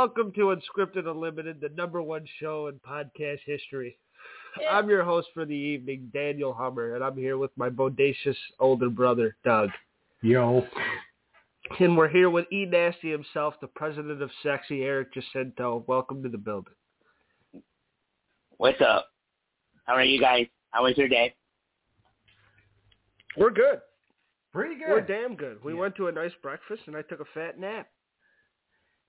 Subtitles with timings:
[0.00, 3.98] Welcome to Unscripted Unlimited, the number one show in podcast history.
[4.70, 8.88] I'm your host for the evening, Daniel Hummer, and I'm here with my bodacious older
[8.88, 9.68] brother, Doug.
[10.22, 10.66] Yo.
[11.80, 12.64] And we're here with E.
[12.64, 15.84] Nasty himself, the president of Sexy, Eric Jacinto.
[15.86, 16.72] Welcome to the building.
[18.56, 19.10] What's up?
[19.84, 20.46] How are you guys?
[20.70, 21.34] How was your day?
[23.36, 23.82] We're good.
[24.50, 24.88] Pretty good.
[24.88, 25.62] We're damn good.
[25.62, 25.80] We Yeah.
[25.80, 27.86] went to a nice breakfast, and I took a fat nap.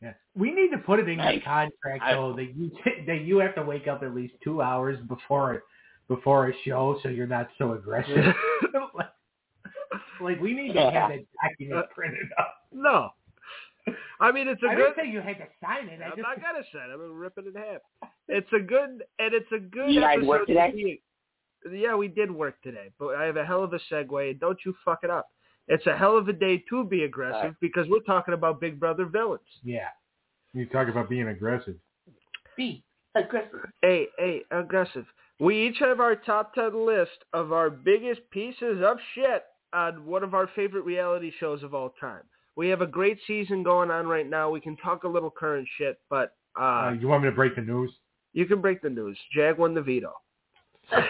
[0.02, 0.14] Yeah.
[0.36, 1.44] We need to put it in your Nice.
[1.44, 2.72] contract I- though that you
[3.08, 5.64] that you have to wake up at least two hours before
[6.08, 8.34] before a show so you're not so aggressive.
[8.96, 9.08] like,
[10.20, 12.56] like, we need to have that document printed up.
[12.72, 13.10] no.
[14.20, 14.94] I mean, it's a I good...
[14.96, 16.00] didn't say you had to sign it.
[16.02, 16.90] I I'm just not gonna sign.
[16.90, 16.94] it.
[16.94, 17.82] I'm gonna rip it in half.
[18.28, 19.92] It's a good and it's a good.
[19.92, 20.72] You guys work today?
[20.76, 21.02] be-
[21.72, 24.40] Yeah, we did work today, but I have a hell of a segue.
[24.40, 25.30] Don't you fuck it up.
[25.72, 27.60] It's a hell of a day to be aggressive Alright.
[27.62, 29.42] because we're talking about Big Brother villains.
[29.64, 29.88] yeah.
[30.54, 31.76] You talk about being aggressive.
[32.58, 32.84] Be
[33.16, 33.62] aggressive.
[33.82, 35.06] Hey, hey, aggressive.
[35.40, 40.24] We each have our top ten list of our biggest pieces of shit on one
[40.24, 42.24] of our favorite reality shows of all time.
[42.58, 44.50] We have a great season going on right now.
[44.50, 47.56] We can talk a little current shit, but uh, Uh, you want me to break
[47.56, 47.92] the news?
[48.34, 49.18] you can break the news.
[49.34, 50.12] Jag won the veto.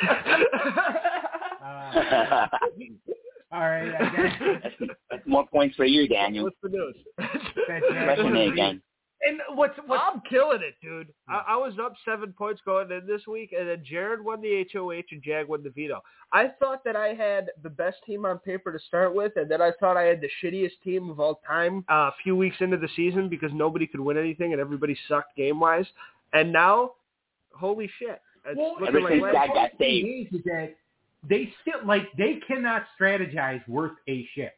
[1.63, 2.47] Uh,
[3.51, 3.93] all right.
[3.99, 4.71] I guess.
[4.79, 6.45] that's, that's more points for you, Daniel.
[6.45, 6.95] What's the news?
[7.17, 8.81] That's Question again.
[9.23, 11.09] And what's what's I'm killing it, dude.
[11.29, 14.65] I, I was up seven points going in this week, and then Jared won the
[14.73, 16.01] HOH and Jag won the veto.
[16.33, 19.61] I thought that I had the best team on paper to start with, and then
[19.61, 22.77] I thought I had the shittiest team of all time uh, a few weeks into
[22.77, 25.85] the season because nobody could win anything and everybody sucked game wise.
[26.33, 26.93] And now,
[27.53, 28.19] holy shit!
[28.47, 30.35] It's Well, looking Ever like since last- that got saved.
[31.29, 34.53] Is, is that they still like they cannot strategize worth a shit.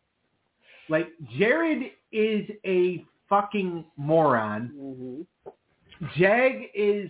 [0.90, 1.08] Like
[1.38, 4.72] Jared is a fucking moron.
[4.76, 5.26] Mhm.
[6.18, 7.10] Jag is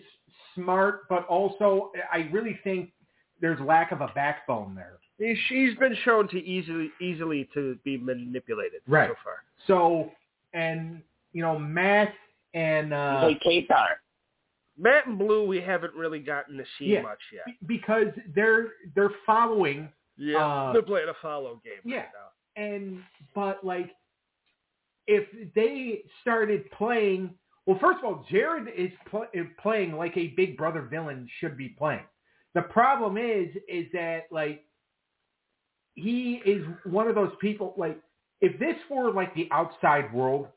[0.55, 2.91] smart, but also I really think
[3.41, 4.99] there's lack of a backbone there.
[5.17, 9.09] He- She's been shown to easily easily to be manipulated Right.
[9.09, 9.43] so far.
[9.67, 10.11] So
[10.53, 11.01] and
[11.33, 12.13] you know Matt
[12.53, 13.99] and uh, Hey, K-Star.
[14.77, 17.01] Matt and Blue, we haven't really gotten to see Yeah.
[17.03, 17.45] much yet.
[17.45, 21.97] be- because they're they're following Yeah, Uh, they're playing a follow game yeah.
[21.97, 22.61] right now.
[22.63, 23.03] and
[23.33, 23.91] but like
[25.07, 27.33] if they started playing
[27.65, 31.57] well first of all jared is pl- is playing like a big brother villain should
[31.57, 32.05] be playing
[32.53, 34.65] the problem is is that like
[35.95, 37.99] he is one of those people like
[38.41, 40.47] if this were like the outside world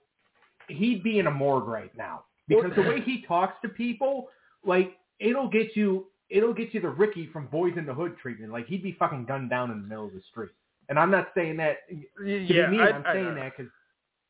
[0.68, 4.28] he'd be in a morgue right now because the way he talks to people
[4.64, 8.52] like it'll get you it'll get you the ricky from boys in the hood treatment
[8.52, 10.50] like he'd be fucking gunned down in the middle of the street
[10.88, 13.34] and i'm not saying that to Yeah, be mean, I, I'm I saying know.
[13.36, 13.72] that because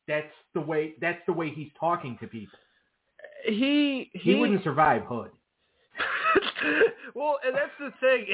[0.07, 2.57] that's the way that's the way he's talking to people.
[3.45, 5.31] He He, he, wouldn't survive Hood.
[7.15, 8.25] well, and that's the thing,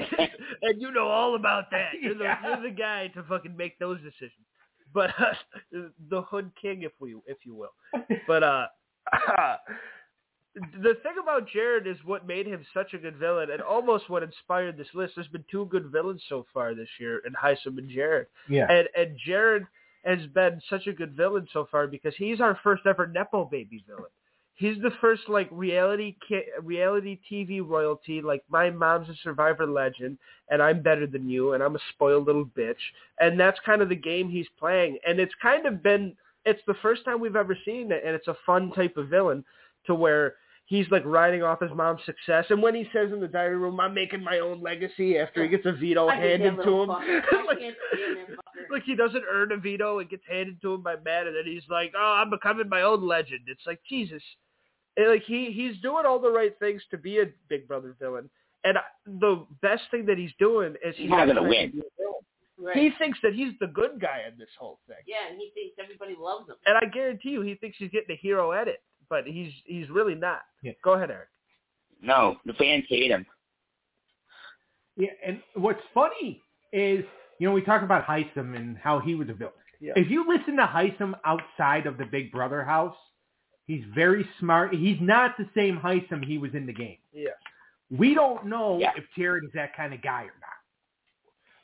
[0.62, 1.92] and you know all about that.
[2.02, 2.38] You're the, Yeah.
[2.46, 4.46] you're the guy to fucking make those decisions.
[4.94, 5.34] But uh,
[6.10, 7.74] the Hood King, if we if you will.
[8.28, 8.68] But uh,
[10.56, 14.24] the thing about Jared is what made him such a good villain, and almost what
[14.24, 15.14] inspired this list.
[15.16, 18.28] There's been two good villains so far this year, in Hisam and Jared.
[18.50, 18.68] Yeah.
[18.70, 19.66] And and Jared
[20.06, 23.84] has been such a good villain so far because he's our first ever nepo baby
[23.88, 24.12] villain.
[24.56, 28.22] He's the first like reality ki- reality TV royalty.
[28.22, 32.28] Like my mom's a Survivor legend, and I'm better than you, and I'm a spoiled
[32.28, 32.76] little bitch.
[33.20, 35.00] And that's kind of the game he's playing.
[35.08, 38.28] And it's kind of been it's the first time we've ever seen it, and it's
[38.28, 39.44] a fun type of villain
[39.86, 40.36] to where
[40.66, 42.46] he's like riding off his mom's success.
[42.50, 45.50] And when he says in the diary room, "I'm making my own legacy," after he
[45.50, 48.72] gets a veto I handed to him, like, can't stand that fucker.
[48.72, 51.46] like he doesn't earn a veto, it gets handed to him by Matt, and then
[51.46, 54.24] he's like, "Oh, I'm becoming my own legend." It's like Jesus,
[54.98, 58.30] and like he he's doing all the right things to be a Big Brother villain.
[58.66, 61.84] And the best thing that he's doing is He's not not gonna trying to win.
[62.66, 62.84] Be a villain.
[62.84, 62.92] Right.
[62.94, 64.98] He thinks that he's the good guy in this whole thing.
[65.06, 66.56] yeah, and he thinks everybody loves him.
[66.66, 70.16] And I guarantee you, he thinks he's getting a hero edit but he's he's really
[70.16, 70.42] not.
[70.64, 70.72] Yeah.
[70.84, 71.28] Go ahead, Eric.
[72.02, 73.26] No, the fans hate him.
[74.98, 77.04] Yeah, and what's funny is,
[77.40, 79.54] you know, we talk about Hisam and how he was a villain.
[79.80, 79.94] Yeah.
[79.96, 82.96] If you listen to Hisam outside of the Big Brother house,
[83.68, 84.74] he's very smart.
[84.74, 86.98] He's not the same Hisam he was in the game.
[87.12, 87.30] Yeah.
[87.92, 88.92] We don't know Yeah.
[88.96, 90.53] if Jared is that kind of guy or not.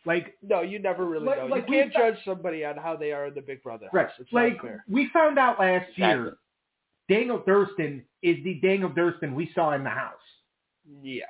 [0.05, 1.45] Like, No, you never really Like- know.
[1.47, 3.89] like you we can't thought- judge somebody on how they are in the Big Brother.
[3.93, 4.09] right.
[4.19, 4.85] It's like not fair.
[4.87, 6.37] we found out last year,
[7.09, 10.21] Daniel Durston is the Daniel Durston we saw in the house.
[11.01, 11.27] Yes.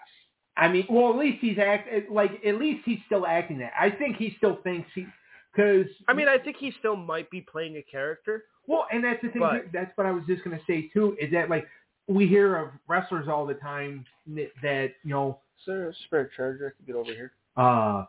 [0.57, 3.73] I mean, well, at least he's act like at least he's still acting that.
[3.79, 5.05] I think he still thinks he
[5.53, 8.43] because I mean, I think he still might be playing a character.
[8.67, 9.39] Well, and that's the thing.
[9.41, 11.15] But- that's what I was just gonna say too.
[11.19, 11.65] Is that like
[12.07, 16.29] we hear of wrestlers all the time that, that you know sir, there a spare
[16.35, 16.67] charger?
[16.67, 17.31] I can get over here.
[17.55, 18.05] uh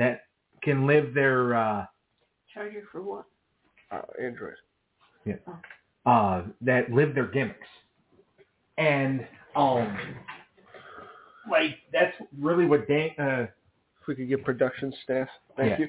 [0.00, 0.22] that
[0.64, 1.86] can live their uh
[2.52, 3.24] Charger for what?
[3.92, 4.54] Uh, Android.
[5.24, 5.34] Yeah.
[6.04, 7.68] Uh that live their gimmicks,
[8.78, 9.96] and um
[11.50, 13.46] like that's really what Dan uh
[14.00, 15.28] If we could get production staff.
[15.56, 15.86] Thank Yeah.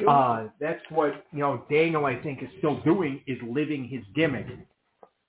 [0.00, 0.08] you.
[0.08, 4.46] uh that's what you know Daniel I think is still doing is living his gimmick.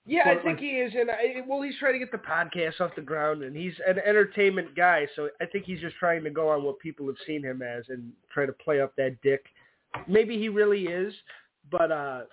[0.05, 2.81] Yeah, I think like- he is, and I, well, he's trying to get the podcast
[2.81, 6.29] off the ground, and he's an entertainment guy, so I think he's just trying to
[6.29, 9.45] go on what people have seen him as and try to play up that dick.
[10.07, 11.13] Maybe he really is,
[11.71, 12.23] but uh,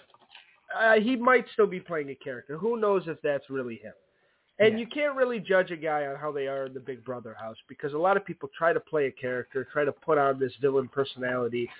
[0.76, 2.58] uh he might still be playing a character.
[2.58, 3.92] Who knows if that's really him?
[4.58, 4.80] And Yeah.
[4.80, 7.56] you can't really judge a guy on how they are in the Big Brother house
[7.68, 10.52] because a lot of people try to play a character, try to put on this
[10.60, 11.70] villain personality.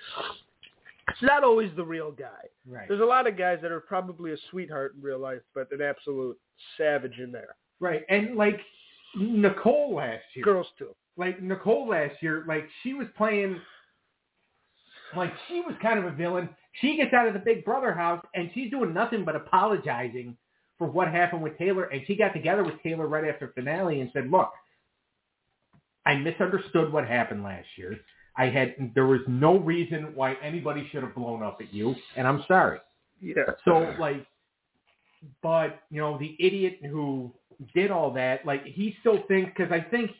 [1.09, 2.27] It's not always the real guy.
[2.67, 2.87] Right.
[2.87, 5.81] There's a lot of guys that are probably a sweetheart in real life, but an
[5.81, 6.37] absolute
[6.77, 7.55] savage in there.
[7.79, 8.03] Right.
[8.09, 8.59] And like
[9.15, 10.45] Nicole last year.
[10.45, 10.95] Girls too.
[11.17, 13.59] like Nicole last year, like she was playing,
[15.15, 16.49] like she was kind of a villain.
[16.79, 20.37] She gets out of the Big Brother house and she's doing nothing but apologizing
[20.77, 21.85] for what happened with Taylor.
[21.85, 24.51] And she got together with Taylor right after finale and said, "Look,
[26.05, 27.97] I misunderstood what happened last year.
[28.37, 32.27] I had there was no reason why anybody should have blown up at you, and
[32.27, 32.79] I'm sorry."
[33.19, 33.33] Yeah.
[33.65, 34.25] So like,
[35.43, 37.31] but you know, the idiot who
[37.75, 40.11] did all that, like he still thinks because I think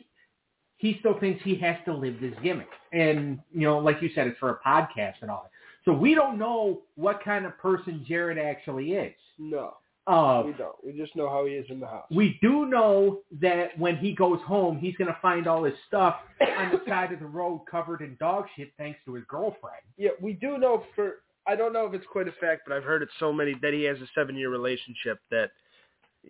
[0.76, 4.26] he still thinks he has to live this gimmick, and you know, like you said,
[4.26, 5.50] it's for a podcast and all that.
[5.84, 9.14] So we don't know what kind of person Jared actually is.
[9.38, 9.74] No,
[10.06, 10.74] Uh, we don't.
[10.84, 12.06] We just know how he is in the house.
[12.10, 16.16] we do know that when he goes home, he's going to find all his stuff
[16.40, 19.82] on the side of the road covered in dog shit, thanks to his girlfriend.
[19.96, 21.16] Yeah, we do know for.
[21.46, 23.72] I don't know if it's quite a fact, but I've heard it so many that
[23.72, 25.18] he has a seven-year relationship.
[25.30, 25.50] That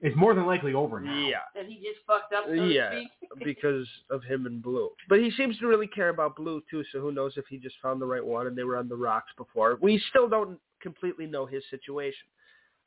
[0.03, 1.19] It's more than likely over now.
[1.27, 3.03] yeah, That he just fucked up, so Yeah.
[3.45, 4.91] because of him and Blue.
[5.09, 6.83] But he seems to really care about Blue too.
[6.93, 8.97] So who knows if he just found the right one and they were on the
[8.97, 9.79] rocks before.
[9.81, 12.27] We still don't completely know his situation.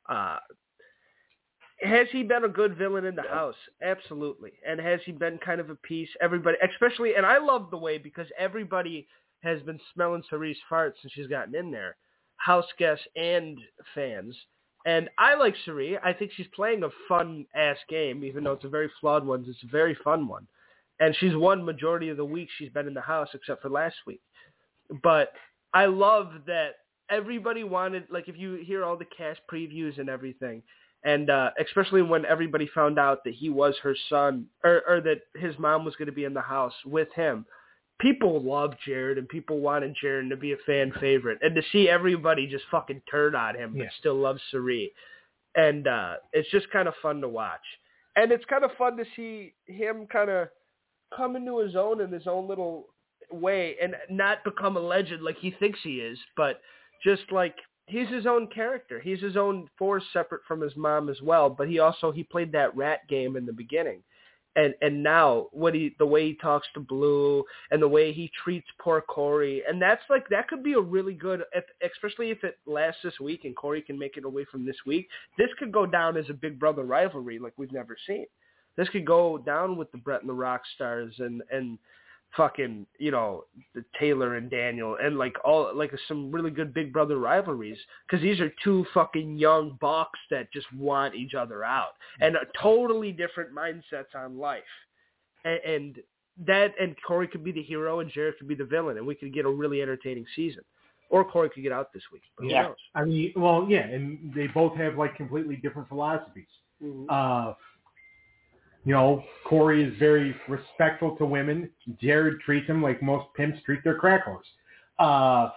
[0.08, 0.38] Uh,
[1.86, 3.56] has he been a good villain in the house?
[3.82, 4.52] Absolutely.
[4.66, 6.08] And has he been kind of a piece?
[6.20, 9.06] Everybody, especially, and I love the way because everybody
[9.42, 11.96] has been smelling Cirie's farts since she's gotten in there,
[12.36, 13.58] house guests and
[13.94, 14.36] fans.
[14.86, 15.98] And I like Cirie.
[15.98, 19.44] I think she's playing a fun ass game, even though it's a very flawed one.
[19.48, 20.46] It's a very fun one,
[21.00, 23.96] and she's won majority of the week she's been in the house, except for last
[24.06, 24.20] week.
[25.02, 25.32] But
[25.74, 26.76] I love that
[27.10, 30.62] everybody wanted, like, if you hear all the cast previews and everything,
[31.04, 35.20] and uh, especially when everybody found out that he was her son, or, or that
[35.36, 37.44] his mom was going to be in the house with him,
[38.00, 41.38] people loved Jared and people wanted Jared to be a fan favorite.
[41.42, 43.88] And to see everybody just fucking turn on him but Yeah.
[43.98, 44.92] still love Cirie.
[45.54, 47.60] And uh, it's just kind of fun to watch.
[48.16, 50.48] And it's kind of fun to see him kind of
[51.16, 52.88] come into his own in his own little
[53.30, 56.60] way and not become a legend like he thinks he is, but
[57.04, 57.54] just like
[57.86, 59.00] he's his own character.
[59.00, 62.52] He's his own force separate from his mom as well, but he also he played
[62.52, 64.02] that rat game in the beginning.
[64.56, 68.30] And and now what he the way he talks to Blue and the way he
[68.42, 72.42] treats poor Cory and that's like that could be a really good if, especially if
[72.42, 75.08] it lasts this week and Cory can make it away from this week.
[75.36, 78.26] This could go down as a big brother rivalry like we've never seen.
[78.78, 81.78] This could go down with the Brett and the Rock stars and and
[82.36, 86.92] fucking you know the Taylor and Daniel and like all like some really good big
[86.92, 91.94] brother rivalries because these are two fucking young bucks that just want each other out
[92.20, 94.62] and totally different mindsets on life
[95.44, 95.96] and, and
[96.46, 99.14] that and Cory could be the hero and Jared could be the villain and we
[99.14, 100.62] could get a really entertaining season
[101.08, 102.62] or Cory could get out this week but Yeah.
[102.62, 106.44] who knows I mean, well, yeah, and they both have like completely different philosophies.
[107.08, 107.54] Uh,
[108.86, 111.68] you know, Cory is very respectful to women.
[112.00, 114.46] Jared treats him like most pimps treat their crack horse.
[114.98, 115.50] Uh,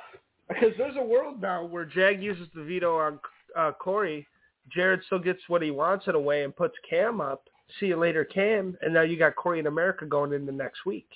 [0.50, 3.20] Because there's a world now where Jag uses the veto on
[3.56, 4.28] uh, Cory
[4.72, 7.48] Jared still gets what he wants in a way and puts Cam up.
[7.80, 8.78] See you later, Cam.
[8.82, 11.08] And now you got Cory in America going into next week.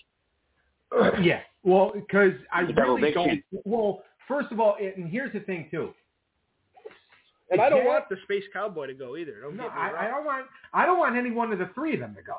[1.22, 1.41] yeah.
[1.63, 3.43] Well, because I really don't.
[3.63, 5.93] Well, first of all, and here's the thing too.
[7.53, 9.41] And I don't want the Space Cowboy to go either.
[9.41, 10.45] Don't No, I, I don't want.
[10.74, 12.38] I don't want any one of the three of them to go.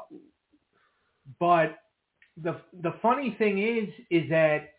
[1.38, 1.78] But
[2.42, 4.74] the the funny thing is, is that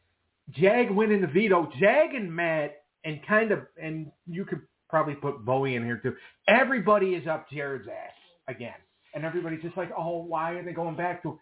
[0.52, 1.72] Jag winning the veto.
[1.80, 6.16] Jag and Matt, and kind of, and you could probably put Bowie in here too.
[6.48, 8.14] Everybody is up Jared's ass
[8.48, 8.76] again,
[9.14, 11.40] and everybody's just like, oh, why are they going back to?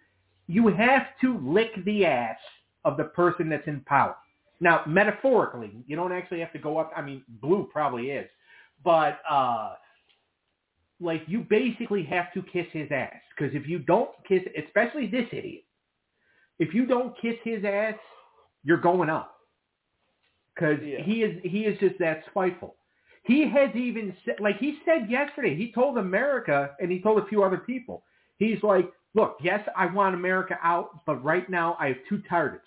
[0.47, 2.38] You have to lick the ass
[2.85, 4.15] of the person that's in power.
[4.59, 6.91] Now, metaphorically, you don't actually have to go up.
[6.95, 8.29] I mean, Blue probably is,
[8.83, 9.75] but uh
[10.99, 15.27] like you basically have to kiss his ass because if you don't kiss, especially this
[15.31, 15.63] idiot,
[16.59, 17.95] if you don't kiss his ass,
[18.63, 19.35] you're going up
[20.55, 21.01] because Yeah.
[21.01, 22.75] he is he is just that spiteful.
[23.23, 27.25] He has even said, like he said yesterday, he told America and he told a
[27.27, 28.03] few other people.
[28.37, 32.65] He's like, look, yes, I want America out, but right now I have two targets.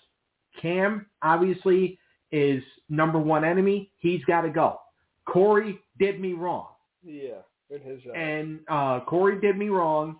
[0.61, 1.99] Cam obviously
[2.31, 3.91] is number one enemy.
[3.99, 4.79] He's got to go.
[5.25, 6.67] Cory did me wrong
[7.03, 10.17] Yeah, in his uh, and uh, Cory did me wrong.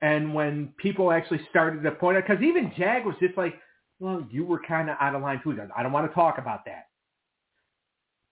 [0.00, 3.54] And when people actually started to point out, because even Jag was just like,
[3.98, 5.58] well, you were kind of out of line too.
[5.76, 6.86] I don't want to talk about that.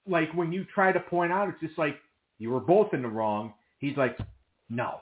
[0.09, 1.97] Like when you try to point out, it's just like,
[2.39, 3.53] you were both in the wrong.
[3.79, 4.17] He's like,
[4.71, 5.01] no.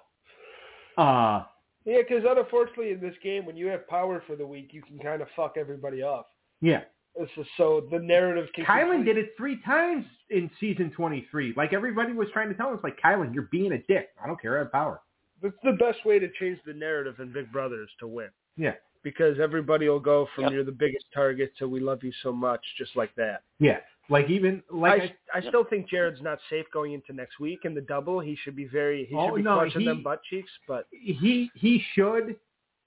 [0.97, 1.43] Uh,
[1.85, 4.99] yeah, because unfortunately in this game, when you have power for the week, you can
[4.99, 6.27] kind of fuck everybody off.
[6.61, 6.83] yeah.
[7.19, 8.65] This is so the narrative can.
[8.65, 11.55] Kyland complete- did it three times in season 23.
[11.57, 14.09] Like everybody was trying to tell him, it's like, Kyland, you're being a dick.
[14.23, 14.57] I don't care.
[14.57, 15.01] I have power.
[15.43, 18.29] That's the best way to change the narrative in Big Brother is to win.
[18.57, 18.75] Yeah.
[19.03, 20.53] Because everybody will go from Yep.
[20.53, 23.43] you're the biggest target to we love you so much, just like that.
[23.61, 23.79] Yeah.
[24.09, 25.03] Like even, like
[25.33, 28.19] I, I, I still think Jared's not safe going into next week in the double.
[28.21, 30.87] He should be very he Oh, should be no, clutching he- them butt cheeks, but
[30.91, 32.37] he he should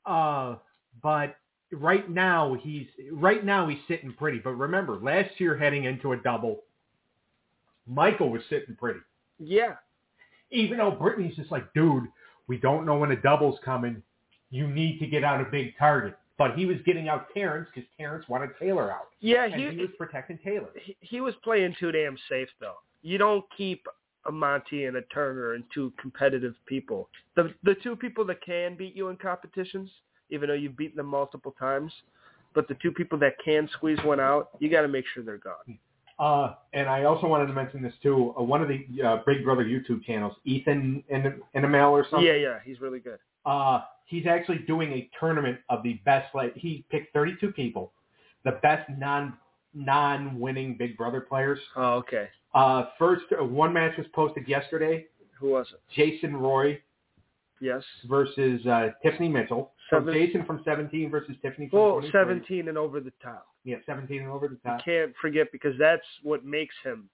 [0.05, 0.55] uh
[1.03, 1.35] but
[1.71, 6.17] right now he's right now he's sitting pretty but remember last year heading into a
[6.17, 6.63] double
[7.85, 8.99] michael was sitting pretty
[9.39, 9.73] yeah.
[10.51, 12.03] even though brittany's just like dude
[12.47, 14.01] we don't know when a double's coming
[14.49, 17.89] you need to get out a big target but he was getting out terrance because
[17.97, 21.91] terrance wanted taylor out Yeah, he, he was protecting taylor he he was playing too
[21.91, 22.75] damn safe though.
[23.01, 23.85] You don't keep
[24.27, 27.09] a Monte and a Turner and two competitive people.
[27.35, 29.89] The the two people that can beat you in competitions,
[30.29, 31.91] even though you've beaten them multiple times,
[32.53, 35.37] but the two people that can squeeze one out, you got to make sure they're
[35.37, 35.77] gone.
[36.19, 38.33] Uh, and I also wanted to mention this too.
[38.37, 42.25] Uh, one of the uh, Big Brother YouTube channels, Ethan in Inamel or something.
[42.25, 43.19] Yeah, yeah, he's really good.
[43.45, 46.33] uh, he's actually doing a tournament of the best.
[46.33, 47.91] Like he picked 32 people,
[48.45, 49.33] the best non
[49.75, 51.59] non winning Big Brother players.
[51.75, 52.29] Oh, okay.
[52.55, 55.05] Uh, first uh, one match was posted yesterday.
[55.39, 55.79] Who was it?
[55.95, 56.81] Jason Roy
[57.59, 57.83] Yes.
[58.07, 59.71] versus uh, Tiffany Mitchell.
[59.89, 63.47] So Seven- Jason from 17 versus Tiffany from Well, 17 and over the top.
[63.63, 64.83] Yeah, 17 and over the You top.
[64.85, 67.09] can't forget because that's what makes him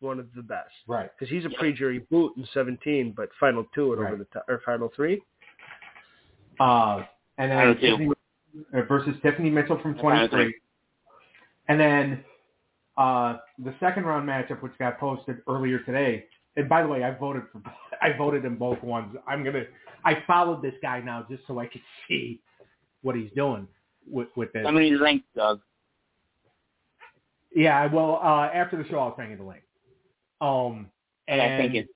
[0.00, 0.72] one of the best.
[0.88, 1.10] Right.
[1.16, 1.58] Because he's a Yeah.
[1.58, 4.08] pre-jury boot in 17, but final two and Right.
[4.12, 5.22] over the top, or final three.
[6.60, 7.04] Uh,
[7.38, 8.10] and then Tiffany,
[8.74, 10.44] uh, versus Tiffany Mitchell from Final 23.
[10.44, 10.54] three.
[11.68, 12.24] And then
[12.98, 16.26] uh, the second round matchup, which got posted earlier today.
[16.56, 17.62] And by the way, I voted for
[18.02, 19.16] I voted in both ones.
[19.26, 19.64] I'm gonna
[20.04, 22.40] I followed this guy now just so I could see
[23.02, 23.66] what he's doing
[24.06, 24.64] with with this.
[24.66, 25.60] How many links, Doug?
[27.54, 28.20] Yeah, well.
[28.22, 29.62] Uh, after the show, I'll send you the link.
[30.40, 30.90] Um,
[31.28, 31.92] And I and think it's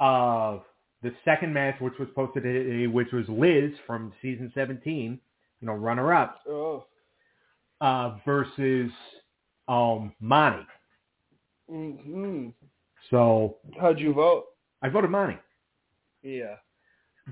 [0.00, 0.58] uh,
[1.02, 5.20] the second match, which was posted today, which was Liz from season 17,
[5.60, 6.86] you know, runner up, Oh.
[7.80, 8.90] uh, versus
[9.68, 10.66] um, Monte.
[11.68, 12.48] hmm
[13.10, 14.46] So How'd you vote?
[14.82, 15.38] I voted Monte
[16.22, 16.56] Yeah.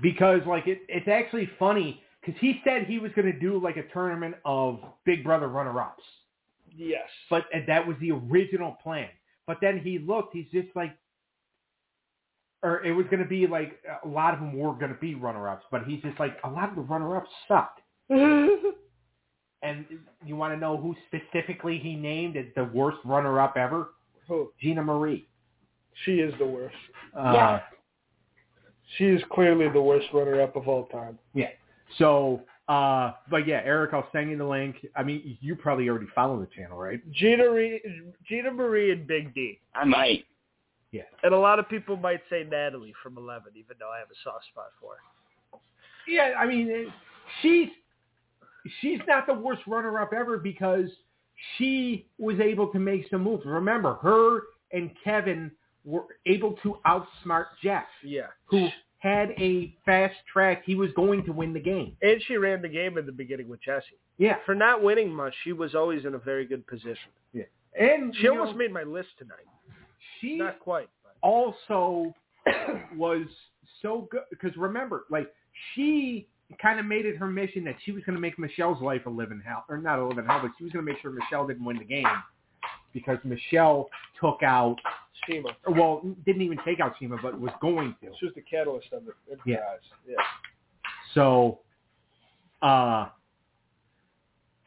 [0.01, 3.77] because, like, it, it's actually funny because he said he was going to do like
[3.77, 6.03] a tournament of Big Brother runner-ups,
[6.75, 7.09] Yes.
[7.29, 9.09] but and that was the original plan.
[9.47, 10.95] But then he looked, he's just like,
[12.63, 15.15] or it was going to be like a lot of them were going to be
[15.15, 17.81] runner-ups, but he's just like a lot of the runner-ups sucked.
[19.63, 19.85] And
[20.25, 23.89] you want to know who specifically he named as the worst runner-up ever?
[24.27, 24.51] Who?
[24.59, 25.27] Gina Marie.
[26.05, 26.75] She is the worst.
[27.17, 27.59] Uh, Yeah.
[28.97, 31.17] She is clearly the worst runner-up of all time.
[31.33, 31.51] Yeah.
[31.97, 34.85] So, uh, but yeah, Eric, I'll send you the link.
[34.97, 36.99] I mean, you probably already follow the channel, right?
[37.11, 37.81] Gina, Re-
[38.27, 39.59] Gina Marie and Big D.
[39.75, 40.25] I might.
[40.91, 41.03] Yeah.
[41.23, 44.19] And a lot of people might say Natalie from 11, even though I have a
[44.25, 45.59] soft spot for her.
[46.07, 46.89] Yeah, I mean, it-
[47.41, 47.69] she's
[48.81, 50.89] she's not the worst runner-up ever because
[51.57, 53.45] she was able to make some moves.
[53.45, 55.49] Remember, her and Kevin
[55.85, 58.27] were able to outsmart Jeff, Yeah.
[58.45, 58.67] who
[58.99, 60.63] had a fast track.
[60.65, 61.97] He was going to win the game.
[62.03, 63.97] And she ran the game in the beginning with Jesse.
[64.19, 67.09] Yeah, For not winning much, she was always in a very good position.
[67.33, 67.43] Yeah.
[67.79, 69.47] And She almost know, made my list tonight.
[70.19, 70.89] she Not quite.
[71.03, 71.15] But.
[71.27, 72.13] also
[72.95, 73.25] was
[73.81, 75.33] so good because remember, like
[75.73, 76.27] she
[76.61, 79.09] kind of made it her mission that she was going to make Michelle's life a
[79.09, 81.47] living hell, or not a living hell, but she was going to make sure Michelle
[81.47, 82.05] didn't win the game
[82.93, 84.77] because Michelle took out,
[85.29, 85.53] Chima.
[85.67, 88.09] well, didn't even take out Chima, but was going to.
[88.19, 89.13] She was the catalyst of the
[89.45, 89.57] Yeah.
[89.57, 89.79] enterprise.
[90.07, 90.15] Yeah.
[91.13, 91.59] So,
[92.61, 93.09] uh,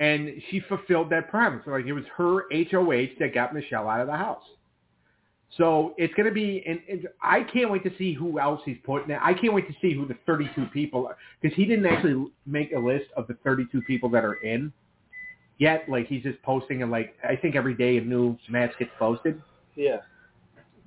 [0.01, 1.63] and she fulfilled that promise.
[1.67, 4.43] Like it was her HOH that got Michelle out of the house.
[5.57, 8.77] So it's going to be, and, and I can't wait to see who else he's
[8.85, 9.11] putting.
[9.11, 9.19] in.
[9.23, 12.73] I can't wait to see who the 32 people are because he didn't actually make
[12.73, 14.73] a list of the 32 people that are in
[15.59, 15.89] yet.
[15.89, 19.41] Like he's just posting and like I think every day a new match gets posted.
[19.77, 19.99] Yeah.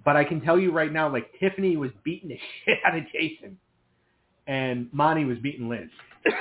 [0.05, 3.03] But I can tell you right now, like Tiffany was beating the shit out of
[3.11, 3.57] Jason,
[4.47, 5.89] and Monte was beating Liz.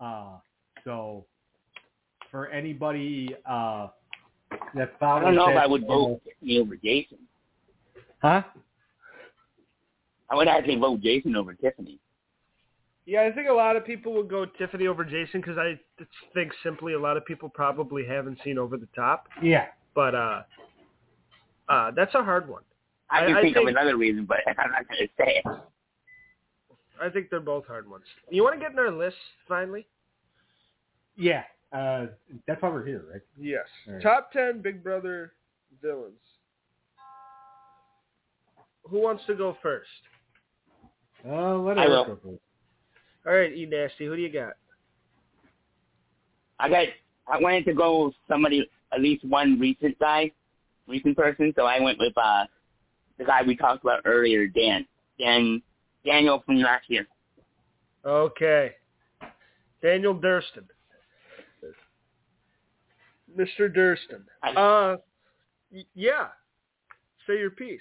[0.00, 0.38] uh,
[0.84, 1.26] so
[2.30, 3.88] for anybody uh,
[4.74, 7.18] that I don't know if I would vote Tiffany over Jason.
[8.20, 8.42] Huh?
[10.30, 11.98] I would actually vote Jason over Tiffany.
[13.10, 15.80] Yeah, I think a lot of people would go Tiffany over Jason because I
[16.34, 19.28] think simply a lot of people probably haven't seen Over the Top.
[19.42, 19.68] Yeah.
[19.94, 20.42] But uh,
[21.70, 22.62] uh, that's a hard one.
[23.10, 25.40] I I- can I think, think- of another reason, but I'm not going to say
[25.42, 25.46] it.
[27.02, 28.04] I think they're both hard ones.
[28.28, 29.16] You want to get in our list
[29.48, 29.86] finally?
[31.16, 31.44] Yeah.
[31.72, 32.08] Uh,
[32.46, 33.22] that's why we're here, right?
[33.40, 33.64] Yes.
[33.86, 34.02] All right.
[34.02, 35.32] Top ten Big Brother
[35.80, 36.12] villains.
[38.90, 39.88] Who wants to go first?
[41.26, 42.04] Uh, let I Eric will.
[42.04, 42.42] go first.
[43.28, 44.06] All right, E Nasty.
[44.06, 44.54] Who do you got?
[46.58, 46.86] I got.
[47.30, 50.30] I wanted to go with somebody, at least one recent guy,
[50.86, 51.52] recent person.
[51.54, 52.44] So I went with uh,
[53.18, 54.86] the guy we talked about earlier, Dan.
[55.20, 55.60] Dan,
[56.06, 57.06] Daniel from last year.
[58.02, 58.72] Okay.
[59.82, 60.64] Daniel Durston.
[63.36, 63.68] Mr.
[63.70, 64.22] Durston.
[64.42, 64.96] Uh,
[65.70, 66.28] y- yeah.
[67.26, 67.80] Say your piece.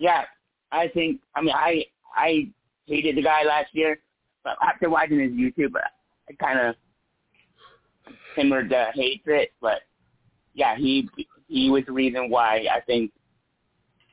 [0.00, 0.24] Yeah,
[0.72, 1.20] I think.
[1.36, 1.84] I mean, I
[2.16, 2.48] I
[2.88, 4.00] hated the guy last year,
[4.42, 6.74] but after watching his YouTube, I kind of
[8.34, 9.48] simmered the hatred.
[9.60, 9.82] But
[10.54, 11.08] yeah, he
[11.46, 13.12] he was the reason why I think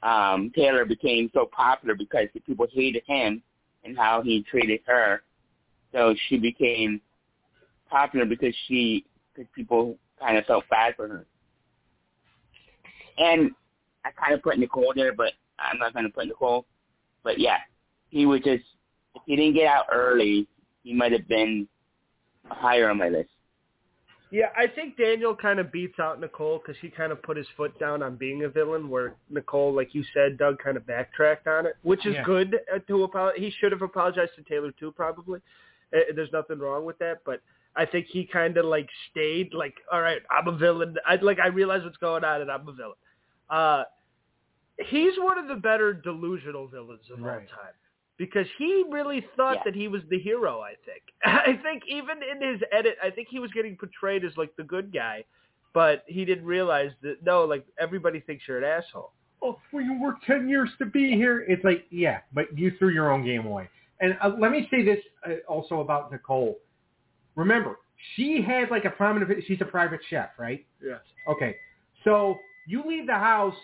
[0.03, 3.41] um Taylor became so popular because people hated him
[3.83, 5.21] and how he treated her.
[5.91, 7.01] So she became
[7.89, 11.25] popular because she because people kind of felt bad for her.
[13.17, 13.51] And
[14.03, 16.65] I kind of put Nicole there, but I'm not going to put Nicole.
[17.23, 17.57] But yeah,
[18.15, 18.63] he was just
[19.13, 20.47] if he didn't get out early,
[20.83, 21.67] he might have been
[22.45, 23.29] higher on my list.
[24.31, 27.45] Yeah, I think Daniel kind of beats out Nicole because he kind of put his
[27.57, 31.47] foot down on being a villain, where Nicole, like you said, Doug kind of backtracked
[31.47, 32.23] on it, which is Yeah.
[32.23, 33.39] good uh, to apologize.
[33.39, 35.41] He should have apologized to Taylor too, probably.
[35.93, 37.41] Uh, there's nothing wrong with that, but
[37.75, 40.95] I think he kind of like stayed like, all right, I'm a villain.
[41.05, 42.95] I like I realize what's going on and I'm a villain.
[43.49, 43.83] Uh,
[44.87, 47.75] he's one of the better delusional villains of all time
[48.17, 49.61] because he really thought Yeah.
[49.65, 50.61] that he was the hero.
[50.61, 51.03] I think.
[51.25, 54.63] I think even in his edit, I think he was getting portrayed as like the
[54.63, 55.25] good guy,
[55.73, 59.11] but he didn't realize that no, like everybody thinks you're an asshole.
[59.41, 61.45] oh, well, you worked 10 years to be here.
[61.47, 63.69] It's like, yeah, but you threw your own game away.
[63.99, 66.57] And uh, let me say this uh, also about Nicole.
[67.35, 67.77] Remember,
[68.15, 70.65] she had like a prominent, she's a private chef, right?
[70.83, 70.99] Yes.
[71.29, 71.55] Okay.
[72.03, 73.55] So you leave the house,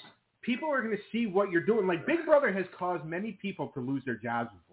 [0.42, 1.88] people are going to see what you're doing.
[1.88, 4.72] Like Big Brother has caused many people to lose their jobs before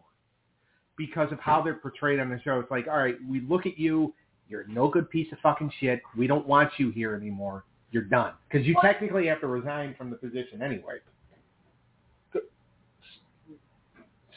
[0.97, 2.59] because of how they're portrayed on the show.
[2.59, 4.15] It's like, all right, we look at you,
[4.49, 6.01] you're no good piece of fucking shit.
[6.17, 7.65] We don't want you here anymore.
[7.91, 8.33] You're done.
[8.51, 10.99] Because you technically have to resign from the position anyway.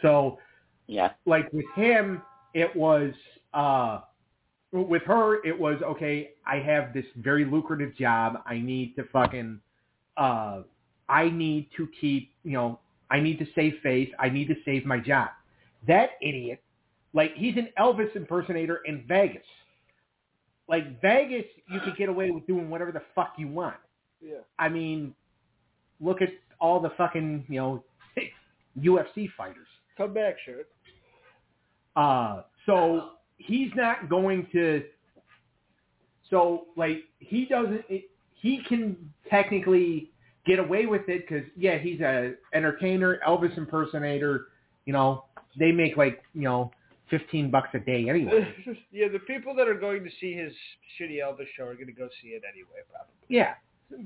[0.01, 0.39] So
[0.87, 2.21] Yeah, like with him,
[2.53, 3.13] it was
[3.53, 4.01] uh
[4.71, 6.31] with her, it was okay.
[6.45, 8.41] I have this very lucrative job.
[8.45, 9.59] I need to fucking
[10.17, 10.61] uh
[11.11, 12.79] I need to keep you know
[13.11, 14.09] I need to save face.
[14.17, 15.29] I need to save my job.
[15.87, 16.63] That idiot,
[17.13, 19.43] like he's an Elvis impersonator in Vegas.
[20.69, 23.75] Like Vegas, you could get away with doing whatever the fuck you want.
[24.21, 24.37] Yeah.
[24.57, 25.13] I mean,
[25.99, 27.83] look at all the fucking you know
[28.79, 29.67] UFC fighters.
[29.97, 30.69] Come back, shirt.
[31.97, 34.83] Uh, so he's not going to.
[36.29, 37.83] So like he doesn't.
[37.89, 38.97] It, he can
[39.29, 40.10] technically
[40.45, 44.47] get away with it because yeah, he's a entertainer, Elvis impersonator.
[44.85, 45.25] You know,
[45.59, 46.71] they make like you know
[47.09, 48.47] fifteen bucks a day anyway.
[48.91, 50.53] yeah, the people that are going to see his
[50.99, 53.13] shitty Elvis show are going to go see it anyway, probably.
[53.27, 53.53] yeah.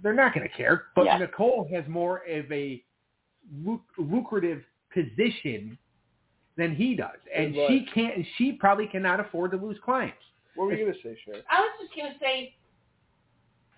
[0.02, 0.86] they're not going to care.
[0.96, 1.18] But Yeah.
[1.20, 2.84] Nicole has more of a
[3.64, 5.78] luc- lucrative position
[6.58, 8.26] than he does, and she can't.
[8.38, 10.18] She probably cannot afford to lose clients.
[10.56, 11.42] What were you gonna say, Sharon?
[11.50, 12.56] I was just gonna say,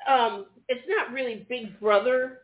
[0.07, 2.41] um, it's not really Big Brother,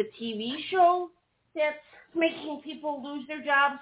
[0.00, 1.10] the TV show,
[1.54, 1.76] that's
[2.14, 3.76] making people lose their jobs.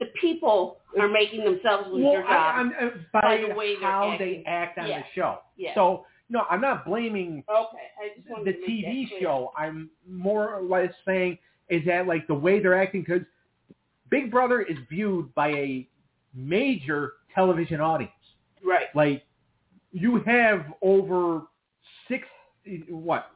[0.00, 2.74] The people are making themselves lose Well, their I, jobs.
[2.80, 5.00] I'm, uh, by, by the way how they act on Yeah.
[5.00, 5.38] the show.
[5.56, 5.74] Yeah.
[5.74, 9.52] So no, I'm not blaming okay, I just the TV show.
[9.56, 11.38] I'm more or less saying
[11.68, 13.22] is that like the way they're acting because
[14.10, 15.88] Big Brother is viewed by a
[16.34, 18.12] major television audience.
[18.64, 18.86] Right.
[18.94, 19.24] Like
[19.92, 21.42] you have over
[22.08, 22.26] six
[22.88, 23.30] what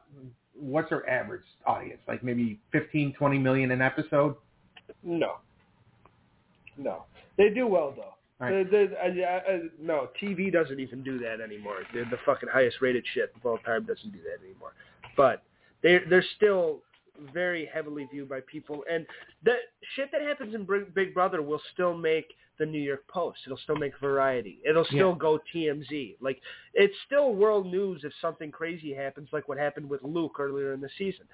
[0.59, 1.99] what's their average audience?
[2.07, 4.35] Like maybe 15, 20 million an episode.
[5.03, 5.37] No.
[6.77, 7.03] No.
[7.37, 8.13] They do well though.
[8.39, 8.69] Right.
[8.69, 11.77] The, the, uh, uh, no, TV doesn't even do that anymore.
[11.93, 14.73] The, the fucking highest rated shit of all time doesn't do that anymore.
[15.15, 15.41] But
[15.81, 16.81] they're, they're still
[17.33, 19.05] very heavily viewed by people, and
[19.43, 19.55] the
[19.95, 22.27] shit that happens in Big Brother will still make
[22.59, 23.39] the New York Post.
[23.45, 24.59] It'll still make Variety.
[24.67, 26.15] It'll still go TMZ.
[26.21, 26.41] Like
[26.73, 30.81] it's still world news if something crazy happens, like what happened with Luke earlier in
[30.81, 31.25] the season.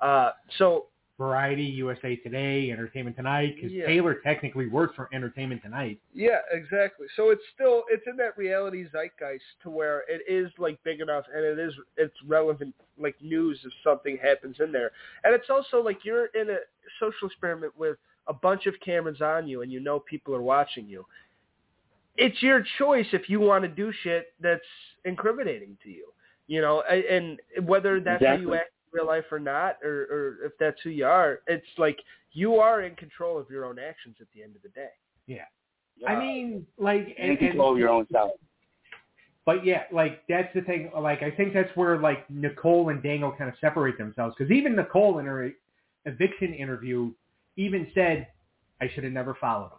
[0.00, 0.86] Uh, so
[1.18, 3.86] Variety, USA Today, Entertainment Tonight, because Yeah.
[3.86, 6.00] Taylor technically works for Entertainment Tonight.
[6.12, 7.06] Yeah, exactly.
[7.16, 11.24] So it's still it's in that reality zeitgeist to where it is like big enough
[11.32, 14.90] and it is it's relevant like news if something happens in there.
[15.24, 16.58] And it's also like you're in a
[16.98, 20.86] social experiment with a bunch of cameras on you and you know people are watching
[20.86, 21.04] you.
[22.16, 24.60] It's your choice if you want to do shit that's
[25.04, 26.06] incriminating to you.
[26.46, 30.02] You know, a- and whether that's how you act in real life or not, or,
[30.10, 31.98] or if that's who you are, it's like
[32.32, 34.90] you are in control of your own actions at the end of the day.
[35.26, 35.44] Yeah.
[36.06, 38.32] I mean, like, you and, control and, your own self.
[39.46, 40.90] but yeah, like that's the thing.
[40.98, 44.74] Like, I think that's where like Nicole and Daniel kind of separate themselves because even
[44.74, 45.50] Nicole in her
[46.04, 47.12] eviction interview
[47.56, 48.28] even said,
[48.80, 49.78] "I should have never followed him.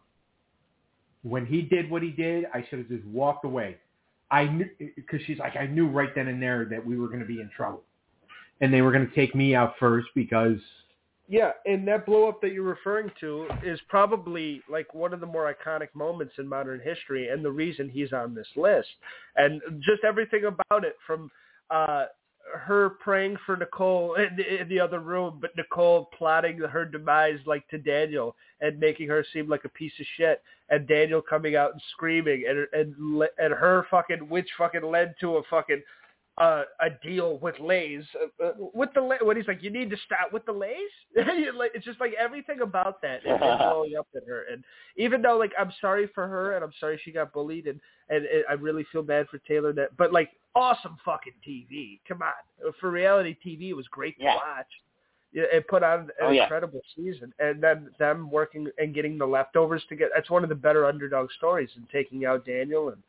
[1.24, 3.78] When he did what he did, I should have just walked away.
[4.32, 7.20] I knew because she's like, I knew right then and there that we were going
[7.20, 7.84] to be in trouble,
[8.62, 10.60] and they were going to take me out first because
[11.30, 15.26] Yeah, and that blow up that you're referring to is probably like one of the
[15.26, 18.90] more iconic moments in modern history and the reason he's on this list.
[19.36, 21.32] And just everything about it from
[21.70, 22.06] uh
[22.54, 27.40] her praying for Nicole in the, in the other room, but Nicole plotting her demise
[27.46, 31.56] like to Daniel and making her seem like a piece of shit, and Daniel coming
[31.56, 35.82] out and screaming, and and and her fucking which fucking led to a fucking
[36.40, 38.04] uh, a deal with Lay's
[38.42, 40.78] uh, uh, with the Lay- when he's like, you need to stop with the Lay's.
[41.16, 44.46] It's just like everything about that is blowing up at her.
[44.52, 44.64] And
[44.98, 48.26] even though like I'm sorry for her and I'm sorry she got bullied and and,
[48.26, 52.00] and I really feel bad for Taylor that, but like awesome fucking TV.
[52.08, 54.36] Come on, for reality TV, it was great to Yeah.
[54.36, 54.68] watch.
[55.34, 56.44] Yeah, It put on an Oh, yeah.
[56.44, 60.10] incredible season, and then them working and getting the leftovers to get.
[60.16, 63.02] That's one of the better underdog stories and taking out Daniel, and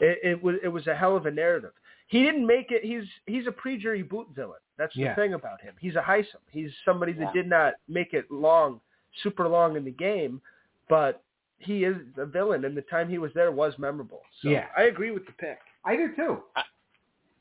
[0.00, 1.72] it, it was it was a hell of a narrative.
[2.06, 2.84] He didn't make it.
[2.84, 4.60] He's he's a pre-jury boot villain.
[4.76, 5.14] That's the Yeah.
[5.14, 5.74] thing about him.
[5.80, 6.36] He's a hisam.
[6.50, 7.42] He's somebody that Yeah.
[7.42, 8.80] did not make it long,
[9.22, 10.40] super long in the game,
[10.88, 11.22] but
[11.58, 14.22] he is a villain, and the time he was there was memorable.
[14.42, 14.68] So Yeah.
[14.76, 15.58] I agree with the pick.
[15.84, 16.42] I do too.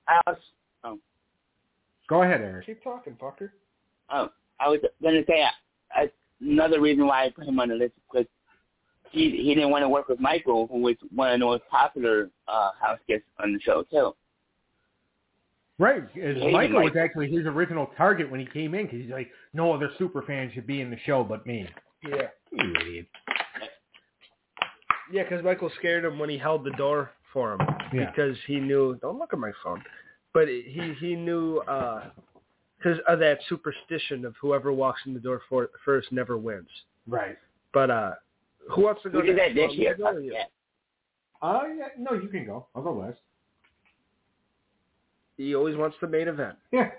[0.07, 0.37] I was,
[2.07, 2.65] Go ahead, Eric.
[2.65, 3.51] Keep talking, fucker.
[4.09, 5.41] oh, I was gonna say
[5.95, 6.05] uh,
[6.41, 8.27] another reason why I put him on the list is because
[9.09, 12.29] he he didn't want to work with Michael, who was one of the most popular
[12.47, 14.13] uh, house guests on the show too.
[15.79, 16.03] Right.
[16.03, 19.29] As Hey, Michael was actually his original target when he came in because he's like,
[19.53, 21.67] no other super fan should be in the show but me.
[22.07, 22.27] Yeah.
[22.51, 23.07] You idiot.
[25.11, 27.59] Yeah, because Michael scared him when he held the door for him
[27.93, 28.09] Yeah.
[28.11, 28.97] because he knew.
[29.01, 29.83] Don't look at my phone.
[30.33, 31.59] But he he knew
[32.77, 36.69] because of that superstition of whoever walks in the door for, first never wins.
[37.07, 37.37] Right.
[37.73, 38.11] But uh,
[38.71, 39.19] who wants to go?
[39.21, 39.55] Who did that next?
[39.55, 39.95] this Want me to year?
[39.97, 40.19] go or?
[40.21, 40.43] Yeah.
[41.41, 42.67] Uh, yeah, no, you can go.
[42.75, 43.19] I'll go last.
[45.37, 46.55] He always wants the main event.
[46.71, 46.89] Yeah.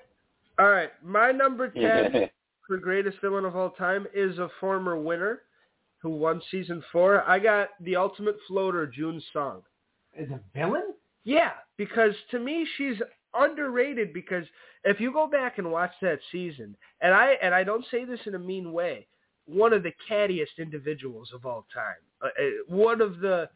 [0.59, 2.29] All right, my number ten
[2.67, 5.43] for greatest villain of all time is a former winner
[5.99, 7.29] who won season four.
[7.29, 9.63] I got the ultimate floater, Jun Song.
[10.19, 10.95] As a villain?
[11.25, 12.97] Yeah, because to me she's
[13.35, 14.45] underrated because
[14.85, 18.21] if you go back and watch that season, and I and I don't say this
[18.27, 19.07] in a mean way,
[19.47, 21.97] one of the cattiest individuals of all time.
[22.23, 23.49] Uh, uh, one of the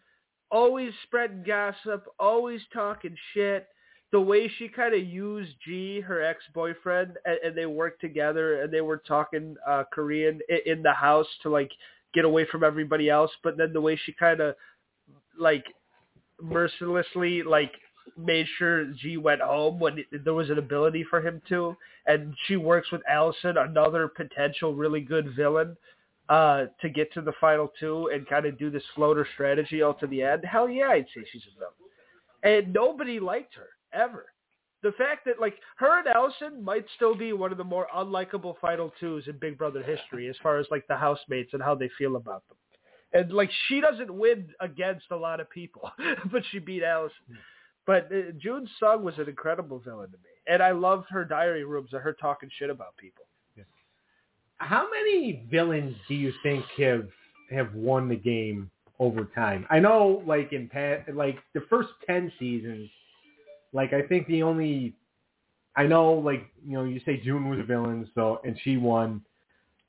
[0.51, 3.69] always spreading gossip, always talking shit.
[4.11, 8.73] The way she kind of used Jee, her ex-boyfriend, and, and they worked together and
[8.73, 11.71] they were talking uh, Korean in, in the house to like
[12.15, 13.31] get away from everybody else.
[13.43, 14.55] But then the way she kind of
[15.39, 15.65] like
[16.41, 17.73] mercilessly like
[18.17, 22.57] made sure Jee went home when there was an ability for him to, and she
[22.57, 25.77] works with Allison, another potential really good villain,
[26.29, 29.95] uh, to get to the final two and kind of do this floater strategy all
[29.95, 30.45] to the end.
[30.45, 32.65] Hell yeah, I'd say she's a villain.
[32.65, 34.27] And nobody liked her ever.
[34.83, 38.55] The fact that like her and Allison might still be one of the more unlikable
[38.61, 41.91] final twos in Big Brother history as far as like the housemates and how they
[41.99, 42.57] feel about them.
[43.13, 45.91] And like she doesn't win against a lot of people,
[46.33, 47.17] but she beat Allison.
[47.87, 51.65] But uh, Jun Song was an incredible villain to me, and I loved her diary
[51.65, 53.25] rooms of her talking shit about people.
[54.59, 57.09] How many villains do you think have
[57.51, 59.67] have won the game over time?
[59.71, 62.91] I know, like in past, like the first ten seasons,
[63.73, 64.95] like I think the only,
[65.77, 69.23] I know, like you know, you say Jun was a villain, so and she won.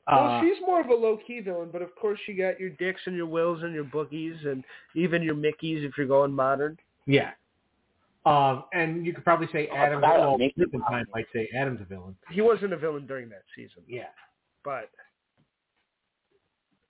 [0.08, 2.72] Well, Uh, she's more of a low key villain, but of course you got your
[2.72, 4.64] dicks and your wills and your boogies and
[4.96, 6.78] even your Mickeys if you're going modern.
[7.06, 7.32] yeah.
[8.26, 10.04] Um, and you could probably say Oh, Adam's.
[10.04, 10.92] I don't Well, make different it.
[10.92, 12.16] time might say Adam's a villain.
[12.32, 14.10] He wasn't a villain during that season, Yeah.
[14.64, 14.90] but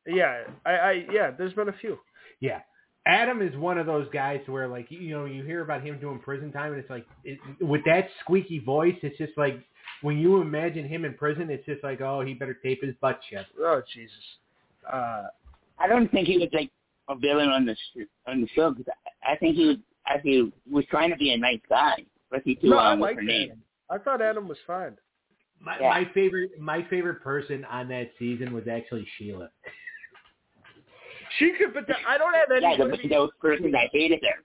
[0.08, 1.99] yeah, I, I yeah, there's been a few.
[2.39, 2.62] Yeah.
[3.06, 6.20] Adam is one of those guys where like you know you hear about him doing
[6.20, 9.64] prison time and it's like it, with that squeaky voice it's just like
[10.02, 13.20] when you imagine him in prison it's just like oh he better tape his butt
[13.32, 13.46] shut.
[13.60, 14.16] Oh Jesus.
[14.92, 15.24] Uh,
[15.80, 16.70] I don't think he was like
[17.08, 18.92] a villain on the sh- on the show because
[19.26, 22.56] I, I think he was actually was trying to be a nice guy, but he
[22.56, 23.62] threw no, I on with liked her name.
[23.90, 24.96] I thought Adam was fine.
[25.62, 25.90] My, Yeah.
[25.90, 29.50] my favorite my favorite person on that season was actually Sheila.
[31.38, 32.62] She could, but I don't have any.
[32.78, 34.44] Yeah, the, those persons I hated her.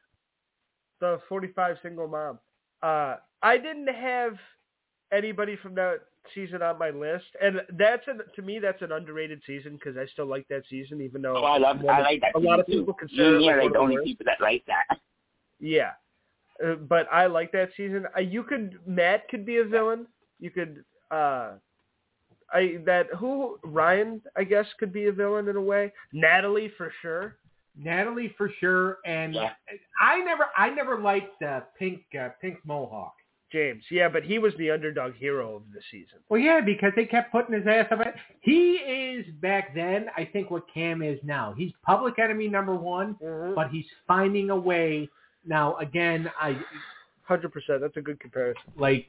[1.00, 2.38] the 45 single mom.
[2.82, 4.34] Uh, I didn't have
[5.12, 6.00] anybody from that
[6.34, 10.06] season on my list, and that's an, to me that's an underrated season because I
[10.12, 12.34] still like that season, even though Oh, I love, I like that.
[12.34, 14.06] a lot of people consider You it like the the only worst.
[14.06, 14.98] people that like that.
[15.60, 15.90] Yeah,
[16.64, 18.06] uh, but I like that season.
[18.16, 20.06] Uh, you could Matt could be a villain.
[20.40, 21.52] You could uh,
[22.54, 25.92] I that who Ryan I guess could be a villain in a way.
[26.12, 27.36] Natalie for sure.
[27.76, 29.50] Natalie for sure and Yeah.
[30.00, 33.14] I never I never liked uh, Pink uh, Pink Mohawk.
[33.52, 36.18] James, yeah, but he was the underdog hero of the season.
[36.28, 38.00] Well, yeah, because they kept putting his ass up.
[38.00, 38.14] It.
[38.40, 40.06] He is back then.
[40.16, 41.54] I think what Cam is now.
[41.56, 43.14] He's public enemy number one,
[43.54, 45.08] but he's finding a way.
[45.46, 46.58] Now, again, I
[47.22, 47.80] Hundred percent.
[47.80, 48.60] That's a good comparison.
[48.76, 49.06] like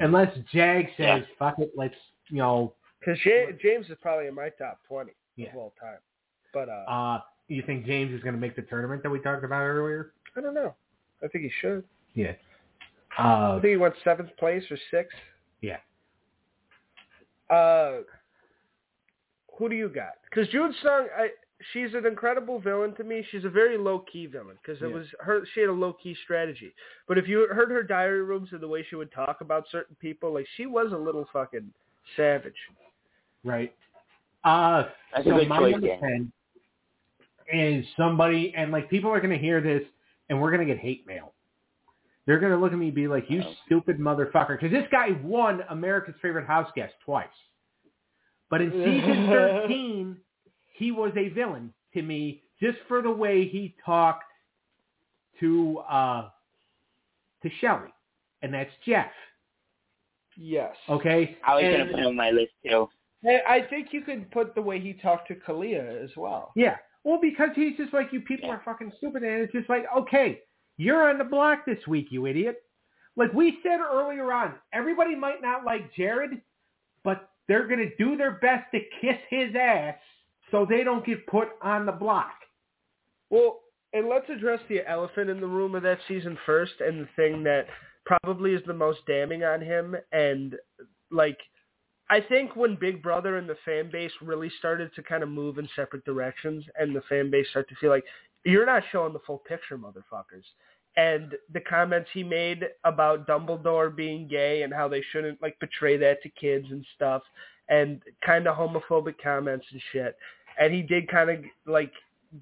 [0.00, 1.20] unless Jag says Yeah.
[1.38, 1.94] fuck it, let's
[2.30, 2.74] you know.
[3.00, 3.18] Because
[3.62, 5.50] James is probably in my top twenty Yeah.
[5.50, 5.98] of all time.
[6.52, 9.44] But uh, Uh, you think James is going to make the tournament that we talked
[9.44, 10.12] about earlier?
[10.36, 10.74] I don't know.
[11.22, 11.84] I think he should.
[12.14, 12.32] Yeah.
[13.16, 15.16] I Uh, think he went seventh place or sixth.
[15.60, 15.78] yeah.
[17.50, 18.02] Uh,
[19.58, 20.12] who do you got?
[20.24, 21.30] Because Jun Song, I,
[21.72, 23.26] she's an incredible villain to me.
[23.30, 24.94] She's a very low key villain because it Yeah.
[24.94, 25.44] was her.
[25.54, 26.74] She had a low key strategy.
[27.06, 29.96] But if you heard her diary rooms and the way she would talk about certain
[29.96, 31.72] people, like she was a little fucking
[32.16, 32.54] savage.
[33.44, 33.74] Right.
[34.44, 36.00] Uh, That's so my choice, number Dan.
[36.00, 36.32] ten
[37.52, 39.82] is somebody, and like people are going to hear this,
[40.28, 41.32] and we're going to get hate mail.
[42.26, 43.54] They're going to look at me and be like, "You Oh.
[43.66, 47.26] stupid motherfucker," because this guy won America's Favorite House Guest twice.
[48.50, 50.16] But in season thirteen,
[50.74, 54.24] he was a villain to me just for the way he talked
[55.40, 56.28] to uh
[57.42, 57.92] to Shelly,
[58.42, 59.10] and that's Jeff.
[60.38, 60.74] Yes.
[60.88, 62.88] Okay, I was gonna put him on my list too.
[63.26, 66.52] I think you could put the way he talked to Kalia as well.
[66.54, 66.76] Yeah.
[67.04, 69.22] Well, because he's just like, you people are fucking stupid.
[69.22, 70.40] And it's just like, okay,
[70.76, 72.62] you're on the block this week, you idiot.
[73.16, 76.40] Like we said earlier on, everybody might not like Jared,
[77.02, 79.96] but they're going to do their best to kiss his ass
[80.50, 82.34] so they don't get put on the block.
[83.30, 83.60] Well,
[83.92, 87.42] and let's address the elephant in the room of that season first, and the thing
[87.44, 87.66] that
[88.08, 89.94] probably is the most damning on him.
[90.12, 90.56] And
[91.10, 91.38] like,
[92.10, 95.58] I think when Big Brother and the fan base really started to kind of move
[95.58, 98.04] in separate directions, and the fan base started to feel like
[98.44, 100.44] you're not showing the full picture, motherfuckers.
[100.96, 105.96] And the comments he made about Dumbledore being gay and how they shouldn't like betray
[105.98, 107.22] that to kids and stuff,
[107.68, 110.16] and kind of homophobic comments and shit.
[110.58, 111.92] And he did kind of like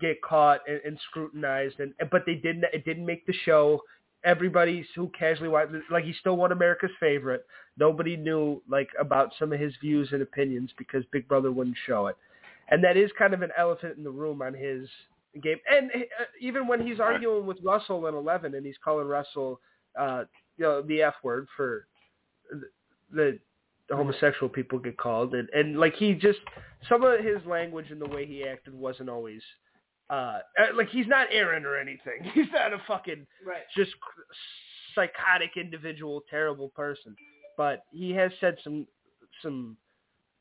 [0.01, 3.81] get caught and, and scrutinized and but they didn't it didn't make the show
[4.27, 7.47] everybody who casually watched like he still won america's favorite.
[7.79, 12.09] Nobody knew like about some of his views and opinions because big brother wouldn't show
[12.09, 12.17] it.
[12.69, 14.89] And that is kind of an elephant in the room on his
[15.43, 15.59] game.
[15.71, 19.61] And uh, even when he's arguing with russell in 11 and he's calling russell
[19.99, 20.25] uh
[20.59, 21.87] you know the f word for
[23.13, 23.39] the
[23.89, 25.35] the homosexual people get called.
[25.35, 26.41] And and like he just
[26.89, 29.43] some of his language and the way he acted wasn't always
[30.11, 32.23] uh, uh, like he's not Aaron or anything.
[32.35, 33.63] He's not a fucking Right.
[33.77, 33.91] just
[34.95, 37.15] psychotic individual, terrible person.
[37.57, 38.87] But he has said some
[39.43, 39.77] some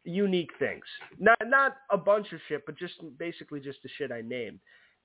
[0.04, 0.84] unique things.
[1.20, 4.60] Not not a bunch of shit, but just basically just the shit I named.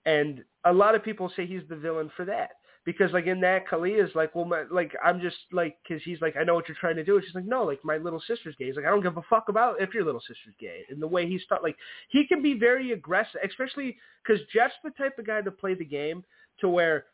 [0.06, 2.50] And a lot of people say he's the villain for that
[2.84, 6.36] because like in that Kalia's like, well, my, like I'm just like because he's like
[6.40, 7.16] I know what you're trying to do.
[7.16, 8.66] And she's like, no, like my little sister's gay.
[8.66, 10.84] He's like, I don't give a fuck about if your little sister's gay.
[10.88, 11.76] And the way he's taught, like
[12.08, 15.84] he can be very aggressive, especially because Jeff's the type of guy to play the
[15.84, 16.24] game
[16.60, 17.04] to where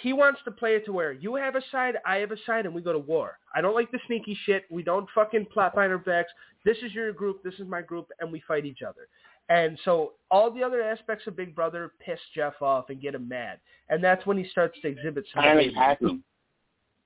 [0.00, 2.66] he wants to play it to where you have a side, I have a side,
[2.66, 3.38] and we go to war.
[3.54, 4.64] I don't like the sneaky shit.
[4.70, 6.32] We don't fucking plot behind our backs.
[6.64, 9.08] This is your group, this is my group, and we fight each other.
[9.52, 13.28] And so all the other aspects of Big Brother piss Jeff off and get him
[13.28, 13.58] mad.
[13.90, 15.78] And that's when he starts to exhibit some behavior.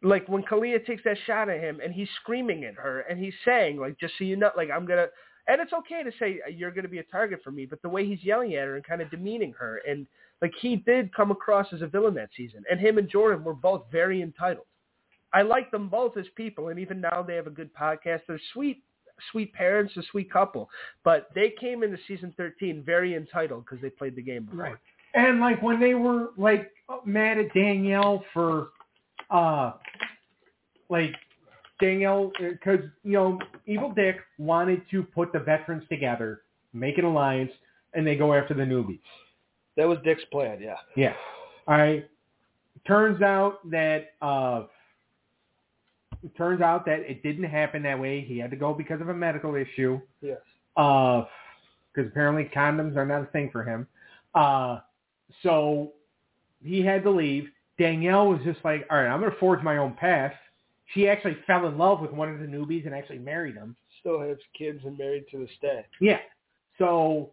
[0.02, 3.34] Like when Kalia takes that shot at him and he's screaming at her and he's
[3.44, 5.08] saying, like, just so you know, like, I'm going to,
[5.48, 7.82] and it's okay to say uh, you're going to be a target for me, but
[7.82, 10.06] the way he's yelling at her and kind of demeaning her and
[10.40, 12.62] like he did come across as a villain that season.
[12.70, 14.66] And him and Jordan were both very entitled.
[15.32, 18.20] I like them both as people, and even now they have a good podcast.
[18.28, 18.84] They're sweet,
[19.32, 20.68] sweet parents, a sweet couple.
[21.04, 24.64] But they came into season 13 very entitled because they played the game before.
[24.64, 24.76] Right.
[25.14, 26.70] And like when they were like
[27.04, 28.68] mad at Danielle for,
[29.30, 29.72] uh,
[30.88, 31.12] like
[31.80, 37.52] Danielle, because you know Evil Dick wanted to put the veterans together, make an alliance,
[37.94, 39.00] and they go after the newbies.
[39.76, 40.76] That was Dick's plan, yeah.
[40.96, 41.14] Yeah.
[41.66, 42.08] All right.
[42.86, 44.64] Turns out that uh,
[46.24, 48.20] it turns out that it didn't happen that way.
[48.22, 50.00] He had to go because of a medical issue.
[50.20, 50.38] Yes.
[50.76, 51.24] Uh,
[51.94, 53.86] because apparently condoms are not a thing for him.
[54.34, 54.80] Uh,
[55.42, 55.92] so
[56.62, 57.48] he had to leave.
[57.78, 60.32] Danielle was just like, all right, I'm going to forge my own path.
[60.94, 63.76] She actually fell in love with one of the newbies and actually married him.
[64.00, 65.84] Still has kids and married to this day.
[66.00, 66.18] Yeah.
[66.78, 67.30] So,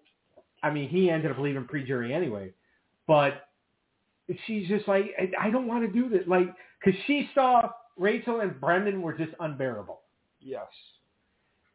[0.63, 2.51] I mean, he ended up leaving pre-jury anyway.
[3.05, 3.49] But
[4.47, 6.23] she's just like, I, I don't want to do this.
[6.25, 6.47] Like,
[6.83, 10.01] because she saw Rachel and Brendon were just unbearable.
[10.39, 10.67] Yes.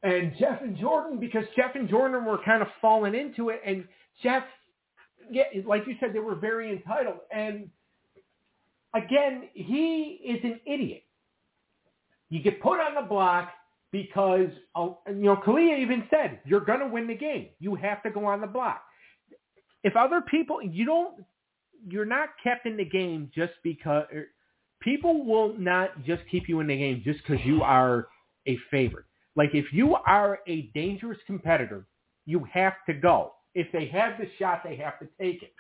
[0.02, 3.60] And Jeff and Jordan, because Jeff and Jordan were kind of falling into it.
[3.64, 3.84] And
[4.22, 4.44] Jeff,
[5.30, 7.18] yeah, like you said, they were very entitled.
[7.32, 7.68] And
[8.94, 11.02] again, he is an idiot.
[12.30, 13.50] You get put on the block
[13.90, 17.48] because, uh, you know, Kalia even said, you're going to win the game.
[17.58, 18.82] You have to go on the block.
[19.82, 21.24] If other people, you don't,
[21.88, 24.04] you're not kept in the game just because,
[24.80, 28.08] people will not just keep you in the game just because you are
[28.46, 29.04] a favorite.
[29.36, 31.86] Like if you are a dangerous competitor,
[32.26, 33.32] you have to go.
[33.54, 35.52] If they have the shot, they have to take it.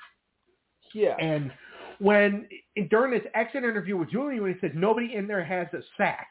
[0.94, 1.16] Yeah.
[1.20, 1.50] And
[1.98, 2.48] when
[2.90, 6.28] during this exit interview with Julian, when he said nobody in there has a sack,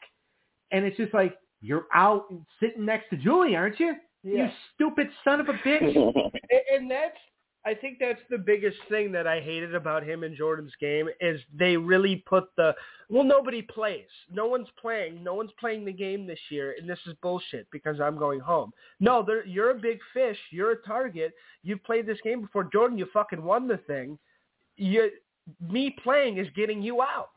[0.72, 3.94] and it's just like you're out and sitting next to Julie, aren't you?
[4.22, 4.36] You
[4.74, 5.94] stupid son of a bitch.
[6.50, 7.16] And- and that's
[7.66, 11.40] I think that's the biggest thing that I hated about him and Jordan's game is
[11.52, 12.74] they really put the
[13.10, 14.06] well nobody plays.
[14.32, 15.22] No one's playing.
[15.22, 18.72] No one's playing the game this year and this is bullshit because I'm going home.
[19.00, 20.38] No, you're a big fish.
[20.50, 21.32] You're a target.
[21.62, 22.64] You've played this game before.
[22.64, 24.18] Jordan, you fucking won the thing.
[24.76, 25.10] You
[25.68, 27.30] me playing is getting you out.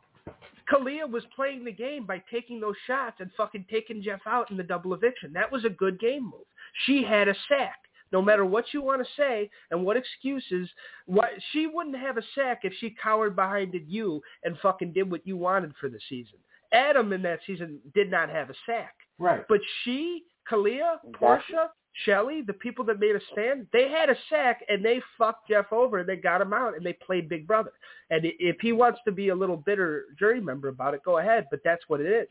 [0.72, 4.58] Kalia was playing the game by taking those shots and fucking taking Jeff out in
[4.58, 5.34] the double eviction.
[5.34, 6.46] That was a good game move.
[6.86, 7.80] She had a sack.
[8.12, 10.70] No matter what you want to say and what excuses,
[11.06, 15.26] what she wouldn't have a sack if she cowered behind you and fucking did what
[15.26, 16.38] you wanted for the season.
[16.74, 18.96] Adam in that season did not have a sack.
[19.20, 19.46] right.
[19.48, 21.12] But she, Kalia, Exactly.
[21.14, 21.70] Portia,
[22.06, 25.72] Shelly, the people that made a stand, they had a sack and they fucked Jeff
[25.74, 27.72] over and they got him out and they played Big Brother.
[28.10, 31.48] And if he wants to be a little bitter jury member about it, go ahead.
[31.52, 32.30] But that's what it is.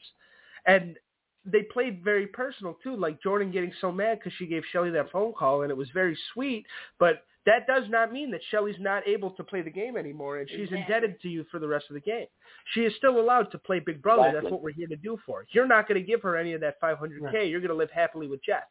[0.67, 0.97] And
[1.45, 5.11] they played very personal too, like Jordan getting so mad because she gave Shelly that
[5.11, 6.67] phone call and it was very sweet.
[6.99, 10.49] But that does not mean that Shelly's not able to play the game anymore and
[10.51, 10.81] she's Exactly.
[10.81, 12.27] indebted to you for the rest of the game.
[12.75, 14.31] She is still allowed to play Big Brother.
[14.35, 15.47] That's what we're here to do for.
[15.53, 17.21] You're not going to give her any of that 500k.
[17.33, 17.49] Right.
[17.49, 18.65] You're going to live happily with Jeff.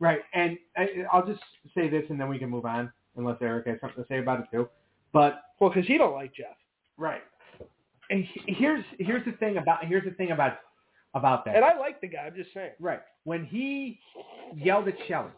[0.00, 0.20] Right.
[0.34, 1.40] And I, I'll just
[1.74, 4.40] say this, and then we can move on, unless Eric has something to say about
[4.40, 4.68] it too.
[5.12, 6.56] But Well, because he don't like Jeff.
[6.98, 7.22] right.
[8.10, 10.58] And here's here's the thing about here's the thing about
[11.14, 11.56] about that.
[11.56, 12.22] And I like the guy.
[12.26, 12.72] I'm just saying.
[12.80, 13.00] Right.
[13.24, 14.00] When he
[14.56, 15.30] yelled at Shelly,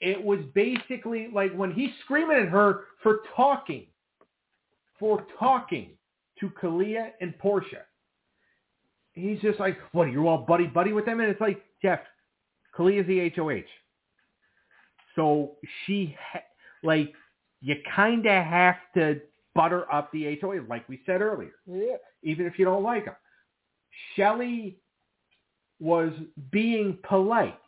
[0.00, 3.86] it was basically like when he's screaming at her for talking,
[4.98, 5.90] for talking
[6.40, 7.82] to Kalia and Portia.
[9.12, 11.20] He's just like, what, you're all buddy-buddy with them?
[11.20, 12.00] And it's like, Jeff,
[12.76, 13.62] Kalia's the HOH.
[15.14, 15.52] So
[15.86, 16.40] she, ha-
[16.82, 17.12] like,
[17.60, 19.20] you kind of have to
[19.54, 21.96] butter up the HOH, like we said earlier Yeah.
[22.24, 23.14] even if you don't like him.
[24.16, 24.78] Shelley
[25.80, 26.12] was
[26.50, 27.58] being polite.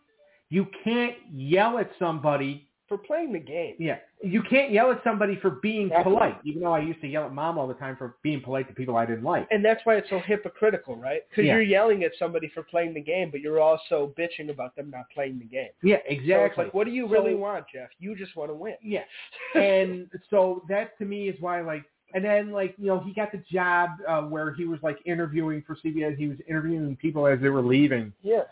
[0.48, 3.74] You can't yell at somebody for playing the game.
[3.80, 6.12] Yeah, you can't yell at somebody for being Exactly.
[6.12, 6.36] polite.
[6.44, 8.74] Even though I used to yell at mom all the time for being polite to
[8.74, 9.48] people I didn't like.
[9.50, 11.22] And that's why it's so hypocritical, right?
[11.28, 11.54] Because Yeah.
[11.54, 15.10] you're yelling at somebody for playing the game, but you're also bitching about them not
[15.12, 15.70] playing the game.
[15.82, 16.64] Yeah, So exactly.
[16.66, 17.90] like, what do you really So- want, Jeff?
[17.98, 18.76] You just want to win.
[18.80, 19.02] Yeah,
[19.56, 21.82] and so that to me is why like.
[22.16, 25.62] And then, like you know, he got the job uh, where he was like interviewing
[25.66, 26.16] for CBS.
[26.16, 28.44] He was interviewing people as they were leaving, Yeah.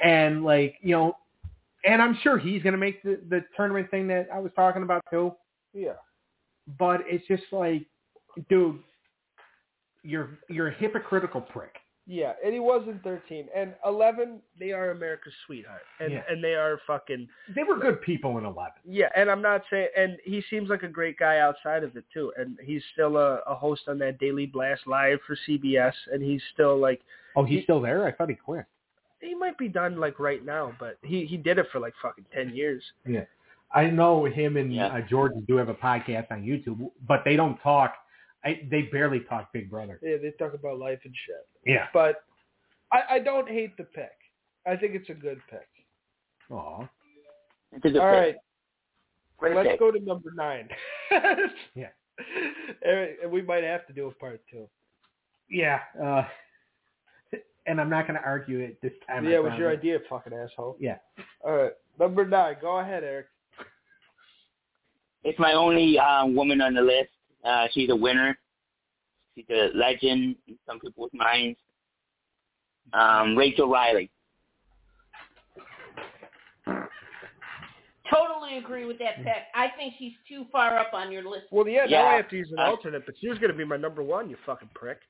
[0.00, 1.16] and like you know,
[1.84, 5.02] and I'm sure he's gonna make the the tournament thing that I was talking about
[5.10, 5.32] too.
[5.74, 5.94] Yeah.
[6.78, 7.86] But it's just like,
[8.48, 8.78] dude,
[10.04, 11.74] you're you're a hypocritical prick.
[12.10, 13.48] Yeah, and he was in 13.
[13.54, 15.82] And 11, they are America's sweetheart.
[16.00, 16.22] And Yeah.
[16.28, 18.80] and they are fucking They were good people in Eleven.
[18.86, 22.04] Yeah, and I'm not saying and he seems like a great guy outside of it
[22.14, 22.32] too.
[22.38, 26.40] And he's still a, a host on that Daily Blast Live for CBS and he's
[26.54, 27.02] still like
[27.36, 28.06] Oh, he's still there.
[28.06, 28.64] I thought he quit.
[29.20, 32.24] he might be done like right now, but he he did it for like fucking
[32.32, 32.82] 10 years.
[33.06, 33.24] Yeah.
[33.74, 34.86] I know him and Yeah.
[34.86, 37.96] uh, Jordan do have a podcast on YouTube, but they don't talk.
[38.44, 39.98] I, they barely talk Big Brother.
[40.02, 41.46] Yeah, they talk about life and shit.
[41.66, 41.86] Yeah.
[41.92, 42.22] But
[42.92, 44.12] I, I don't hate the pick.
[44.66, 45.68] I think it's a good pick.
[46.50, 46.88] Aw.
[47.72, 48.20] It's a good All pick.
[48.20, 48.36] right,
[49.38, 49.78] Great let's pick.
[49.80, 50.68] go to number nine.
[51.74, 51.88] Yeah.
[52.82, 54.68] And and we might have to do a part two.
[55.48, 55.78] Yeah.
[56.02, 56.24] Uh,
[57.66, 59.24] and I'm not going to argue it this time.
[59.26, 60.76] I yeah, it was your idea, fucking asshole.
[60.80, 60.96] Yeah.
[61.44, 62.56] All right, number nine.
[62.60, 63.26] Go ahead, Eric.
[65.22, 67.10] It's my only um, woman on the list.
[67.48, 68.36] Uh, she's a winner.
[69.34, 71.58] She's a legend in some people's minds.
[72.92, 74.10] Um, Rachel Reilly.
[78.10, 79.42] Totally agree with that pick.
[79.54, 81.44] I think she's too far up on your list.
[81.50, 82.02] Well, yeah, now Yeah.
[82.04, 84.02] I have to use an Uh, alternate, but she was going to be my number
[84.02, 84.30] one.
[84.30, 85.00] You fucking prick.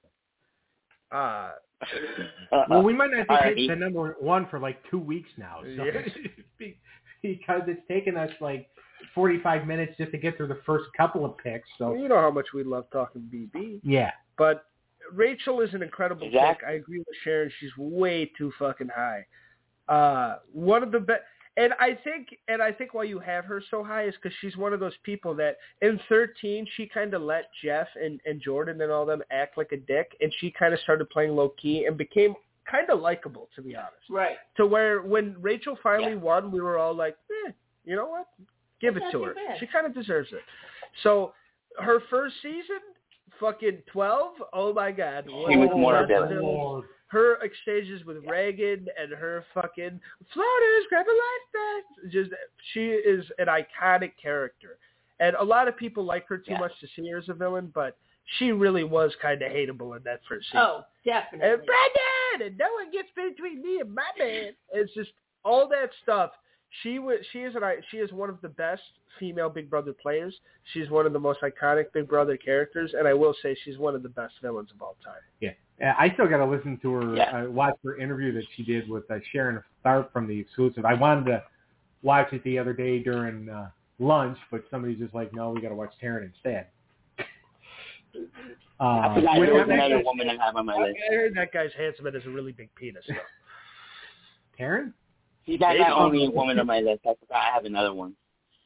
[1.12, 1.52] Uh,
[2.68, 3.68] Well, we might not All be right.
[3.68, 5.60] the number one for like two weeks now.
[5.62, 6.08] So Yes.
[6.58, 6.78] Be-
[7.22, 8.68] because it's taken us like
[9.14, 11.68] 45 minutes just to get through the first couple of picks.
[11.78, 14.10] So you know how much we love talking BB, yeah.
[14.36, 14.64] but
[15.12, 16.66] Rachel is an incredible Exactly.
[16.66, 16.68] pick.
[16.68, 17.50] I agree with Sharon.
[17.60, 19.26] She's way too fucking high.
[19.88, 21.22] Uh, one of the best.
[21.56, 24.56] And I think, and I think why you have her so high is because she's
[24.56, 28.80] one of those people that in 13 she kind of let Jeff and, and Jordan
[28.80, 31.86] and all them act like a dick, and she kind of started playing low key
[31.86, 32.34] and became
[32.70, 33.94] kind of likable, to be honest.
[34.08, 34.36] Right.
[34.58, 36.18] To where when Rachel finally Yeah.
[36.18, 37.50] won, we were all like, eh,
[37.84, 38.28] you know what?
[38.80, 39.34] Give That's it to her.
[39.34, 39.40] too.
[39.60, 40.42] She kind of deserves it.
[41.02, 41.32] So
[41.78, 42.80] her first season,
[43.40, 45.24] fucking 12, oh my God.
[45.26, 46.84] She was more What villain.
[47.08, 50.00] her exchanges with Ragan and her fucking
[50.32, 52.12] floaters, grab a life vest.
[52.12, 52.30] Just
[52.72, 54.78] she is an iconic character,
[55.20, 56.58] and a lot of people like her too Yeah.
[56.60, 57.96] much to see her as a villain, but
[58.38, 60.60] she really was kind of hateable in that first season.
[60.60, 61.48] Oh, definitely.
[61.48, 64.54] And Brendon, and no one gets between me and my man.
[64.72, 65.12] It's just
[65.44, 66.32] all that stuff.
[66.82, 67.18] She was.
[67.32, 67.64] She is an.
[67.64, 68.82] i- She is one of the best
[69.18, 70.38] female Big Brother players.
[70.72, 73.94] She's one of the most iconic Big Brother characters, and I will say she's one
[73.94, 75.20] of the best villains of all time.
[75.40, 77.16] Yeah, I still got to listen to her.
[77.16, 77.44] Yeah.
[77.44, 80.84] Uh, watch her interview that she did with uh, Sharon Tharp from the exclusive.
[80.84, 81.42] I wanted to
[82.02, 85.70] watch it the other day during uh, lunch, but somebody's just like, "No, we got
[85.70, 86.66] to watch Taryn instead."
[88.14, 88.18] Uh,
[88.80, 90.96] I forgot with there was another woman I have on my list.
[91.10, 93.04] I heard that guy's handsome and has a really big penis.
[93.06, 93.14] So.
[94.60, 94.92] Taryn?
[95.48, 97.00] She's not the only woman on my list.
[97.06, 98.14] I forgot I have another one.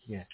[0.06, 0.24] Yeah.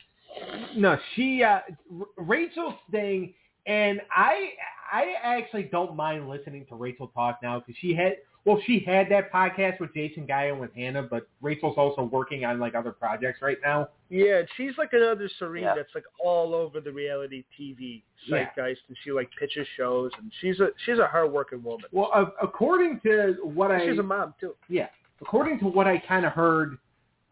[0.77, 1.61] No, she uh
[2.01, 3.35] R- Rachel's thing,
[3.67, 4.51] and I
[4.93, 9.11] I actually don't mind listening to Rachel talk now because she had well she had
[9.11, 12.93] that podcast with Jason Guy and with Hannah, but Rachel's also working on like other
[12.93, 13.89] projects right now.
[14.11, 15.75] Yeah, she's like another Cirie Yeah.
[15.75, 18.47] that's like all over the reality TV Yeah.
[18.57, 21.87] zeitgeist, and she like pitches shows, and she's a she's a hardworking woman.
[21.93, 24.55] Well, uh, according to what I She's a mom too.
[24.69, 24.89] yeah,
[25.21, 26.79] according to what I kind of heard,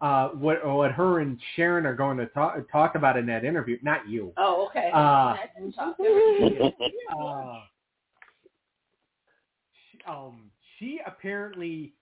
[0.01, 3.79] uh, what what her and Sharon are going to talk talk about in that interview.
[3.83, 4.33] Not you.
[4.37, 4.91] oh, okay.
[4.93, 5.97] Uh, That's some talk.
[6.01, 7.61] uh,
[9.91, 11.95] she- um, she apparently,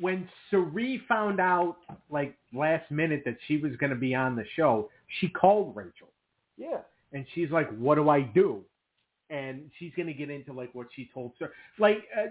[0.00, 1.76] when Cirie found out
[2.10, 4.88] like last minute that she was going to be on the show,
[5.20, 6.08] she called Rachel
[6.56, 6.78] Yeah.
[7.12, 8.64] and she's like, "What do I do?"
[9.30, 12.26] And she's going to get into like what she told her, like uh,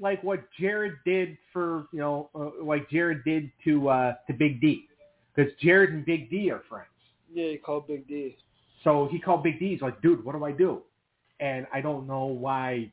[0.00, 4.60] like what Jared did for you know, uh, like Jared did to uh, to Big
[4.60, 4.86] D,
[5.34, 6.88] because Jared and Big D are friends.
[7.32, 8.36] Yeah, you call Big D.
[8.84, 9.70] So he called Big D.
[9.70, 10.82] He's like, dude, what do I do?
[11.40, 12.90] And I don't know why.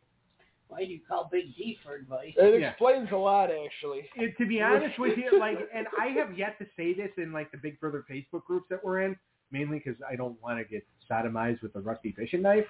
[0.68, 2.34] Why do you call Big D for advice?
[2.38, 2.70] It Yeah.
[2.70, 4.08] explains a lot, actually.
[4.16, 7.32] It, to be honest with you, like, and I have yet to say this in
[7.32, 9.18] like the Big Brother Facebook groups that we're in,
[9.52, 12.66] mainly because I don't want to get sodomized with a rusty fishing knife.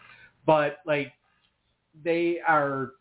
[0.46, 1.14] But like,
[2.04, 2.92] they are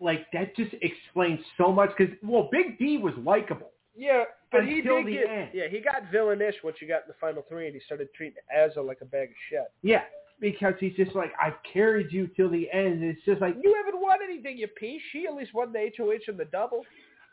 [0.00, 3.70] like that just explains so much because well, Big D was likable.
[3.96, 5.48] Yeah, but he did the get end.
[5.52, 8.36] yeah he got villainish once you got in the final three, and he started treating
[8.56, 9.64] Azah like a bag of shit.
[9.82, 10.02] Yeah,
[10.40, 13.02] because he's just like, I've carried you till the end.
[13.02, 15.02] It's just like, You haven't won anything, you piece.
[15.12, 16.84] She at least won the HOH and the double.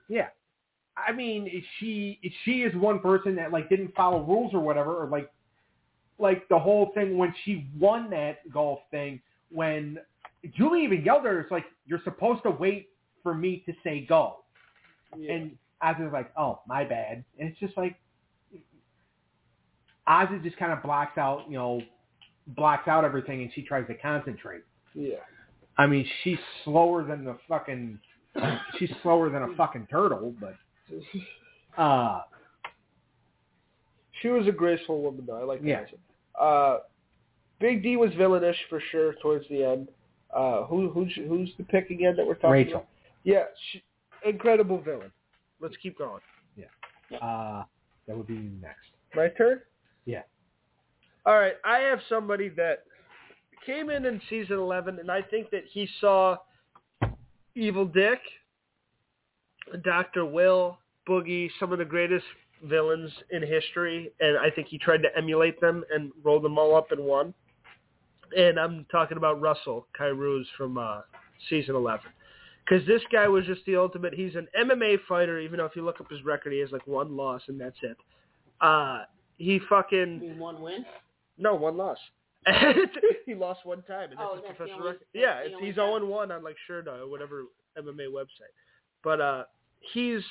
[0.09, 0.28] yeah.
[0.97, 5.07] I mean, she she is one person that like didn't follow rules or whatever, or
[5.09, 5.30] like
[6.20, 9.22] like the whole thing when she won that golf thing.
[9.51, 9.99] When
[10.55, 12.89] Julie even yelled at her, it's like you're supposed to wait
[13.24, 14.38] for me to say go,
[15.18, 15.34] Yeah.
[15.34, 17.95] and Ozzy's like, oh my bad, and it's just like
[20.07, 21.82] Ozzy just kind of blocks out, you know,
[22.47, 24.61] blocks out everything, and she tries to concentrate.
[24.93, 25.16] yeah.
[25.78, 27.99] I mean, she's slower than the fucking.
[28.80, 30.55] She's slower than a fucking turtle, but
[31.82, 32.22] uh,
[34.22, 35.41] She was a graceful woman, though.
[35.41, 35.68] I like that.
[35.68, 35.82] Yeah.
[36.39, 36.77] Uh,
[37.59, 39.88] Big D was villainish for sure towards the end.
[40.36, 42.73] Uh, who who's who's the pick again that we're talking Rachel.
[42.73, 42.88] about?
[43.23, 43.83] Yeah, she,
[44.25, 45.11] incredible villain.
[45.61, 46.21] Let's keep going.
[46.57, 47.17] Yeah.
[47.17, 47.63] Uh,
[48.07, 48.88] that would be next.
[49.15, 49.61] My turn.
[50.05, 50.23] Yeah.
[51.25, 52.83] All right, I have somebody that
[53.65, 56.36] came in in season eleven, and I think that he saw
[57.55, 58.19] Evil Dick,
[59.83, 60.77] Doctor Will,
[61.07, 62.25] Boogie, some of the greatest
[62.66, 66.76] villains in history, and I think he tried to emulate them and roll them all
[66.76, 67.34] up in one.
[68.36, 71.01] And I'm talking about Russell Kairouz from uh,
[71.49, 72.05] season 11.
[72.68, 74.13] Because this guy was just the ultimate.
[74.13, 76.86] He's an MMA fighter, even though if you look up his record, he has like
[76.88, 77.95] one loss, and that's it.
[78.59, 79.03] Uh,
[79.38, 80.86] he fucking You mean one win?
[81.38, 81.97] no, one loss.
[83.26, 85.05] he lost one time, and that's Oh, his that's professional record.
[85.13, 85.99] Yeah, the it's, only he's time.
[85.99, 87.43] 0 1 on like Sherdog or whatever
[87.78, 88.53] MMA website.
[89.03, 89.43] But uh,
[89.93, 90.22] he's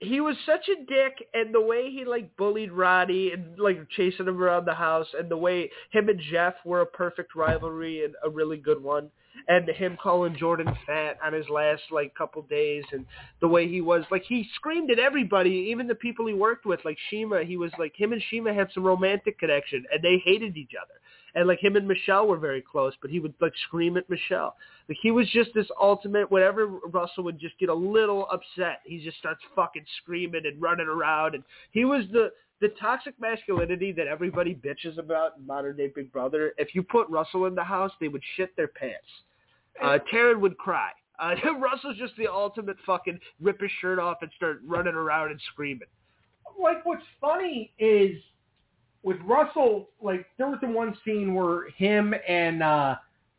[0.00, 4.26] he was such a dick, and the way he like bullied Ronnie and like chasing
[4.26, 8.14] him around the house, and the way him and Jeff were a perfect rivalry and
[8.24, 9.10] a really good one.
[9.46, 13.04] And him calling Jordan fat on his last like couple days, and
[13.40, 16.80] the way he was like he screamed at everybody, even the people he worked with,
[16.84, 17.46] like Chima.
[17.46, 20.94] He was like him and Chima had some romantic connection, and they hated each other.
[21.34, 24.56] And like him and Michelle were very close, but he would like scream at Michelle.
[24.88, 26.30] Like he was just this ultimate.
[26.30, 30.88] Whenever Russell would just get a little upset, he just starts fucking screaming and running
[30.88, 31.34] around.
[31.34, 36.12] And he was the the toxic masculinity that everybody bitches about in modern day Big
[36.12, 36.52] Brother.
[36.58, 38.98] If you put Russell in the house, they would shit their pants.
[39.82, 40.90] Uh, Taryn would cry.
[41.18, 45.40] Uh, Russell's just the ultimate fucking rip his shirt off and start running around and
[45.52, 45.88] screaming.
[46.60, 48.16] Like, what's funny is
[49.02, 52.96] with Russell, like, there was the one scene where him and uh,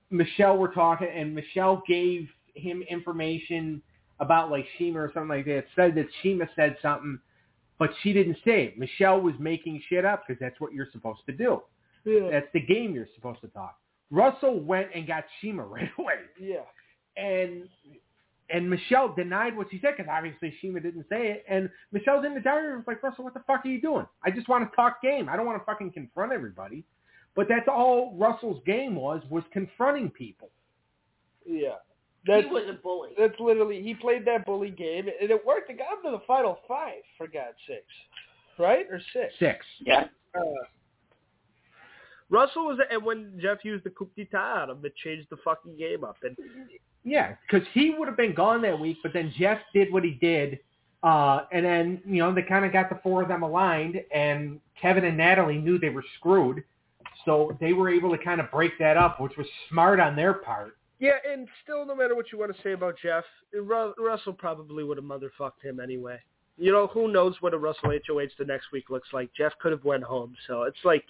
[0.10, 3.82] Michelle were talking, and Michelle gave him information
[4.20, 5.66] about, like, Chima or something like that.
[5.76, 7.20] Said that Chima said something,
[7.80, 8.78] but she didn't say it.
[8.80, 11.62] Michelle was making shit up because that's what you're supposed to do.
[12.06, 12.30] Yeah.
[12.32, 13.78] That's the game you're supposed to talk.
[14.10, 16.16] Russell went and got Chima right away.
[16.40, 16.62] Yeah.
[17.18, 17.68] and
[18.52, 21.46] and Michelle denied what she said because obviously Chima didn't say it.
[21.50, 24.06] And Michelle's in the diary room like, Russell, what the fuck are you doing?
[24.24, 25.30] I just want to talk game.
[25.30, 26.84] I don't want to fucking confront everybody.
[27.36, 30.50] But that's all Russell's game was was confronting people.
[31.46, 31.76] Yeah.
[32.28, 33.10] That's, he was a bully.
[33.18, 35.72] that's literally, he played that bully game, and it worked.
[35.72, 37.82] It got him to the final five, for God's sakes.
[38.60, 38.86] Right?
[38.92, 39.34] Or six?
[39.40, 39.66] Six.
[39.84, 40.06] Yeah.
[40.36, 40.42] Uh,
[42.30, 45.78] Russell was, and when Jeff used the coup d'etat on him, it changed the fucking
[45.78, 46.18] game up.
[46.22, 46.38] And
[47.04, 50.12] Yeah, because he would have been gone that week, but then Jeff did what he
[50.12, 50.60] did,
[51.04, 54.60] uh, and then you know they kind of got the four of them aligned, and
[54.80, 56.64] Kevin and Natalie knew they were screwed,
[57.26, 60.34] so they were able to kind of break that up, which was smart on their
[60.34, 60.78] part.
[61.00, 63.24] yeah, and still, no matter what you want to say about Jeff,
[63.98, 66.20] Russell probably would have motherfucked him anyway.
[66.58, 69.32] You know, who knows what a Russell HOH the next week looks like?
[69.36, 71.06] Jeff could have went home, so it's like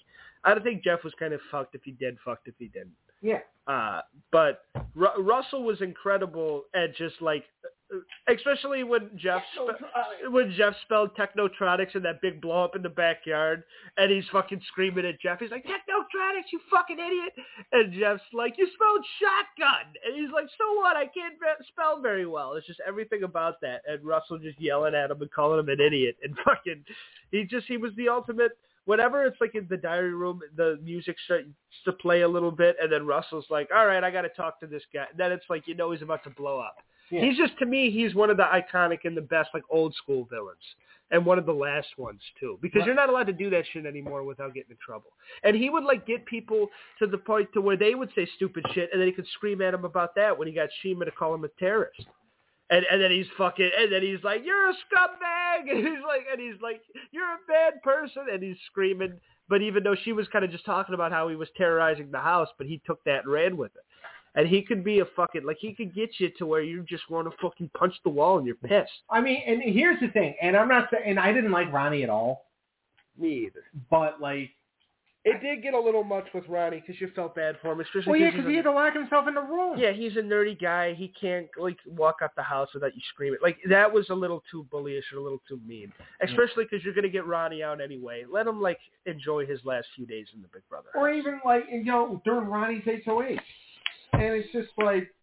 [0.45, 2.95] I don't think Jeff was kind of fucked if he did, fucked if he didn't.
[3.21, 3.39] Yeah.
[3.67, 4.01] Uh,
[4.31, 4.63] but
[4.95, 7.45] Ru- Russell was incredible at just like,
[7.93, 7.97] uh,
[8.33, 12.89] especially when Jeff spe- when Jeff spelled Technotronics in that big blow up in the
[12.89, 13.63] backyard,
[13.97, 15.39] and he's fucking screaming at Jeff.
[15.39, 17.33] He's like, Technotronics, you fucking idiot!
[17.71, 20.97] And Jeff's like, you spelled shotgun, and he's like, so what?
[20.97, 21.35] I can't
[21.67, 22.53] spell very well.
[22.53, 25.79] It's just everything about that, and Russell just yelling at him and calling him an
[25.79, 26.83] idiot, and fucking,
[27.31, 28.53] he just he was the ultimate.
[28.85, 31.47] Whenever it's like in the diary room, the music starts
[31.85, 34.59] to play a little bit, and then Russell's like, "All right, I got to talk
[34.61, 36.77] to this guy." And then it's like you know he's about to blow up.
[37.11, 37.21] Yeah.
[37.25, 40.25] He's just to me, he's one of the iconic and the best like old school
[40.31, 40.63] villains,
[41.11, 42.57] and one of the last ones too.
[42.61, 42.85] Because Right.
[42.87, 45.11] you're not allowed to do that shit anymore without getting in trouble.
[45.43, 46.69] And he would like get people
[46.99, 49.61] to the point to where they would say stupid shit, and then he could scream
[49.61, 52.05] at him about that when he got Chima to call him a terrorist.
[52.71, 56.25] And and then he's fucking and then he's like, You're a scumbag and he's like
[56.31, 59.19] and he's like, You're a bad person and he's screaming
[59.51, 62.17] but even though she was kind of just talking about how he was terrorizing the
[62.19, 63.83] house, but he took that and ran with it.
[64.33, 67.09] And he could be a fucking like he could get you to where you just
[67.09, 68.89] want to fucking punch the wall and you're pissed.
[69.09, 72.03] I mean, and here's the thing, and I'm not saying, and I didn't like Ronnie
[72.03, 72.45] at all,
[73.17, 73.65] Me either.
[73.89, 74.51] but like,
[75.23, 78.09] It did get a little much with Ronnie because you felt bad for him, especially
[78.09, 79.77] well, yeah, because he had to lock himself in the room.
[79.77, 80.95] Yeah, he's a nerdy guy.
[80.95, 83.37] He can't like walk out the house without you screaming.
[83.39, 85.93] Like that was a little too bullyish or a little too mean.
[86.23, 88.23] Especially because you're gonna get Ronnie out anyway.
[88.27, 90.89] Let him like enjoy his last few days in the Big Brother.
[90.95, 93.37] or even like you know during Ronnie's HOH,
[94.13, 95.13] and it's just like,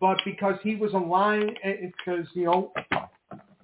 [0.00, 2.72] but because he was aligned, eh, eh, because you know,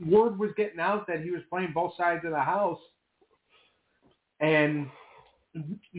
[0.05, 2.81] word was getting out that he was playing both sides of the house,
[4.41, 4.89] and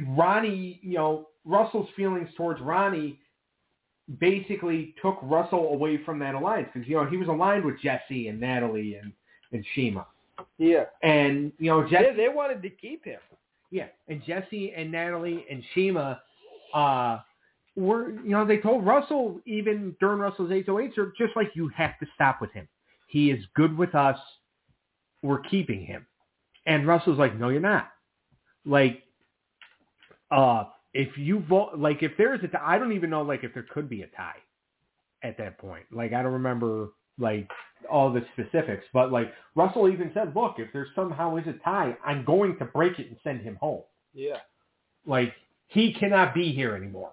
[0.08, 3.20] Ronnie, you know, Russell's feelings towards Ronnie
[4.20, 8.28] basically took Russell away from that alliance because you know he was aligned with Jesse
[8.28, 9.14] and Natalie and
[9.52, 10.06] and Chima,
[10.58, 10.86] Yeah.
[11.04, 12.06] and you know Jesse.
[12.06, 13.20] Yeah, they wanted to keep him.
[13.72, 16.20] Yeah, and Jesse and Natalie and Chima,
[16.74, 17.20] uh,
[17.76, 21.98] were you know they told Russell even during Russell's HOH, are just like you have
[22.00, 22.68] to stop with him.
[23.08, 24.18] He is good with us.
[25.22, 26.06] We're keeping him.
[26.66, 27.90] And Russell's like, no, you're not.
[28.66, 29.04] Like,
[30.34, 33.54] uh, if you vote, like if there's a tie, I don't even know like if
[33.54, 34.38] there could be a tie
[35.24, 35.86] at that point.
[35.92, 37.50] Like I don't remember like
[37.90, 41.96] all the specifics, but like Russell even said, look, if there somehow is a tie,
[42.06, 43.84] I'm going to break it and send him home.
[44.14, 44.38] Yeah.
[45.06, 45.34] Like
[45.68, 47.12] he cannot be here anymore.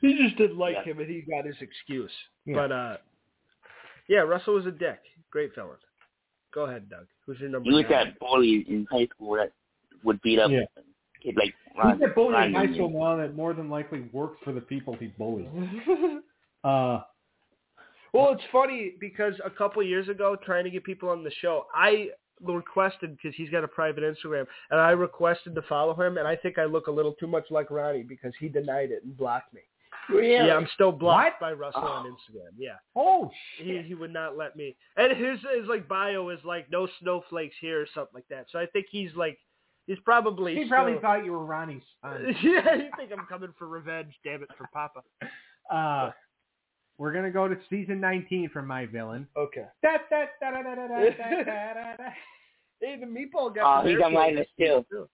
[0.00, 0.92] He just didn't like Yeah.
[0.92, 2.10] him and he got his excuse.
[2.44, 2.54] Yeah.
[2.56, 2.96] But uh
[4.08, 5.00] yeah, Russell was a dick.
[5.30, 5.78] Great villain.
[6.54, 7.06] Go ahead, Doug.
[7.26, 7.90] Who's your number He was nine?
[8.08, 9.52] that bully in high school that
[10.04, 10.64] would beat up Yeah.
[11.24, 12.02] A kid like He's Ron.
[12.02, 14.94] a bully in Ron high school now that more than likely works for the people
[14.98, 15.48] he bullies.
[16.64, 17.02] Uh,
[18.14, 21.66] Well, it's funny because a couple years ago, trying to get people on the show,
[21.74, 22.08] I
[22.40, 26.36] requested because he's got a private Instagram, and I requested to follow him, and I
[26.36, 29.52] think I look a little too much like Ronnie because he denied it and blocked
[29.52, 29.60] me.
[30.08, 30.46] Really?
[30.46, 31.40] Yeah, I'm still blocked What?
[31.40, 32.10] by Russell on Oh.
[32.10, 32.50] Instagram.
[32.58, 33.66] Yeah, oh shit.
[33.84, 34.76] he he would not let me.
[34.96, 38.46] And his his like bio is like no snowflakes here or something like that.
[38.50, 39.38] So I think he's like
[39.86, 41.02] He's probably he probably still...
[41.02, 42.34] thought you were Ronnie's son.
[42.42, 44.14] yeah, you think I'm coming for revenge?
[44.24, 45.02] Damn it, for Papa.
[45.70, 46.10] Uh,
[46.96, 49.26] we're gonna go to season 19 for my villain.
[49.36, 49.66] Okay.
[52.80, 53.62] hey, the meatball guy.
[53.64, 54.84] Oh, he's on minus two.
[54.90, 55.08] too.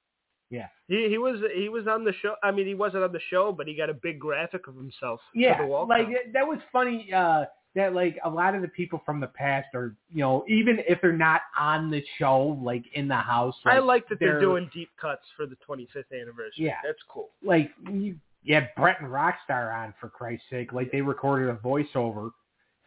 [0.51, 0.67] Yeah.
[0.89, 2.35] He he was he was on the show.
[2.43, 5.21] I mean, he wasn't on the show, but he got a big graphic of himself.
[5.35, 7.13] Yeah, like that was funny.
[7.13, 7.45] Uh,
[7.75, 11.01] that like a lot of the people from the past are, you know, even if
[11.01, 13.55] they're not on the show, like in the house.
[13.65, 16.53] I like that they're, they're- doing deep cuts for the 25th anniversary.
[16.67, 16.77] Yeah.
[16.85, 17.31] that's cool.
[17.45, 20.73] like you, you had Brett and Rockstar on for Christ's sake.
[20.73, 22.31] Like they recorded a voiceover,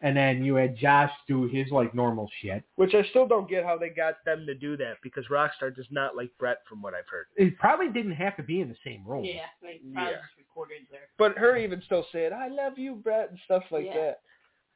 [0.02, 2.62] and then you had Josh do his like normal shit.
[2.74, 5.86] Which I still don't get how they got them to do that because Rockstar does
[5.90, 7.26] not like Brett, from what I've heard.
[7.36, 9.24] It probably didn't have to be in the same room.
[9.24, 10.18] Yeah, they probably Yeah.
[10.18, 11.08] just recorded there.
[11.16, 13.94] But her even still said, "I love you, Brett" and stuff like Yeah.
[13.94, 14.20] that.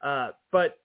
[0.01, 0.79] Uh, but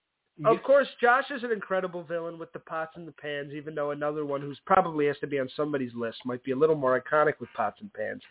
[0.45, 3.75] Of get- course, Josh is an incredible villain with the pots and the pans, even
[3.75, 6.75] though another one who's probably has to be on somebody's list might be a little
[6.77, 8.23] more iconic with pots and pans.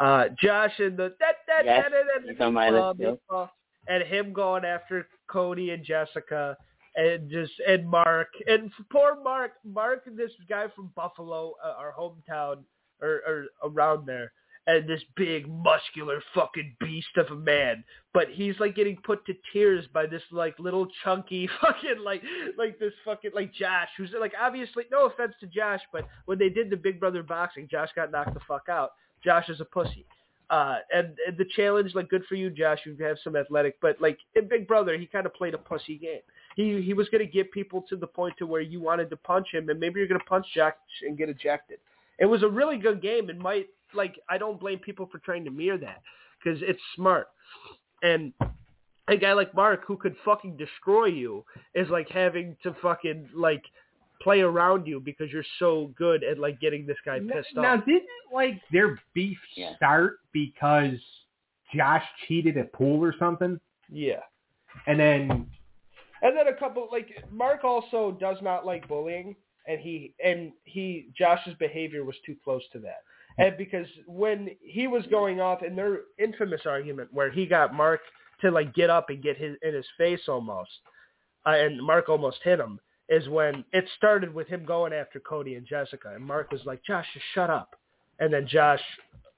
[0.00, 3.18] Uh, Josh and the that that Yes, that that he's on my list, too.
[3.30, 3.46] uh,
[3.86, 6.56] and him going after Cody and Jessica
[6.96, 12.64] and just and Mark and poor Mark Mark this guy from Buffalo, uh, our hometown
[13.00, 14.32] or, or around there.
[14.66, 17.84] And this big muscular fucking beast of a man,
[18.14, 22.22] but he's like getting put to tears by this like little chunky fucking like
[22.56, 26.48] like this fucking like Josh who's like obviously no offense to Josh but when they
[26.48, 28.92] did the Big Brother boxing Josh got knocked the fuck out.
[29.22, 30.06] Josh is a pussy.
[30.48, 34.00] Uh and, and the challenge like good for you Josh you have some athletic but
[34.00, 36.20] like in Big Brother he kind of played a pussy game.
[36.56, 39.16] He he was going to get people to the point to where you wanted to
[39.16, 41.78] punch him and maybe you're going to punch Josh and get ejected.
[42.18, 45.44] It was a really good game and might like I don't blame people for trying
[45.44, 46.02] to mirror that
[46.42, 47.28] because it's smart
[48.02, 48.32] and
[49.08, 53.62] a guy like Mark who could fucking destroy you is like having to fucking like
[54.22, 57.80] play around you because you're so good at like getting this guy pissed now, off.
[57.80, 59.76] Now didn't like their beef Yeah.
[59.76, 60.94] start because
[61.74, 64.20] Josh cheated at pool or something, Yeah.
[64.86, 65.50] and then
[66.22, 69.36] And then a couple like Mark also does not like bullying
[69.66, 73.02] and he and he Josh's behavior was too close to that.
[73.38, 78.00] And because when he was going off in their infamous argument where he got Mark
[78.42, 80.70] to like get up and get his in his face almost,
[81.46, 82.78] uh, and Mark almost hit him,
[83.08, 86.84] is when it started with him going after Cody and Jessica, and Mark was like,
[86.84, 87.74] "Josh, just shut up,"
[88.20, 88.80] and then Josh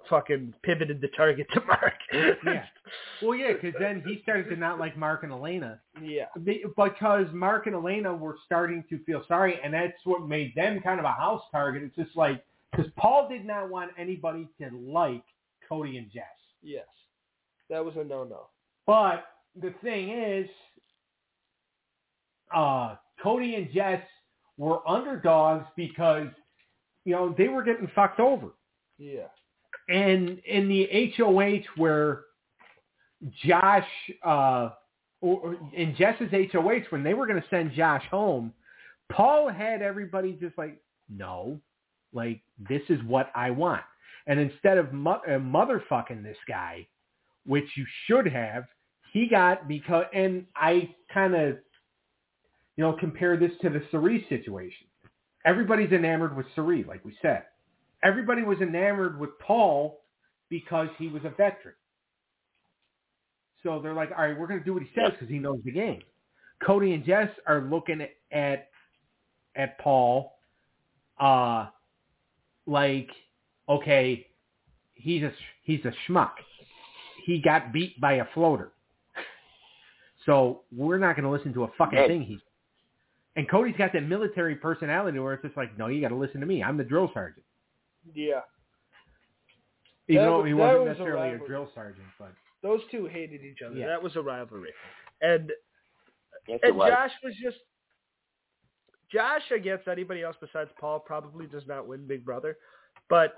[0.09, 1.95] fucking pivoted the target to Mark.
[2.13, 2.65] yeah,
[3.23, 5.81] well, yeah, because then he started to not like Mark and Elena.
[6.03, 10.55] yeah, Be- because Mark and Elena were starting to feel sorry, and that's what made
[10.55, 11.83] them kind of a house target.
[11.83, 15.25] It's just like because Paul did not want anybody to like
[15.69, 16.25] Cody and Jess,
[16.63, 16.87] yes,
[17.71, 18.49] That was a no-no.
[18.87, 19.25] But
[19.61, 20.49] the thing is,
[22.55, 24.03] uh, Cody and Jess
[24.57, 26.29] were underdogs because
[27.05, 28.49] you know they were getting fucked over.
[28.99, 29.27] Yeah.
[29.89, 32.23] And in the HOH where
[33.45, 33.87] Josh
[34.25, 34.71] uh,
[35.21, 38.53] or, or in Jess's HOH when they were going to send Josh home,
[39.11, 41.61] Paul had everybody just like, no,
[42.13, 43.83] like this is what I want.
[44.27, 46.87] And instead of mo- uh, motherfucking this guy,
[47.45, 48.65] which you should have,
[49.13, 51.57] he got because, and I kind of,
[52.77, 54.87] you know, compare this to the Cirie's situation.
[55.45, 57.45] Everybody's enamored with Cerise, like we said.
[58.03, 60.01] Everybody was enamored with Paul
[60.49, 61.75] because he was a veteran.
[63.63, 65.61] So they're like, all right, we're going to do what he says because he knows
[65.65, 66.01] the game.
[66.65, 68.69] Cody and Jess are looking at
[69.57, 70.37] at Paul,
[71.19, 71.67] uh,
[72.67, 73.11] like,
[73.69, 74.27] okay,
[74.95, 76.33] he's a he's a schmuck.
[77.25, 78.73] He got beat by a floater.
[80.25, 82.09] So we're not going to listen to a fucking Right.
[82.09, 82.41] thing he's.
[83.37, 86.41] And Cody's got that military personality where it's just like, no, you got to listen
[86.41, 86.63] to me.
[86.63, 87.45] I'm the drill sergeant.
[88.15, 88.41] Yeah.
[90.09, 91.49] Even That though was- he wasn't was necessarily a rivalry.
[91.49, 93.77] drill sergeant, but Those two hated each other.
[93.77, 93.89] Yeah.
[93.89, 94.73] That was a rivalry.
[95.21, 95.53] And
[96.49, 96.91] Yes, and was.
[96.91, 97.59] Josh was just
[99.13, 102.57] Josh against anybody else besides Paul probably does not win Big Brother,
[103.09, 103.37] but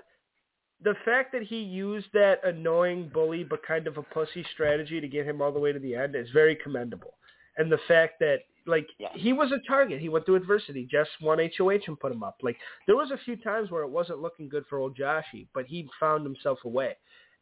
[0.81, 5.07] the fact that he used that annoying bully but kind of a pussy strategy to
[5.07, 7.15] get him all the way to the end is very commendable.
[7.57, 9.09] And the fact that like Yeah.
[9.13, 10.87] he was a target, he went through adversity.
[10.89, 12.37] Just won HOH and put him up.
[12.41, 12.57] Like
[12.87, 15.89] there was a few times where it wasn't looking good for old Joshy, but he
[15.99, 16.95] found himself a way.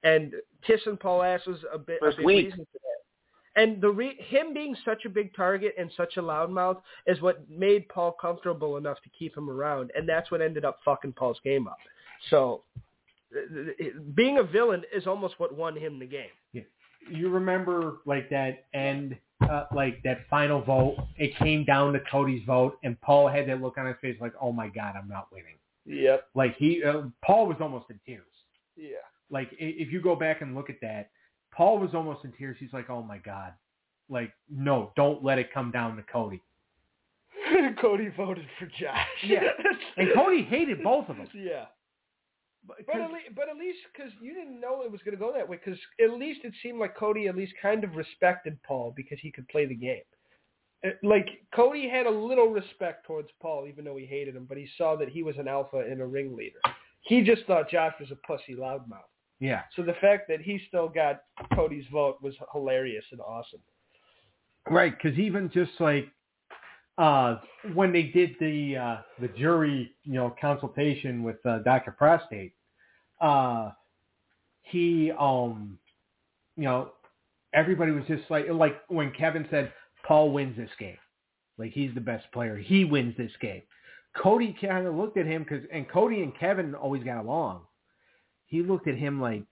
[0.04, 0.34] And
[0.66, 2.46] kissing Paul ass was a bit a big week.
[2.46, 2.97] reason for that.
[3.58, 7.50] And the re- him being such a big target and such a loudmouth is what
[7.50, 11.40] made Paul comfortable enough to keep him around, and that's what ended up fucking Paul's
[11.44, 11.80] game up.
[12.30, 12.62] So,
[14.16, 16.30] being a villain is almost what won him the game.
[16.54, 16.62] Yeah.
[17.12, 19.18] you remember like that end,
[19.50, 20.98] uh, like that final vote.
[21.18, 24.34] It came down to Cody's vote, and Paul had that look on his face, like,
[24.40, 25.56] "Oh my god, I'm not winning."
[25.88, 26.28] Yep.
[26.36, 28.26] Like he, uh, Paul was almost in tears.
[28.76, 28.98] Yeah.
[29.30, 31.10] Like if you go back and look at that,
[31.58, 32.56] Paul was almost in tears.
[32.60, 33.54] He's like, "Oh my god."
[34.10, 36.42] Like, no, don't let it come down to Cody.
[37.82, 39.06] Cody voted for Josh.
[39.26, 39.42] Yeah.
[39.98, 41.28] And Cody hated both of them.
[41.34, 41.66] yeah.
[42.66, 45.20] But- But at, le- but at least because you didn't know it was going to
[45.20, 48.58] go that way, because at least it seemed like Cody at least kind of respected
[48.64, 50.02] Paul because he could play the game.
[50.86, 54.58] Uh, Like Cody had a little respect towards Paul, even though he hated him, but
[54.58, 56.60] he saw that he was an alpha and a ringleader.
[57.02, 59.12] He just thought Josh was a pussy loudmouth.
[59.40, 59.62] Yeah.
[59.76, 61.22] So the fact that he still got
[61.54, 63.60] Cody's vote was hilarious and awesome.
[64.70, 66.08] Right, because even just like
[66.98, 67.38] uh,
[67.74, 71.92] when they did the uh, the jury, you know, consultation with uh, Dr.
[71.92, 72.54] Prostate,
[73.22, 73.72] uh,
[74.64, 75.78] he, um,
[76.56, 76.90] you know,
[77.54, 79.72] everybody was just like, like when Kevin said,
[80.06, 80.98] Paul wins this game,
[81.58, 83.62] like he's the best player, he wins this game.
[84.16, 87.62] Cody kind of looked at him because, and Cody and Kevin always got along.
[88.48, 89.44] He looked at him like,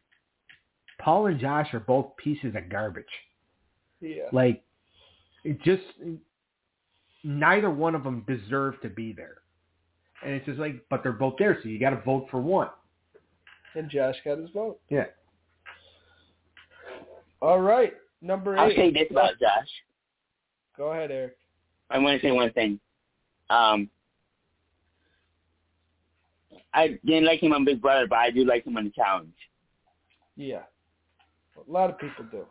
[0.99, 3.05] Paul and Josh are both pieces of garbage.
[4.01, 4.23] Yeah.
[4.31, 4.63] Like,
[5.43, 5.83] it just
[7.23, 9.37] neither one of them deserve to be there.
[10.23, 12.69] And it's just like, but they're both there, so you got to vote for one.
[13.75, 14.79] And Josh got his vote.
[14.89, 15.05] Yeah.
[17.41, 17.93] All right.
[18.21, 18.59] Number eight.
[18.59, 18.75] I'll eight.
[18.77, 19.67] say this about Josh.
[20.77, 21.37] Go ahead, Eric.
[21.89, 22.79] I want to say one thing.
[23.49, 23.89] Um,
[26.76, 29.34] I didn't like him on Big Brother, but I do like him on the challenge.
[30.36, 30.63] Yeah.
[31.67, 32.45] A lot of people do.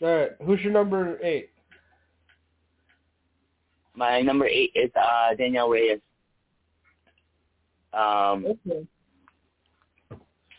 [0.00, 0.30] All right.
[0.44, 1.50] Who's your number eight?
[3.96, 6.00] My number eight is uh, Danielle Reyes.
[7.92, 8.86] Um, Okay.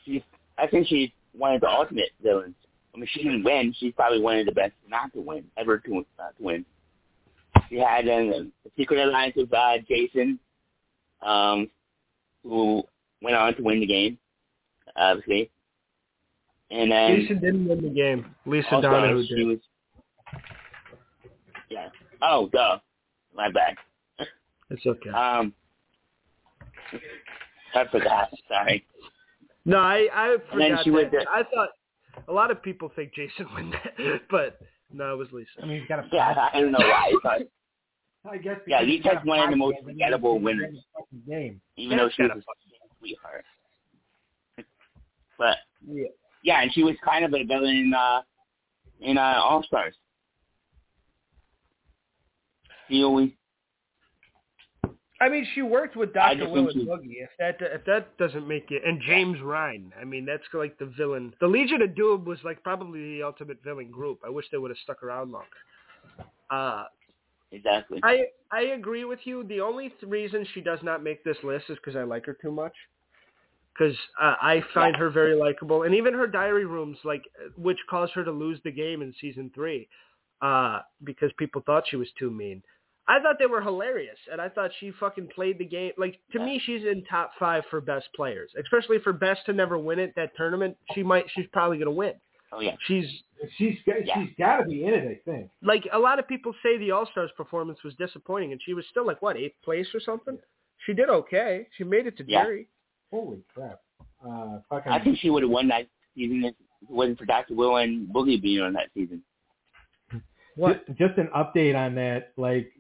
[0.03, 0.21] she's,
[0.57, 2.55] I think she's one of the ultimate villains.
[2.93, 3.73] I mean, she didn't win.
[3.79, 6.65] She's probably one of the best not to win, ever to, not to win.
[7.69, 10.37] She had a, a secret alliance with uh, Jason,
[11.21, 11.69] um,
[12.43, 12.83] who
[13.21, 14.17] went on to win the game,
[14.95, 15.49] obviously.
[16.71, 18.35] And then Jason didn't win the game.
[18.45, 19.47] Lisa also, Donahue she did.
[19.47, 19.57] was.
[21.69, 21.89] Yeah.
[22.21, 22.79] Oh, duh.
[23.35, 23.75] My bad.
[24.69, 25.09] It's okay.
[25.09, 25.53] Um,
[27.73, 28.29] I forgot.
[28.47, 28.85] Sorry.
[29.65, 31.25] No, I I forgot she was that.
[31.25, 31.69] the- I thought
[32.27, 34.59] a lot of people think Jason won that, but
[34.91, 35.49] no, it was Lisa.
[35.61, 37.43] I mean, he's got a Yeah, I don't know why.
[38.29, 40.77] I guess Yeah, because Lee he's got Tech's a one of the most forgettable winners.
[41.27, 41.61] Game.
[41.77, 43.45] even though That's she was gotta a sweetheart.
[45.37, 45.57] But
[45.87, 46.07] Yeah.
[46.43, 48.21] yeah, and she was kind of a villain in uh
[49.01, 49.95] in uh All Stars.
[52.87, 53.31] She always
[55.21, 57.21] I mean, she worked with Doctor Will and Boogie.
[57.21, 59.91] If that if that doesn't make it, and James Rhine.
[59.99, 61.33] I mean, that's like the villain.
[61.41, 64.19] The Legion of Doom was like probably the ultimate villain group.
[64.25, 65.47] I wish they would have stuck around longer.
[66.49, 66.85] Uh,
[67.51, 67.99] Exactly.
[68.03, 69.43] I I agree with you.
[69.43, 72.37] The only th- reason she does not make this list is because I like her
[72.39, 72.73] too much.
[73.77, 77.23] Because uh, I find her very likable, and even her diary rooms, like
[77.57, 79.87] which caused her to lose the game in season three,
[80.41, 82.61] uh, because people thought she was too mean.
[83.07, 85.93] I thought they were hilarious, and I thought she fucking played the game.
[85.97, 89.79] Like to me, she's in top five for best players, especially for best to never
[89.79, 90.13] win it.
[90.15, 92.13] That tournament, she might, she's probably gonna win.
[92.51, 92.75] Oh yeah.
[92.87, 93.05] She's
[93.57, 94.15] She's got, Yeah.
[94.25, 95.49] she's got to be in it, I think.
[95.63, 98.85] like a lot of people say the All Stars performance was disappointing, and she was
[98.91, 100.37] still like what eighth place or something.
[100.85, 101.67] She did okay.
[101.77, 102.43] She made it to Yeah.
[102.43, 102.67] jury.
[103.11, 103.79] Holy crap!
[104.25, 104.91] Uh, fucking.
[104.91, 107.53] I think she would have won that season if it wasn't for Dr.
[107.55, 109.23] Will and Boogie being on that season.
[110.55, 110.85] What?
[110.87, 112.71] Just, just an update on that, like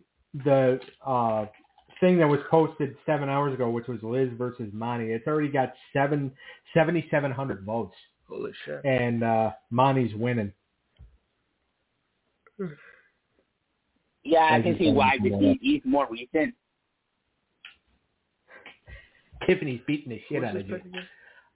[0.43, 1.45] the uh,
[2.01, 5.05] thing that was posted seven hours ago, which was Liz versus Monte.
[5.11, 6.31] It's already got seven
[6.73, 7.95] seventy seven hundred votes,
[8.29, 8.85] Holy shit!
[8.85, 10.53] and uh, Monte's winning.
[14.23, 16.53] Yeah, I I can see why know because he's more recent.
[19.45, 21.01] Tiffany's beating the shit What's out of his you.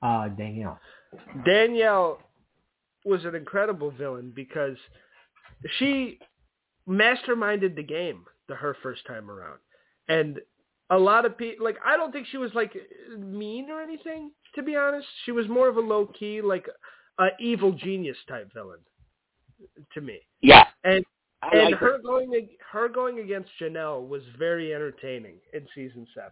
[0.01, 0.79] Uh, Danielle.
[1.45, 2.19] Danielle
[3.05, 4.77] was an incredible villain because
[5.77, 6.19] she
[6.87, 9.59] masterminded the game the her first time around,
[10.07, 10.39] and
[10.93, 12.73] a lot of people like I don't think she was like
[13.17, 14.31] mean or anything.
[14.55, 16.67] To be honest, she was more of a low key like
[17.19, 18.79] a evil genius type villain
[19.93, 20.19] to me.
[20.41, 20.65] Yeah.
[20.83, 21.03] And
[21.41, 21.99] I and like her her.
[21.99, 26.31] going her going against Janelle was very entertaining in season seven.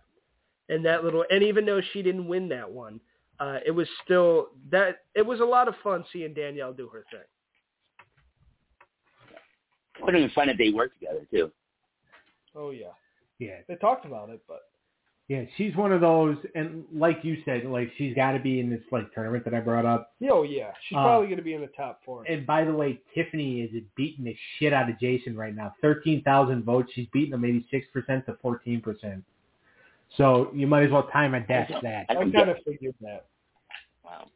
[0.70, 3.00] And that little and even though she didn't win that one,
[3.40, 7.04] uh, it was still that it was a lot of fun seeing Danielle do her
[7.12, 7.22] thing.
[9.98, 11.52] It would have been fun if they worked together too.
[12.56, 12.94] Oh yeah,
[13.42, 14.62] Yeah, they talked about it, but
[15.28, 15.46] yeah.
[15.58, 18.82] She's one of those, and like you said, like she's got to be in this
[18.92, 20.14] like tournament that I brought up.
[20.30, 22.24] oh yeah, she's Uh, probably going to be in the top four.
[22.30, 25.74] And by the way, Tiffany is beating the shit out of Jason right now.
[25.82, 26.92] Thirteen thousand votes.
[26.94, 29.24] She's beating him eighty six percent to fourteen percent.
[30.18, 32.06] So you might as well time a death that.
[32.10, 33.26] I I can kind get, of figured that.
[34.06, 34.28] wow.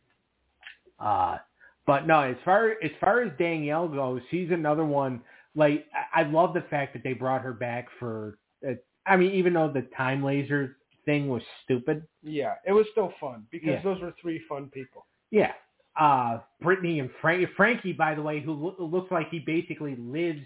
[0.99, 1.37] Uh,
[1.85, 5.21] but no, as far as far as Danielle goes, she's another one.
[5.53, 8.39] Like I, I love the fact that they brought her back for.
[8.67, 8.73] Uh,
[9.05, 13.45] I mean, even though the time laser thing was stupid, Yeah, it was still fun
[13.51, 13.81] because Yeah.
[13.83, 15.05] those were three fun people.
[15.31, 15.53] yeah.
[15.97, 20.41] Uh, Britney and Frank, Frankie, by the way, who lo- looks like he basically lives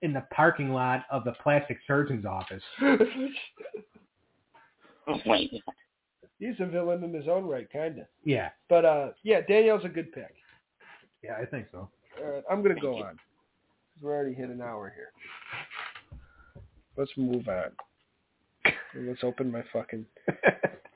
[0.00, 2.62] in the parking lot of the plastic surgeon's office.
[5.06, 5.74] Oh my God.
[6.38, 8.06] He's a villain in his own right, kind of.
[8.24, 10.34] Yeah, But uh, yeah, Danielle's a good pick.
[11.22, 11.90] yeah, I think so.
[12.22, 13.18] Right, I'm gonna go on.
[14.00, 15.12] We're already hit an hour here.
[16.96, 17.72] Let's move on.
[18.94, 20.04] And let's open my fucking.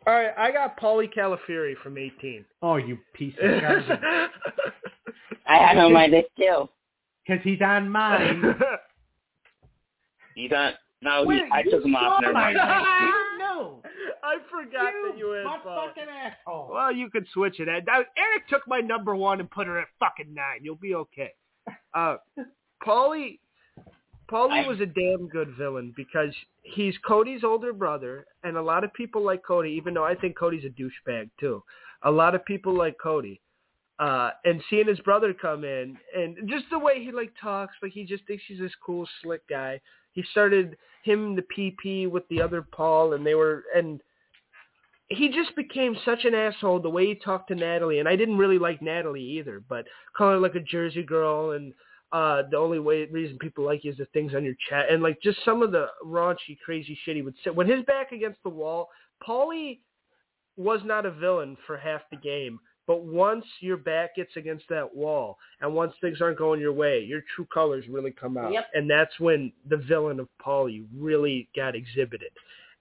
[0.07, 2.45] All right, I got Paulie Calafiore from 18.
[2.63, 3.89] oh, you piece of garbage.
[5.47, 6.69] I had him on my list too.
[7.27, 8.43] Because he's on mine.
[10.35, 10.77] You don't.
[11.03, 12.19] No, he, Wait, I took him off.
[12.19, 13.13] saw Never my mind.
[13.41, 13.83] no.
[14.23, 16.71] I forgot You that you had butt fucking asshole.
[16.73, 17.67] Well, you could switch it.
[17.67, 20.61] Now, Eric took my number one and put her at fucking nine.
[20.63, 21.33] You'll be okay.
[21.93, 22.19] Uh,
[22.87, 23.41] Paulie,
[24.31, 28.93] Paulie was a damn good villain because he's Cody's older brother, and a lot of
[28.93, 31.63] people like Cody, even though I think Cody's a douchebag too.
[32.03, 33.41] A lot of people like Cody.
[33.99, 37.91] Uh, and seeing his brother come in and just the way he like talks, like
[37.91, 39.81] he just thinks he's this cool, slick guy.
[40.13, 44.01] He started him the PP with the other Paul, and they were and
[45.09, 48.39] he just became such an asshole the way he talked to Natalie, and I didn't
[48.39, 51.73] really like Natalie either, but calling her like a Jersey girl, and
[52.13, 55.03] uh the only way reason people like you is the things on your chat, and
[55.03, 57.51] like just some of the raunchy, crazy shit he would say.
[57.51, 58.89] When his back against the wall,
[59.27, 59.81] Paulie
[60.57, 64.95] was not a villain for half the game, but once your back gets against that
[64.97, 68.67] wall, and once things aren't going your way, your true colors really come out, Yep.
[68.75, 72.31] and that's when the villain of Paulie really got exhibited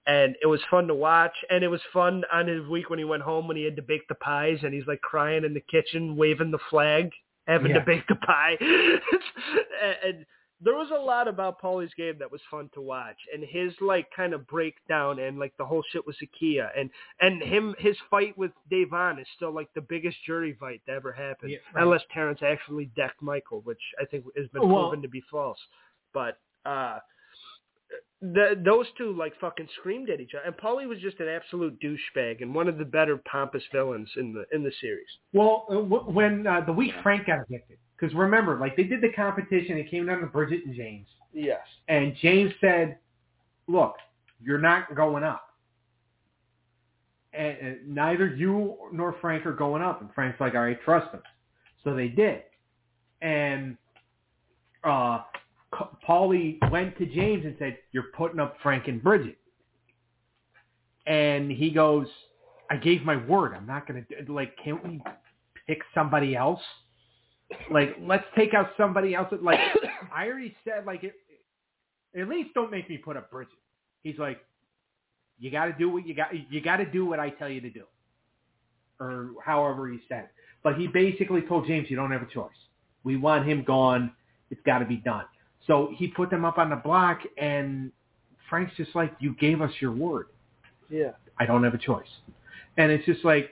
[0.07, 1.33] and it was fun to watch.
[1.49, 3.81] And it was fun on his week when he went home when he had to
[3.81, 7.11] bake the pies, and he's like crying in the kitchen, waving the flag,
[7.47, 7.79] having Yeah.
[7.79, 8.57] to bake the pie.
[10.05, 10.25] and,
[10.59, 14.07] there was a lot about Paulie's game that was fun to watch, and his like
[14.15, 16.89] kind of breakdown and like the whole shit with Zakiyah, and
[17.21, 21.11] and him his fight with Da'Vonne is still like the biggest jury fight that ever
[21.11, 21.83] happened, Yeah, right.
[21.83, 25.59] unless Terrance actually decked Michael, which I think has been Well- proven to be false.
[26.11, 26.97] But uh
[28.21, 31.79] the, those two like fucking screamed at each other, and Paulie was just an absolute
[31.81, 35.07] douchebag and one of the better pompous villains in the in the series.
[35.33, 39.01] Well, uh, w- when uh, the week Frank got evicted, because remember, like they did
[39.01, 41.59] the competition, it came down to Bridgette and James, Yes.
[41.87, 42.97] and James said,
[43.67, 43.95] "Look,
[44.43, 45.43] you're not going up.
[47.33, 50.01] And, and neither you nor Frank are going up.
[50.01, 51.21] And Frank's like, all right, trust him.
[51.83, 52.43] So they did.
[53.21, 53.77] And
[54.83, 55.19] uh,
[55.73, 59.35] Paulie went to James and said, you're putting up Frank and Bridgette.
[61.05, 62.07] And he goes,
[62.69, 63.53] I gave my word.
[63.53, 65.01] I'm not going to, like, can't we
[65.67, 66.61] pick somebody else?
[67.71, 69.27] Like, let's take out somebody else.
[69.41, 69.59] Like,
[70.13, 71.13] I already said, like, it,
[72.19, 73.47] at least don't make me put up Bridgette.
[74.03, 74.39] He's like,
[75.39, 76.29] you got to do what you got.
[76.49, 77.83] You got to do what I tell you to do,
[78.99, 80.29] or however he said.
[80.63, 82.49] But he basically told James, you don't have a choice.
[83.03, 84.11] We want him gone.
[84.49, 85.25] It's got to be done.
[85.67, 87.91] So he put them up on the block, and
[88.49, 90.27] Frank's just like, you gave us your word.
[90.89, 91.11] Yeah.
[91.37, 92.07] I don't have a choice.
[92.77, 93.51] And it's just like,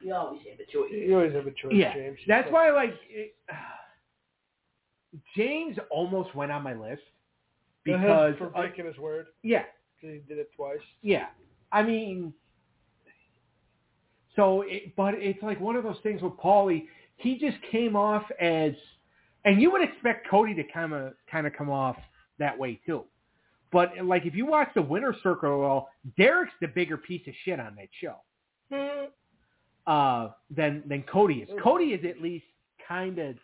[0.00, 0.90] You always have a choice.
[0.90, 2.18] You always have a choice, yeah, James.
[2.26, 3.34] that's why like it,
[5.36, 7.02] James almost went on my list
[7.84, 9.64] because for uh, breaking his word, yeah,
[9.96, 10.78] because he did it twice.
[11.02, 11.26] yeah.
[11.72, 12.32] I mean,
[14.36, 16.86] so it, but it's like one of those things with Paulie.
[17.16, 18.72] He just came off as,
[19.44, 21.96] and you would expect Cody to kind of kind of come off
[22.38, 23.04] that way too.
[23.72, 27.58] But like if you watch the Winner Circle, well, Derek's the bigger piece of shit
[27.60, 28.16] on that show.
[29.86, 31.48] uh, than than Cody is.
[31.62, 32.44] Cody is at least
[32.86, 33.36] kind of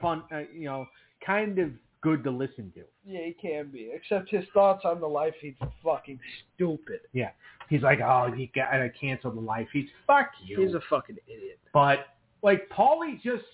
[0.00, 0.86] fun, uh, you know,
[1.24, 1.70] kind of
[2.00, 2.82] good to listen to.
[3.06, 3.90] Yeah, he can be.
[3.94, 6.18] Except his thoughts on the life he's fucking
[6.54, 7.00] stupid.
[7.12, 7.30] Yeah,
[7.68, 9.68] he's like, oh, you got to cancel the life.
[9.72, 10.60] He's Fuck you.
[10.60, 11.58] He's a fucking idiot.
[11.72, 12.06] but
[12.42, 13.44] like Paulie just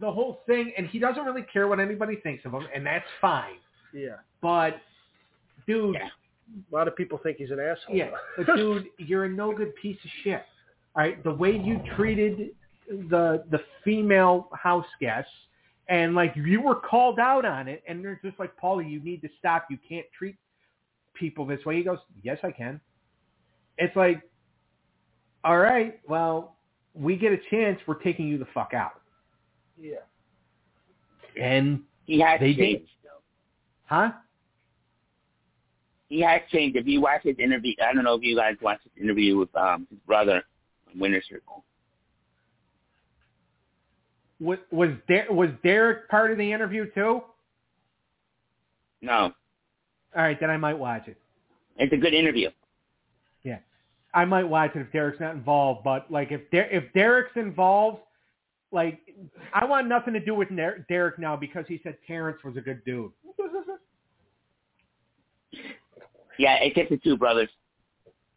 [0.00, 3.06] the whole thing, and he doesn't really care what anybody thinks of him, and that's
[3.20, 3.56] fine.
[3.92, 4.16] Yeah.
[4.42, 4.80] But
[5.66, 6.08] dude, Yeah.
[6.70, 7.96] A lot of people think he's an asshole.
[7.96, 10.44] Yeah, but dude, you're a no good piece of shit.
[10.94, 12.50] All right, the way you treated
[12.88, 15.30] the the female house guests,
[15.88, 19.22] and like you were called out on it, and they're just like, Paulie, you need
[19.22, 19.66] to stop.
[19.70, 20.36] You can't treat
[21.14, 21.76] people this way.
[21.78, 22.80] He goes, Yes, I can.
[23.78, 24.22] It's like,
[25.44, 26.56] all right, well,
[26.94, 29.00] we get a chance, we're taking you the fuck out.
[29.78, 29.96] Yeah.
[31.40, 32.56] And He has They did.
[32.78, 32.90] changed.
[33.04, 33.10] though.
[33.84, 34.12] huh?
[36.08, 36.76] He has changed.
[36.76, 39.54] If you watch his interview, I don't know if you guys watched his interview with
[39.56, 40.42] um his brother
[40.92, 41.64] on Winter Circle.
[44.40, 47.22] Was was Der- was Derek part of the interview too?
[49.02, 49.32] No,
[50.14, 51.16] All right, then I might watch it.
[51.76, 52.50] it's a good interview.
[53.44, 53.58] Yeah,
[54.14, 57.98] I might watch it if Derek's not involved, but like if Der- if Derek's involved,
[58.72, 58.98] like
[59.52, 62.60] I want nothing to do with Der- Derek now because he said Terrance was a
[62.60, 63.12] good dude.
[66.38, 67.48] Yeah, it's just the two brothers.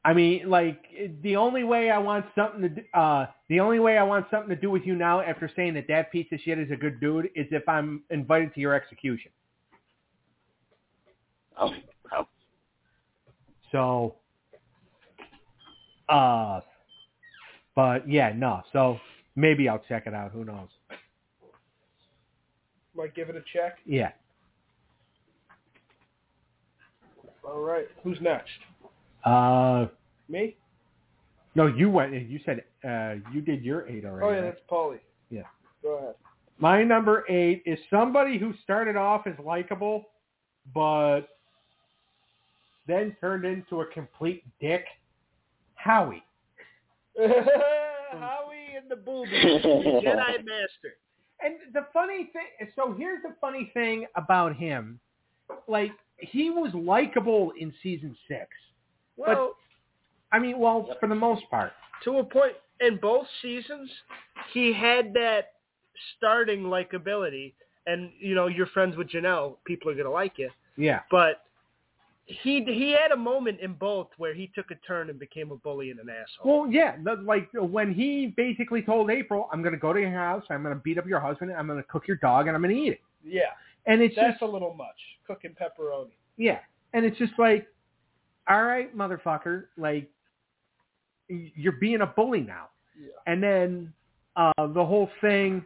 [0.06, 0.86] I mean, like
[1.22, 4.50] the only way I want something to do, uh the only way I want something
[4.50, 7.02] to do with you now after saying that that piece of shit is a good
[7.02, 9.32] dude is if I'm invited to your execution.
[11.60, 11.72] Oh,
[12.14, 12.28] oh.
[13.72, 14.16] So,
[16.08, 16.62] uh,
[17.76, 18.62] but yeah, no.
[18.72, 19.00] So
[19.40, 20.32] maybe I'll check it out.
[20.32, 20.70] Who knows?
[22.96, 23.78] Might give it a check.
[23.86, 24.12] Yeah.
[27.44, 27.88] All right.
[28.04, 28.52] Who's next?
[29.24, 29.88] Uh,
[30.28, 30.56] Me?
[31.56, 32.14] no, you went.
[32.14, 34.26] You said uh, you did your eight already.
[34.26, 34.44] Oh yeah, right?
[34.44, 35.00] that's Paulie.
[35.30, 35.44] Yeah.
[35.82, 36.16] Go ahead.
[36.58, 40.10] My number eight is somebody who started off as likable,
[40.74, 41.22] but
[42.88, 44.84] then turned into a complete dick.
[45.76, 46.24] Howie.
[47.18, 48.59] Howie
[48.90, 49.32] the boobies.
[49.34, 50.98] Jedi Master.
[51.42, 55.00] And the funny thing, so here's the funny thing about him.
[55.68, 58.48] Like, he was likable in season six.
[59.16, 59.56] Well,
[60.32, 61.72] I mean, well, for the most part.
[62.04, 63.90] to a point, in both seasons,
[64.54, 65.54] he had that
[66.18, 67.54] starting likability,
[67.88, 70.50] and you know, you're friends with Janelle, people are gonna like you.
[70.78, 71.02] Yeah.
[71.12, 71.44] But
[72.30, 75.56] he he had a moment in both where he took a turn and became a
[75.56, 76.62] bully and an asshole.
[76.64, 80.44] Well, yeah, like when he basically told April, "I'm going to go to your house,
[80.50, 82.62] I'm going to beat up your husband, I'm going to cook your dog, and I'm
[82.62, 83.42] going to eat it." yeah,
[83.88, 84.96] And it's that's just a little much.
[85.26, 86.12] Cooking pepperoni.
[86.38, 86.60] yeah,
[86.94, 87.68] and it's just like,
[88.48, 90.10] all right, motherfucker, like
[91.28, 92.70] you're being a bully now.
[93.00, 93.32] Yeah.
[93.32, 93.94] And then
[94.36, 95.64] uh the whole thing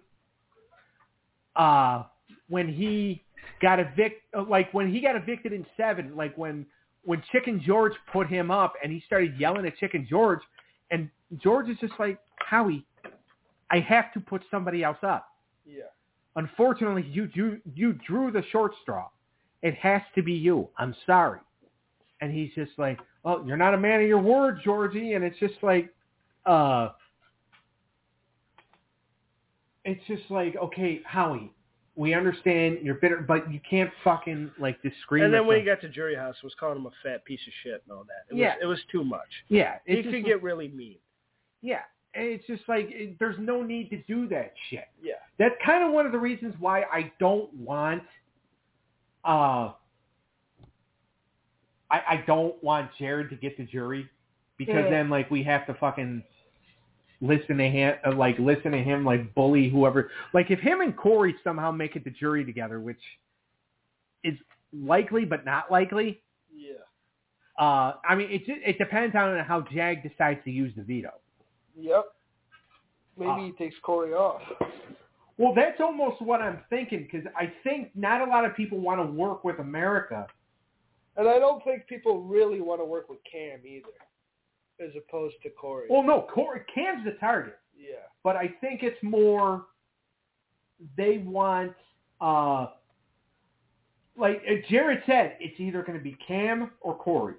[1.56, 2.04] uh
[2.50, 3.24] when he
[3.62, 6.66] got evict like when he got evicted in 7 like when
[7.06, 10.40] when Chicken George put him up and he started yelling at Chicken George
[10.92, 11.10] and
[11.42, 12.86] George is just like Howie
[13.72, 15.28] I have to put somebody else up.
[15.66, 15.84] Yeah.
[16.36, 19.08] unfortunately you you you drew the short straw.
[19.62, 20.68] It has to be you.
[20.78, 21.40] I'm sorry.
[22.22, 25.14] And he's just like well you're not a man of your word georgie.
[25.14, 25.90] And it's just like
[26.46, 26.90] uh
[29.86, 31.52] it's just like okay howie
[31.96, 35.26] We understand you're bitter, but you can't fucking like just scream.
[35.26, 37.54] And then when he got to Jury House, was calling him a fat piece of
[37.64, 38.34] shit and all that.
[38.34, 38.56] It Yeah.
[38.56, 39.30] was, it was too much.
[39.48, 40.98] yeah, He could get really mean.
[41.62, 41.82] yeah,
[42.16, 44.86] and it's just like it, there's no need to do that shit.
[45.04, 45.14] Yeah.
[45.38, 48.02] That's kind of one of the reasons why I don't want.
[49.24, 49.74] Uh,
[51.92, 54.10] I I don't want Jared to get the jury
[54.58, 54.90] because Yeah.
[54.90, 56.24] then like we have to fucking
[57.24, 60.12] listen to him, uh, like listen to him like bully whoever.
[60.34, 63.00] Like if him and Cory somehow make it to jury together, which
[64.24, 64.38] is
[64.72, 66.22] likely but not likely.
[66.56, 66.74] Yeah.
[67.58, 71.12] Uh, I mean, it it depends on how Jag decides to use the veto.
[71.80, 72.06] Yep.
[73.18, 73.46] Maybe Ah.
[73.46, 74.42] he takes Cory off.
[75.38, 79.00] Well, that's almost what I'm thinking because I think not a lot of people want
[79.02, 80.28] to work with America.
[81.16, 83.88] And I don't think people really want to work with Cam either,
[84.84, 85.88] as opposed to Cory.
[85.90, 87.96] Well, no, Cory Cam's the target, yeah.
[88.24, 89.66] but I think it's more
[90.98, 91.74] they want,
[92.22, 92.68] uh,
[94.18, 97.36] like Jared said, it's either going to be Cam or Cory.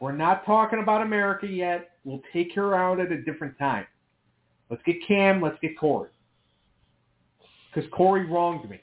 [0.00, 1.90] We're not talking about America yet.
[2.04, 3.86] We'll take her out at a different time.
[4.70, 5.40] Let's get Cam.
[5.40, 6.10] Let's get Cory.
[7.72, 8.80] Because Cory wronged me.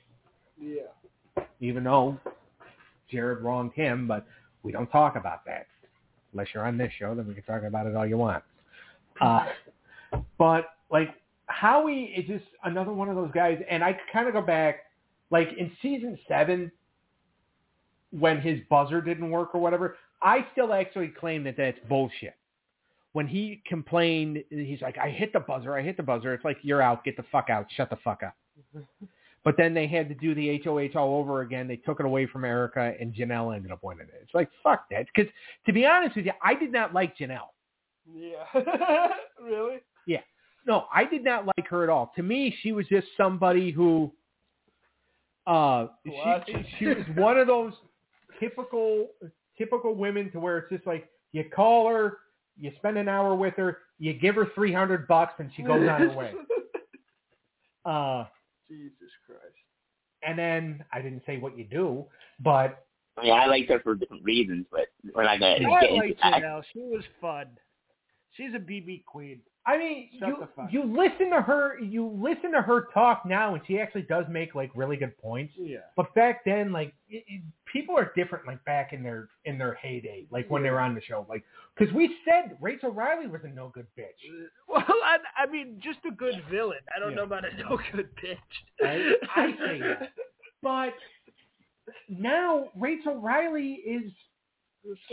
[0.60, 1.44] Yeah.
[1.60, 2.20] even though
[3.10, 4.26] Jared wronged him, but
[4.64, 5.68] we don't talk about that.
[6.34, 8.44] Unless you're on this show, then we can talk about it all you want.
[9.20, 9.48] Uh,
[10.38, 11.16] but like
[11.48, 14.80] Howie is just another one of those guys, and I kind of go back,
[15.30, 16.72] like in season seven,
[18.12, 19.98] when his buzzer didn't work or whatever.
[20.22, 22.36] I still actually claim that that's bullshit.
[23.14, 26.58] When he complained, he's like, "I hit the buzzer, I hit the buzzer." It's like
[26.62, 28.36] you're out, get the fuck out, shut the fuck up.
[29.44, 31.68] But then they had to do the HOH all over again.
[31.68, 34.20] They took it away from Erika, and Janelle ended up winning it.
[34.22, 35.08] It's like, fuck that.
[35.14, 35.32] Because
[35.66, 37.50] to be honest with you, I did not like Janelle.
[38.14, 38.44] Yeah.
[39.44, 39.78] really?
[40.06, 40.22] Yeah.
[40.68, 42.12] No, I did not like her at all.
[42.16, 44.12] To me, she was just somebody who,
[45.48, 46.44] uh, What?
[46.46, 47.74] she, she was one of those
[48.40, 49.08] typical
[49.58, 52.18] typical women to where it's just like you call her,
[52.60, 55.88] you spend an hour with her, you give her three hundred bucks, and she goes
[55.90, 56.34] on her way.
[57.84, 58.26] Uh,
[58.72, 59.58] Jesus Christ.
[60.24, 62.06] and then I didn't say what you do,
[62.40, 62.86] but
[63.18, 65.96] I mean, I liked her for different reasons, but we're not gonna I get into
[65.96, 66.42] like that.
[66.42, 66.64] Janelle.
[66.74, 67.48] She was fun.
[68.38, 69.42] She's a BB queen.
[69.66, 70.30] I mean, Shut
[70.72, 74.26] you you listen to her, you listen to her talk now, and she actually does
[74.30, 75.54] make like really good points.
[75.58, 75.80] Yeah.
[75.96, 77.42] But back then, like it, it,
[77.72, 78.46] people are different.
[78.48, 81.44] Like back in their in their heyday, like when they were on the show, like
[81.78, 84.06] because we said Rachel Reilly was a no good bitch.
[84.68, 86.80] Well, I, I mean, just a good villain.
[86.96, 87.16] I don't Yeah.
[87.18, 88.38] know about a no good bitch.
[88.82, 90.12] I- I say that.
[90.64, 90.94] But
[92.10, 94.12] now Rachel Reilly is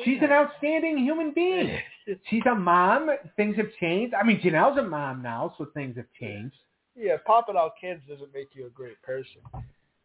[0.05, 1.79] she's an outstanding human being.
[2.31, 3.11] She's a mom.
[3.37, 4.15] Things have changed.
[4.15, 6.57] I mean, Janelle's a mom now, so things have changed.
[6.97, 9.43] Yeah, popping out kids doesn't make you a great person.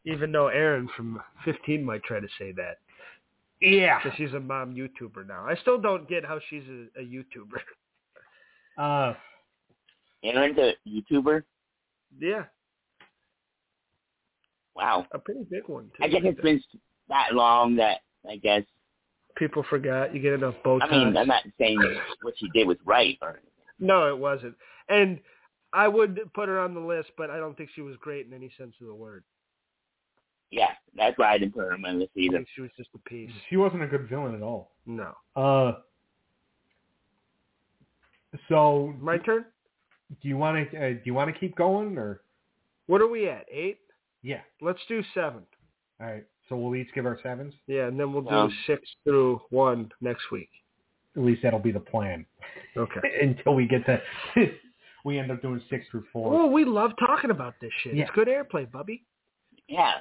[0.05, 2.77] Even though Aaryn from 15 might try to say that.
[3.61, 3.99] Yeah.
[4.03, 5.45] Because she's a mom YouTuber now.
[5.47, 7.59] I still don't get how she's a, a YouTuber.
[8.75, 9.13] Uh,
[10.25, 11.43] Aaryn's a YouTuber.
[12.19, 12.45] yeah,
[14.75, 15.05] Wow.
[15.11, 16.03] a pretty big one, too.
[16.03, 16.59] I guess it's been
[17.09, 18.63] that long that I guess.
[19.35, 20.13] People forgot.
[20.13, 20.83] You get enough Botox.
[20.83, 21.79] I mean, I'm not saying
[22.23, 23.39] what she did was right or
[23.79, 24.55] no, it wasn't.
[24.89, 25.19] And
[25.71, 28.33] I would put her on the list, but I don't think she was great in
[28.33, 29.23] any sense of the word.
[30.53, 30.69] Yeah.
[30.95, 32.45] That's why I didn't put her on my list I either.
[32.55, 33.31] she was just a piece.
[33.49, 34.71] she wasn't a good villain at all.
[34.85, 35.13] No.
[35.35, 35.73] Uh,
[38.49, 39.45] so My turn?
[40.21, 42.21] do you want to uh, do you want to keep going or
[42.87, 43.45] What are we at?
[43.51, 43.79] Eight?
[44.21, 44.41] yeah?
[44.61, 45.41] Let's do seven.
[45.99, 46.23] All right.
[46.49, 47.53] So we'll each give our sevens.
[47.67, 50.49] Yeah, and then we'll do Um, six through one next week.
[51.15, 52.25] At least that'll be the plan
[52.75, 52.99] Okay.
[53.21, 54.01] until we get to.
[55.05, 56.33] we end up doing six through four.
[56.33, 57.95] Oh, we love talking about this shit.
[57.95, 58.03] Yeah.
[58.03, 59.03] It's good airplay, Bubby.
[59.67, 59.93] Yeah.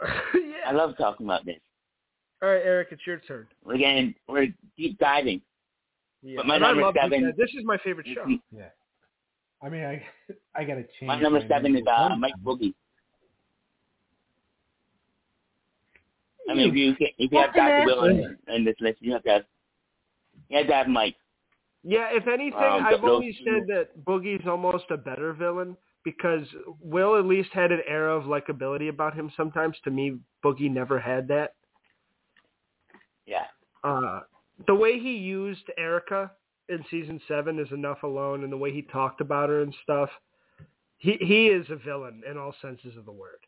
[0.66, 1.58] I love talking about this.
[2.42, 3.46] All right, Eric, it's your turn.
[3.64, 4.46] We're getting we're
[4.76, 5.40] deep diving.
[6.22, 6.36] Yeah.
[6.38, 7.32] But my And number this seven- guy.
[7.36, 8.24] This is my favorite show.
[8.54, 8.68] Yeah.
[9.62, 10.02] I mean, I
[10.54, 11.08] I got to change.
[11.08, 12.14] My number seven name is uh.
[12.16, 12.74] Mike Boogie.
[16.48, 17.86] I mean, if you if you have fucking Dr.
[17.86, 19.42] Will in, in this list, you have to have
[20.48, 21.16] you have to have Mike.
[21.84, 25.76] Yeah, if anything, Um, I've always said that Boogie's almost a better villain
[26.16, 26.46] because
[26.80, 29.76] Will at least had an air of likability about him sometimes.
[29.84, 31.54] To me, Boogie never had that.
[33.26, 33.44] Yeah.
[33.84, 34.20] uh,
[34.66, 36.30] the way he used Erika
[36.68, 40.08] in season seven is enough alone, and the way he talked about her and stuff.
[40.96, 43.38] He he is a villain in all senses of the word.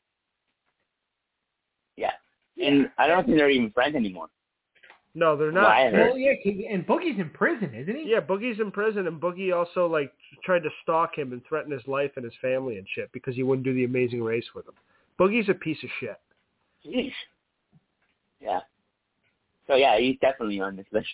[1.96, 2.12] Yeah.
[2.62, 4.28] And I don't think they're even friends anymore.
[5.14, 5.66] No, they're not.
[5.66, 6.10] I heard.
[6.10, 6.34] Well, yeah,
[6.70, 8.10] and Boogie's in prison, isn't he?
[8.10, 10.12] Yeah, Boogie's in prison, and Boogie also like
[10.44, 13.42] tried to stalk him and threaten his life and his family and shit because he
[13.42, 14.74] wouldn't do the Amazing Race with him.
[15.18, 16.18] Boogie's a piece of shit.
[16.86, 17.12] Jeez.
[18.40, 18.60] Yeah.
[19.66, 21.08] So yeah, he's definitely on this list.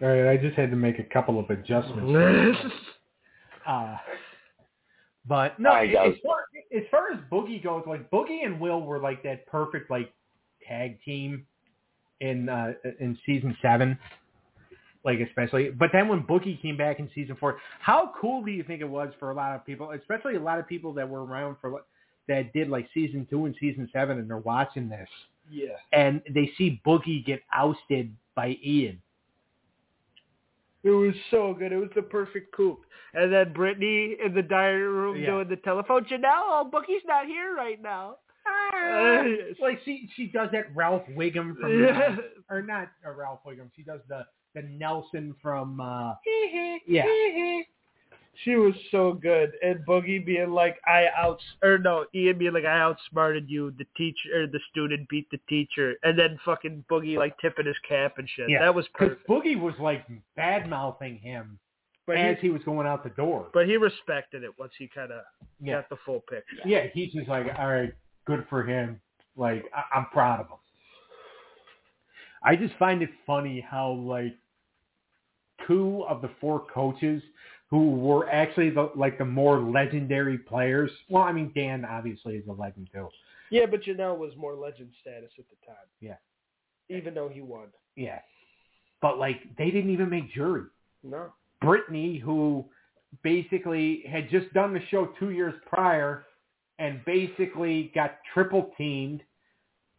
[0.00, 2.58] All right, I just had to make a couple of adjustments.
[3.66, 3.96] Uh,
[5.26, 6.44] but no, All right, as far,
[6.76, 10.12] as far as Boogie goes, like Boogie and Will were like that perfect like
[10.66, 11.46] tag team
[12.20, 13.98] in uh, in season seven,
[15.04, 15.70] like especially.
[15.70, 18.88] But then when Boogie came back in season four, how cool do you think it
[18.88, 21.82] was for a lot of people, especially a lot of people that were around for
[22.28, 25.08] that did like season two and season seven, and they're watching this
[25.50, 25.68] yeah.
[25.92, 29.00] and they see Boogie get ousted by Ian.
[30.82, 31.72] It was so good.
[31.72, 32.78] It was the perfect coup.
[33.14, 35.26] And then Britney in the dining room Yeah.
[35.26, 36.04] doing the telephone.
[36.04, 38.18] Janelle, oh, Boogie's not here right now.
[38.46, 39.24] Uh,
[39.60, 42.16] like she she does that Ralph Wiggum from Yeah.
[42.50, 43.70] or not uh, Ralph Wiggum.
[43.74, 46.14] She does the the Nelson from uh
[46.86, 47.04] yeah.
[48.44, 52.64] She was so good, and Boogie being like, "I outs," or no, Ian being like,
[52.64, 57.16] "I outsmarted you." The teacher or the student beat the teacher, and then fucking Boogie
[57.16, 58.50] like tipping his cap and shit.
[58.50, 59.28] Yeah, That was because perfect.
[59.28, 60.04] Boogie was like
[60.34, 61.60] bad mouthing him
[62.08, 63.50] But as he, he was going out the door.
[63.54, 65.22] but he respected it once he kind of
[65.60, 66.56] yeah, got the full picture.
[66.66, 67.94] yeah, he's just like, all right,
[68.26, 69.00] good for him.
[69.36, 70.58] Like I- I'm proud of him.
[72.42, 74.34] I just find it funny how like
[75.66, 77.22] two of the four coaches
[77.70, 80.90] who were actually the like the more legendary players.
[81.08, 83.08] Well, I mean Dan obviously is a legend too.
[83.50, 85.86] Yeah, but Janelle was more legend status at the time.
[86.00, 86.16] Yeah.
[86.88, 87.68] Even though he won.
[87.96, 88.20] Yeah.
[89.00, 90.64] But like they didn't even make jury.
[91.02, 91.32] No.
[91.62, 92.64] Britney, who
[93.22, 96.26] basically had just done the show two years prior
[96.78, 99.22] and basically got triple teamed,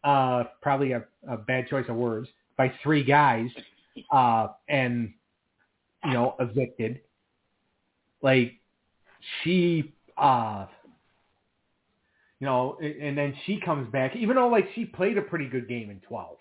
[0.04, 3.48] uh, probably a, a bad choice of words, by three guys,
[4.12, 5.12] uh, and
[6.04, 7.00] you know, evicted.
[8.22, 8.54] Like
[9.42, 10.66] she uh
[12.40, 15.48] you know, and and then she comes back, even though like she played a pretty
[15.48, 16.36] good game in twelve.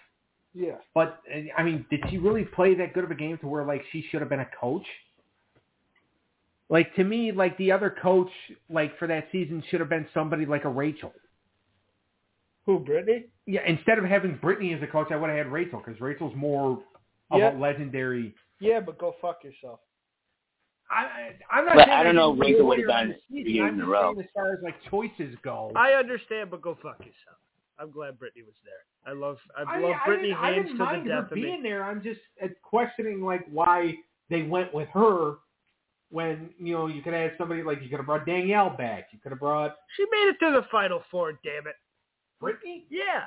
[0.53, 0.75] Yeah.
[0.93, 1.21] But
[1.57, 4.05] I mean, did she really play that good of a game to where like she
[4.09, 4.85] should have been a coach?
[6.69, 8.29] Like to me, like the other coach,
[8.69, 11.13] like for that season, should have been somebody like a Rachel.
[12.65, 13.25] Who, Britney?
[13.45, 16.35] Yeah, instead of having Britney as a coach, I would have had Rachel because Rachel's
[16.35, 16.79] more
[17.29, 17.55] of Yeah.
[17.55, 18.33] a legendary.
[18.59, 19.79] Yeah, but go fuck yourself.
[20.89, 21.03] I,
[21.51, 21.75] I, I'm not.
[21.75, 23.53] But I don't know she's if Rachel the would've player of done the it three
[23.53, 23.65] season.
[23.65, 24.13] I'm in a row.
[24.13, 25.71] saying as far as like choices go.
[25.75, 27.37] I understand, but go fuck yourself.
[27.77, 28.85] I'm glad Britney was there.
[29.05, 31.83] I love I I, love I Britney didn't, I didn't mind her being there.
[31.83, 33.95] I'm just uh, questioning like why
[34.29, 35.35] they went with her
[36.09, 39.07] when you know you could have somebody like you could have brought Danielle back.
[39.11, 41.75] You could have brought She made it to the final four, damn it.
[42.41, 42.83] Britney.
[42.89, 43.23] Yeah.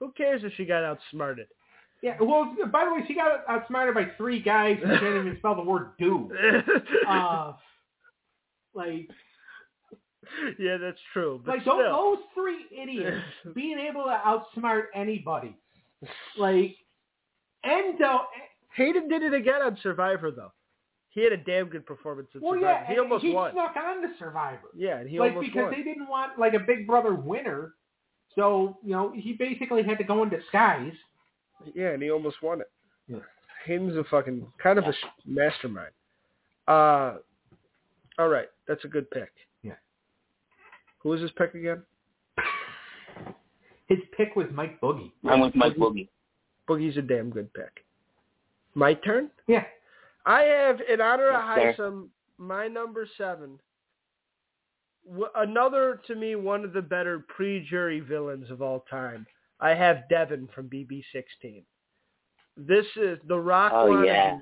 [0.00, 1.46] Who cares if she got outsmarted?
[2.02, 2.16] Yeah.
[2.20, 5.62] Well, by the way, she got outsmarted by three guys who can't even spell the
[5.62, 6.30] word dude.
[7.08, 7.52] Uh,
[8.74, 9.08] like,
[10.58, 11.40] yeah, that's true.
[11.44, 11.78] But like still.
[11.78, 13.24] those, those three idiots
[13.54, 15.56] being able to outsmart anybody.
[16.36, 16.76] Like,
[17.64, 18.22] Endo.
[18.74, 20.52] Hayden did it again on Survivor though.
[21.16, 22.72] He had a damn good performance in Well, Survivor.
[22.78, 23.52] yeah, he and almost he won.
[23.52, 24.68] snuck on to Survivor.
[24.76, 25.44] Yeah, and he almost won.
[25.44, 25.72] like almost because won.
[25.72, 27.72] they didn't want like a Big Brother winner,
[28.34, 30.92] so you know he basically had to go in disguise.
[31.74, 32.70] Yeah, and he almost won it.
[33.08, 33.20] Yeah.
[33.64, 34.92] Hayden's a fucking kind of a
[35.24, 35.90] mastermind.
[36.68, 37.14] Uh,
[38.18, 39.32] all right, that's a good pick.
[39.62, 39.72] Yeah.
[40.98, 41.82] Who was his pick again?
[43.86, 45.12] His pick was Mike Boogie.
[45.24, 46.08] I'm with Mike Boogie.
[46.68, 47.84] Boogie's a damn good pick.
[48.74, 49.30] My turn.
[49.46, 49.64] Yeah.
[50.26, 51.76] I have, in honor of Yes.
[51.76, 53.58] Hisam, my number seven.
[55.36, 59.24] Another, to me, one of the better pre-jury villains of all time.
[59.60, 61.62] I have Devin from BB16.
[62.56, 64.38] This is the Rock Oh, yeah.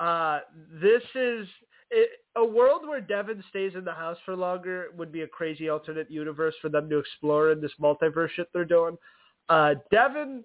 [0.00, 0.40] Uh,
[0.80, 1.46] this is
[1.90, 5.68] it, a world where Devin stays in the house for longer would be a crazy
[5.68, 8.96] alternate universe for them to explore in this multiverse shit they're doing.
[9.48, 10.42] Uh, Devin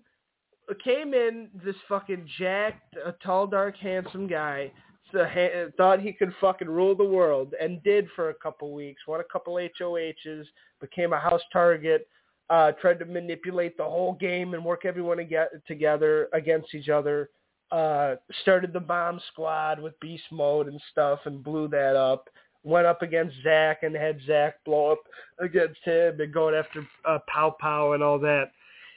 [0.75, 4.71] came in this fucking jacked, a tall, dark, handsome guy.
[5.11, 9.01] So, ha- thought he could fucking rule the world and did for a couple weeks.
[9.07, 10.45] Won a couple HOHs,
[10.81, 12.07] became a house target.
[12.49, 17.29] Uh, tried to manipulate the whole game and work everyone ag- together against each other
[17.71, 22.29] uh, started the bomb squad with beast mode and stuff and blew that up.
[22.63, 24.99] Went up against Zach and had Zach blow up
[25.39, 28.51] against him and going after uh, Pow Pow and all that.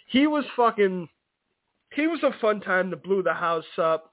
[0.06, 1.08] He was fucking.
[1.94, 4.12] He was a fun time that blew the house up.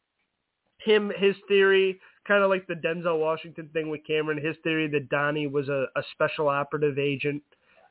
[0.79, 4.43] Him, his theory, kind of like the Denzel Washington thing with Cameron.
[4.43, 7.41] His theory that Donnie was a, a special operative agent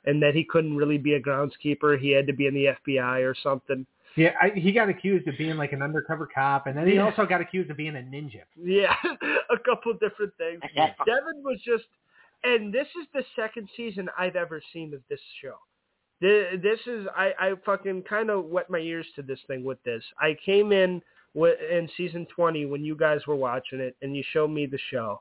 [0.04, 1.98] and that he couldn't really be a groundskeeper.
[1.98, 3.86] He had to be in the FBI or something.
[4.16, 7.04] Yeah, I, he got accused of being like an undercover cop, and then he Yeah.
[7.04, 8.42] also got accused of being a ninja.
[8.56, 8.94] Yeah,
[9.50, 10.60] a couple different things.
[10.74, 11.84] Devin was just
[12.44, 15.56] and this is the second season I've ever seen of this show.
[16.20, 19.82] Thi- This is I I fucking kind of wet my ears to this thing with
[19.84, 20.02] this.
[20.20, 21.02] I came in
[21.34, 24.78] wi- in season 20 when you guys were watching it and you showed me the
[24.90, 25.20] show.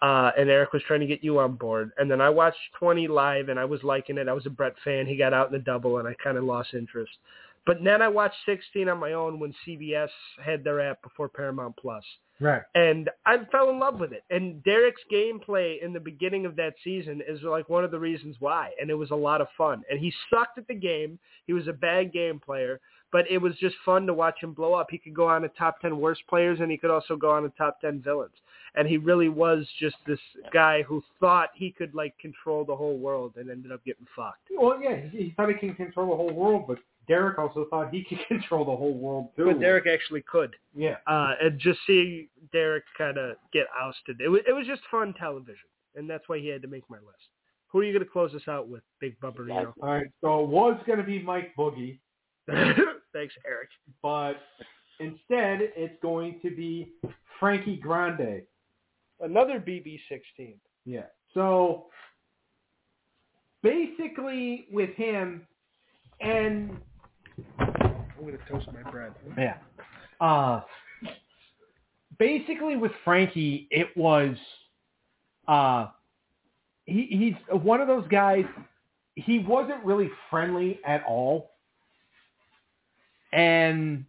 [0.00, 1.90] Uh, and Eric was trying to get you on board.
[1.98, 4.28] And then I watched 20 live and I was liking it.
[4.28, 5.06] I was a Brett fan.
[5.06, 7.10] He got out in the double and I kind of lost interest.
[7.66, 10.08] But then I watched 16 on my own when CBS
[10.40, 12.04] had their app before Paramount Plus
[12.40, 12.62] Right.
[12.74, 14.22] and I fell in love with it.
[14.30, 18.36] And Derek's gameplay in the beginning of that season is like one of the reasons
[18.38, 19.82] why, and it was a lot of fun.
[19.90, 23.54] And he sucked at the game; he was a bad game player, but it was
[23.56, 24.88] just fun to watch him blow up.
[24.90, 27.42] He could go on to top ten worst players, and he could also go on
[27.42, 28.34] to top ten villains.
[28.74, 30.20] And he really was just this
[30.52, 34.48] guy who thought he could like control the whole world, and ended up getting fucked.
[34.56, 36.78] Well, yeah, he, he thought he can control the whole world, but
[37.08, 39.46] Derek also thought he could control the whole world too.
[39.46, 40.54] But Derek actually could.
[40.76, 40.96] yeah.
[41.06, 45.14] uh, and just seeing Derek kind of get ousted, it was it was just fun
[45.18, 47.28] television, and that's why he had to make my list.
[47.68, 49.74] Who are you going to close us out with, Big Bubba Reno?
[49.82, 50.06] All right.
[50.22, 51.98] So it was going to be Mike Boogie,
[52.48, 53.68] Thanks, Eric.
[54.02, 54.36] but
[55.00, 56.92] instead it's going to be
[57.38, 58.42] Frankie Grande.
[59.20, 60.54] Another BB16.
[60.86, 61.02] Yeah.
[61.34, 61.86] So
[63.62, 65.46] basically with him
[66.20, 66.78] and
[67.58, 69.12] I'm going to toast my bread.
[69.36, 69.56] yeah.
[70.20, 70.62] Uh
[72.18, 74.36] basically with Frankie it was
[75.46, 75.86] uh
[76.84, 78.44] he he's one of those guys
[79.14, 81.52] he wasn't really friendly at all.
[83.32, 84.04] And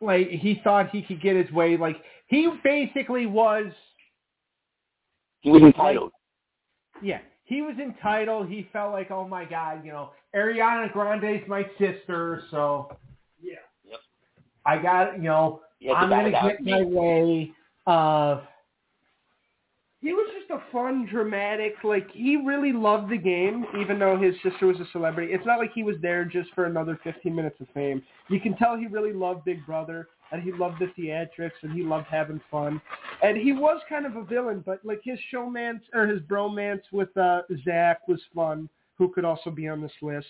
[0.00, 1.96] like he thought he could get his way like
[2.26, 3.66] he basically was
[5.42, 6.12] He was entitled.
[7.00, 7.18] Yeah,
[7.52, 8.48] he was entitled.
[8.48, 12.96] He felt like, oh my God, you know, Ariana Grande's my sister, so
[13.42, 13.56] Yeah.
[13.88, 14.00] Yep.
[14.64, 16.60] I got, you know, You I'm to gonna get out.
[16.62, 17.52] my way.
[17.86, 18.40] Uh,
[20.00, 24.34] He was just a fun, dramatic, like, he really loved the game, even though his
[24.42, 25.32] sister was a celebrity.
[25.32, 28.02] It's not like he was there just for another 15 minutes of fame.
[28.28, 31.82] You can tell he really loved Big Brother, and he loved the theatrics, and he
[31.82, 32.80] loved having fun.
[33.22, 37.16] And he was kind of a villain, but, like, his showmance, or his bromance with
[37.16, 38.68] uh, Zach was fun,
[38.98, 40.26] who could also be on this list.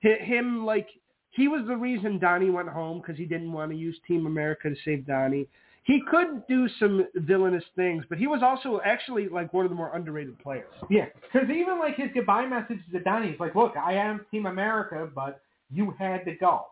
[0.00, 0.88] Him, like,
[1.30, 4.68] he was the reason Donnie went home, because he didn't want to use Team America
[4.70, 5.48] to save Donnie
[5.88, 9.74] he could do some villainous things, but he was also actually like one of the
[9.74, 10.70] more underrated players.
[10.90, 14.44] yeah, because even like his goodbye message to Donnie, he's like, look, I am Team
[14.44, 15.40] America, but
[15.72, 16.66] you had to go.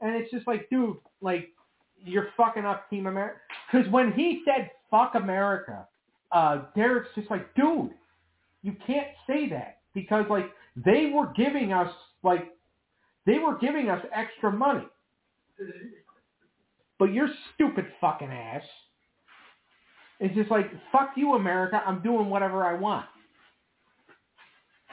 [0.00, 1.50] And it's just like, dude, like,
[2.06, 3.38] you're fucking up Team America.
[3.70, 5.86] Because when he said, fuck America,
[6.32, 7.90] uh, Derrick's just like, dude,
[8.62, 9.78] you can't say that.
[9.94, 10.46] Because, like,
[10.84, 11.92] they were giving us,
[12.22, 12.52] like,
[13.24, 14.86] they were giving us extra money.
[16.98, 18.62] But your stupid fucking ass
[20.20, 21.82] is just like, fuck you, America.
[21.84, 23.06] I'm doing whatever I want.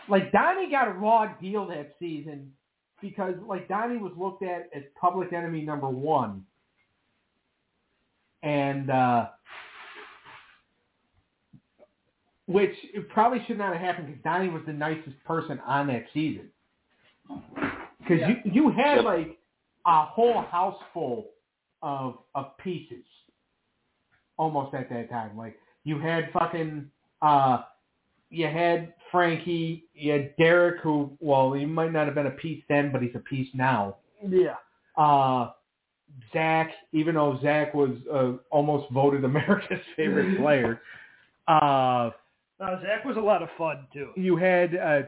[0.09, 2.51] Like, Donnie got a raw deal that season
[3.01, 6.45] because, like, Donnie was looked at as public enemy number one.
[8.43, 9.27] And, uh,
[12.45, 16.05] which it probably should not have happened because Donnie was the nicest person on that
[16.13, 16.49] season.
[17.99, 19.05] Because you you had Yep.
[19.05, 19.39] like
[19.85, 21.29] a whole house full
[21.81, 23.05] of of pieces
[24.37, 25.37] almost at that time.
[25.37, 26.91] Like you had fucking
[27.21, 27.63] uh
[28.29, 32.63] you had Frankie, you had Derrick who well, he might not have been a piece
[32.67, 33.97] then, but he's a piece now.
[34.27, 34.55] Yeah.
[34.97, 35.51] Uh
[36.31, 40.81] Zach, even though Zach was uh, almost voted America's favorite player.
[41.47, 42.11] Uh
[42.59, 44.09] Uh, Zach was a lot of fun too.
[44.15, 45.01] you had uh,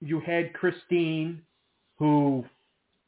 [0.00, 1.42] you had Christine,
[1.98, 2.44] who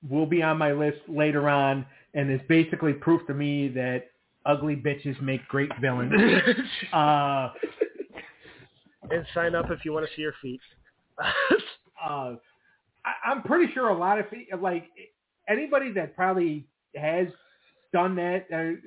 [0.08, 4.10] will be on my list later on, and is basically proof to me that
[4.46, 6.12] ugly bitches make great villains.
[6.92, 7.50] uh,
[9.10, 10.60] and sign up if you want to see her feet.
[12.04, 12.34] uh,
[13.04, 14.26] I, I'm pretty sure a lot of
[14.60, 14.84] like
[15.48, 16.66] anybody that probably
[16.96, 17.28] has
[17.92, 18.80] done that, uh,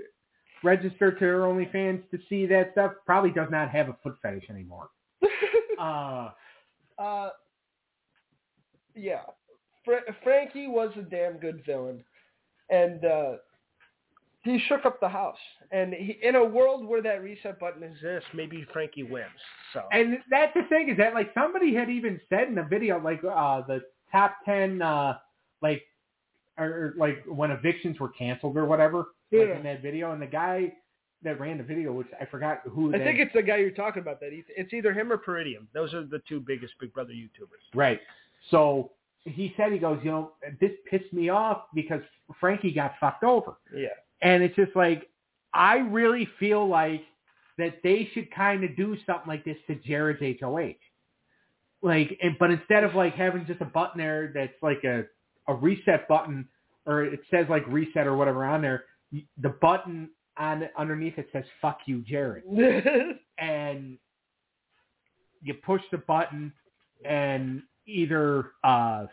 [0.63, 4.49] registered to their OnlyFans to see that stuff, probably does not have a foot fetish
[4.49, 4.89] anymore.
[5.79, 6.31] Uh,
[6.97, 7.29] uh,
[8.95, 9.21] yeah,
[9.85, 12.03] Fra- Frankie was a damn good villain,
[12.71, 13.33] and uh,
[14.41, 15.37] he shook up the house.
[15.71, 19.27] And he, in a world where that reset button exists, maybe Frankie wins.
[19.73, 22.99] So And that's the thing is that like somebody had even said in a video
[22.99, 23.81] like uh the
[24.11, 25.17] top ten uh
[25.61, 25.83] like
[26.57, 30.73] or like when evictions were canceled or whatever like in that video and the guy
[31.23, 33.71] that ran the video which I forgot who I that- think it's the guy you're
[33.71, 34.19] talking about.
[34.19, 35.67] That it's either him or Peridium.
[35.73, 37.63] Those are the two biggest Big Brother YouTubers.
[37.75, 37.99] right
[38.51, 38.91] so
[39.23, 40.31] he said he goes you know
[40.61, 42.01] this pissed me off because
[42.39, 43.87] Frankie got fucked over Yeah.
[44.21, 45.09] and it's just like
[45.53, 47.01] I really feel like
[47.57, 50.75] that they should kind of do something like this to Jared's HOH.
[51.81, 55.05] Like, and, but instead of like having just a button there that's like a,
[55.47, 56.47] a reset button,
[56.85, 58.85] or it says like reset or whatever on there,
[59.41, 62.43] the button on underneath it says "fuck you, Jared,"
[63.37, 63.97] and
[65.41, 66.51] you push the button,
[67.05, 69.05] and either uh,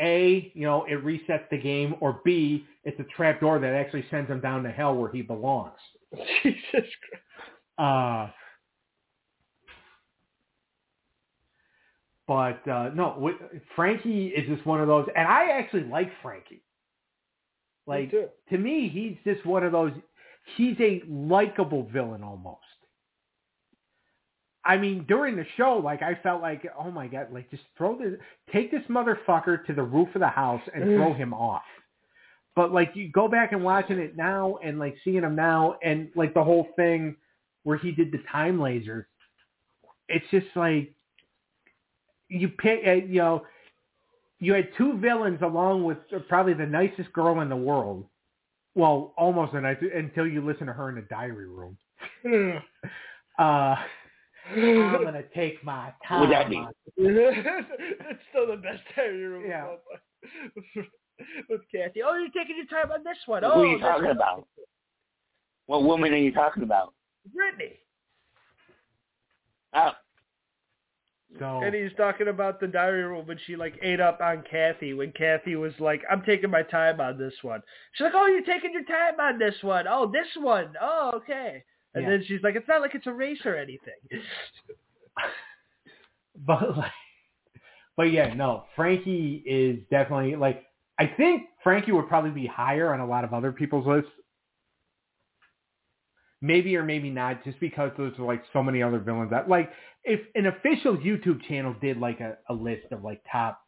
[0.00, 4.04] a, you know, it resets the game, or B, it's a trap door that actually
[4.10, 5.78] sends him down to hell where he belongs.
[6.42, 7.22] Jesus Christ.
[7.78, 8.28] Uh,
[12.26, 13.32] but uh, no,
[13.76, 16.62] Frankie is just one of those, and I actually like Frankie.
[17.86, 18.28] Like too.
[18.50, 19.92] to me, he's just one of those.
[20.56, 22.60] He's a likable villain almost.
[24.64, 27.98] I mean, during the show, like I felt like, oh my god, like just throw
[27.98, 28.14] this,
[28.50, 31.62] take this motherfucker to the roof of the house and throw him off.
[32.56, 36.08] But like you go back and watching it now, and like seeing him now, and
[36.14, 37.16] like the whole thing
[37.64, 39.08] where he did the time laser,
[40.08, 40.93] it's just like
[42.34, 43.46] you pick, uh, you know,
[44.40, 45.98] you had two villains along with
[46.28, 48.06] probably the nicest girl in the world.
[48.74, 51.78] Well, almost the nicest until you listen to her in the diary room.
[53.36, 53.74] Uh,
[54.48, 56.20] I'm gonna take my time.
[56.20, 56.68] What'd that mean?
[56.96, 59.76] it's still the best time you remember.
[60.76, 60.82] Yeah.
[61.50, 62.02] With Kathy.
[62.04, 63.42] Oh, you're taking your time on this one.
[63.42, 64.16] Who Oh, are you talking one.
[64.16, 64.46] about?
[65.66, 66.94] What woman are you talking about?
[67.28, 67.72] Britney.
[69.74, 69.90] Oh,
[71.38, 74.94] So And he's talking about the diary room when she like ate up on Kathy
[74.94, 77.60] when Kathy was like, I'm taking my time on this one.
[77.92, 79.86] She's like, Oh, you're taking your time on this one.
[79.88, 80.74] Oh, this one.
[80.80, 81.64] Oh, okay.
[81.94, 82.10] And Yeah.
[82.10, 83.94] then she's like, It's not like it's a race or anything.
[86.46, 86.90] but like,
[87.96, 90.64] but yeah, no, Frankie is definitely like
[90.98, 94.10] I think Frankie would probably be higher on a lot of other people's lists.
[96.44, 99.70] Maybe or maybe not, just because there's like so many other villains that like
[100.04, 103.62] if an official YouTube channel did like a, a list of like top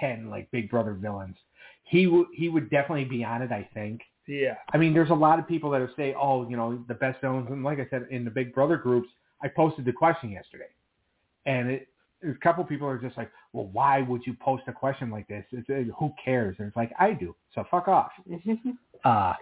[0.00, 1.36] ten like Big Brother villains,
[1.82, 4.00] he would he would definitely be on it, I think.
[4.26, 4.54] Yeah.
[4.72, 7.20] I mean, there's a lot of people that are say, oh, you know, the best
[7.20, 7.46] villains.
[7.50, 9.08] And like I said, in the Big Brother groups,
[9.42, 10.70] I posted the question yesterday,
[11.44, 11.88] and it,
[12.26, 15.44] a couple people are just like, well, why would you post a question like this?
[15.52, 16.56] It's, it, who cares?
[16.58, 17.36] And it's like, I do.
[17.54, 18.12] So fuck off.
[19.04, 19.34] Uh,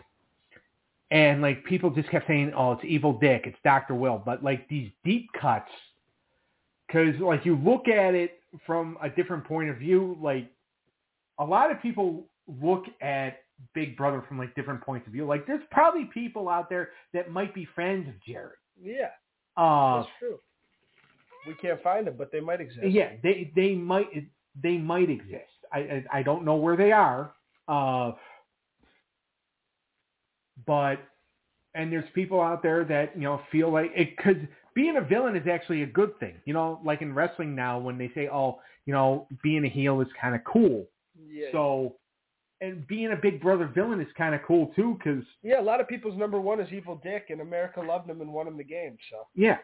[1.13, 4.67] and like people just kept saying, oh, it's Evil Dick, it's Doctor Will, but like
[4.69, 5.69] these deep cuts,
[6.87, 10.51] because like you look at it from a different point of view, like
[11.39, 12.25] a lot of people
[12.63, 13.41] look at
[13.75, 15.27] Big Brother from like different points of view.
[15.27, 18.57] Like there's probably people out there that might be friends of Jared.
[18.83, 19.11] Yeah.
[19.57, 20.39] Uh, That's true.
[21.47, 22.89] We can't find them, but they might exist.
[22.89, 24.07] yeah, they they might
[24.63, 25.45] they might exist.
[25.73, 27.33] I I, I don't know where they are.
[27.69, 28.13] Uh,
[30.67, 30.97] but
[31.75, 35.37] and there's people out there that you know feel like it could being a villain
[35.37, 36.35] is actually a good thing.
[36.45, 40.01] You know, like in wrestling now when they say, oh, you know, being a heel
[40.01, 40.87] is kind of cool.
[41.31, 41.49] Yeah.
[41.53, 41.97] So,
[42.61, 45.81] and being a Big Brother villain is kind of cool too, because yeah, a lot
[45.81, 48.65] of people's number one is Evil Dick, and America loved him and won him the
[48.65, 48.97] game.
[49.11, 49.59] So yeah.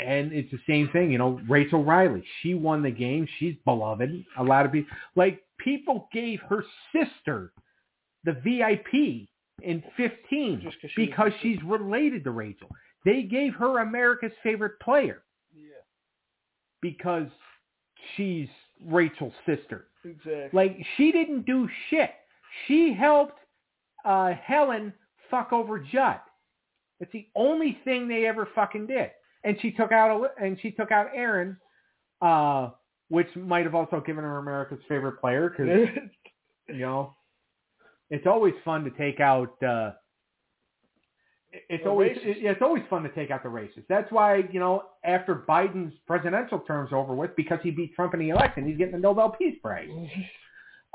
[0.00, 1.40] And it's the same thing, you know.
[1.46, 3.28] Rachel Reilly, she won the game.
[3.38, 4.24] She's beloved.
[4.38, 7.52] A lot of people, like people, gave her sister
[8.24, 9.28] the VIP
[9.62, 12.68] in 15 Just 'cause she because she's related to Rachel.
[13.04, 15.22] They gave her America's favorite player
[15.54, 15.82] yeah,
[16.80, 17.26] because
[18.16, 18.48] she's
[18.86, 19.88] Rachel's sister.
[20.04, 20.50] exactly.
[20.52, 22.10] Like she didn't do shit.
[22.66, 23.38] She helped
[24.04, 24.92] uh, Helen
[25.30, 26.20] fuck over Judd.
[27.00, 29.10] It's the only thing they ever fucking did.
[29.44, 31.56] And she took out a, and she took out Aaryn,
[32.20, 32.70] uh,
[33.08, 35.88] which might have also given her America's favorite player because
[36.68, 37.14] you know
[38.10, 39.60] it's always fun to take out.
[39.62, 39.92] Uh,
[41.68, 42.26] it's The always racists.
[42.26, 43.86] it- it's always fun to take out the racists.
[43.88, 48.20] That's why you know after Biden's presidential term's over with, because he beat Trump in
[48.20, 49.88] the election, he's getting the Nobel Peace Prize.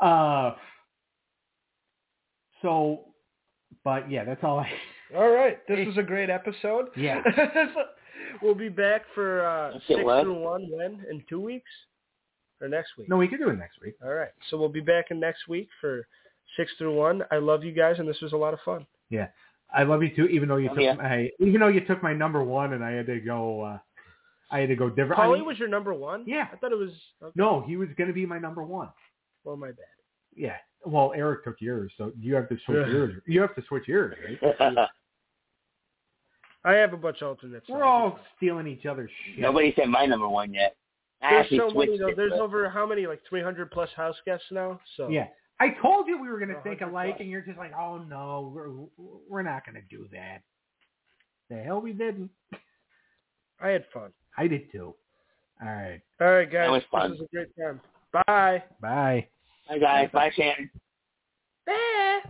[0.02, 0.54] Uh,
[2.62, 3.06] so,
[3.84, 4.70] but yeah, that's all I.
[5.16, 6.88] All right, this was a great episode.
[6.98, 7.22] Yeah.
[8.42, 10.24] we'll be back for uh, That's six it, what?
[10.24, 11.70] through one when in two weeks
[12.60, 13.08] or next week.
[13.08, 13.94] No, we could do it next week.
[14.04, 16.08] All right, so we'll be back in next week for
[16.58, 17.24] six through one.
[17.32, 18.86] I love you guys, and this was a lot of fun.
[19.10, 19.28] Yeah,
[19.74, 20.26] I love you too.
[20.28, 20.94] Even though you Oh, took yeah.
[20.96, 23.80] my, even though you took my number one, and I had to go, uh,
[24.52, 25.20] I had to go different.
[25.20, 26.24] I Paulie mean, was your number one.
[26.28, 26.48] Yeah.
[26.52, 26.92] I thought it was.
[27.22, 27.32] Okay.
[27.36, 28.90] no, he was going to be my number one.
[29.44, 29.86] Well, my bad.
[30.36, 30.56] Yeah.
[30.86, 33.22] Well, Eric took yours, so you have to switch yours.
[33.26, 34.16] You have to switch yours,
[34.60, 34.76] right?
[36.64, 37.68] I have a bunch of alternates.
[37.70, 39.40] We're all stealing each other's shit.
[39.40, 40.76] Nobody said my number one yet.
[41.22, 42.08] I There's so many though.
[42.10, 43.06] it, There's but- over how many?
[43.08, 44.80] Like 300 plus house guests now.
[44.98, 45.28] So Yeah.
[45.60, 47.72] I told you we were going to take A think alike, and you're just like,
[47.74, 48.70] oh no, we're
[49.30, 50.42] we're not going to do that.
[51.50, 52.30] The hell we didn't.
[53.62, 54.12] I had fun.
[54.38, 54.94] I did too.
[55.62, 56.02] All right.
[56.20, 56.68] All right, guys.
[56.68, 57.12] That was fun.
[57.12, 57.80] This was a great time.
[58.28, 58.64] Bye.
[58.82, 59.28] Bye.
[59.70, 60.10] Bye guys.
[60.12, 60.70] Bye Shannon.
[61.66, 61.74] Bye.
[61.74, 62.22] Oh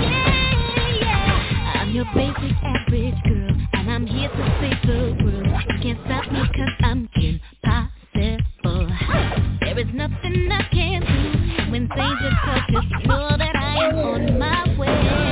[0.00, 1.80] yeah, yeah.
[1.80, 5.46] I'm your basic average girl, and I'm here to save the world.
[5.68, 9.53] You can't stop me 'cause I'm impossible.
[9.74, 13.06] There is nothing I can do when things are torturous.
[13.06, 15.23] Know that I am on my way.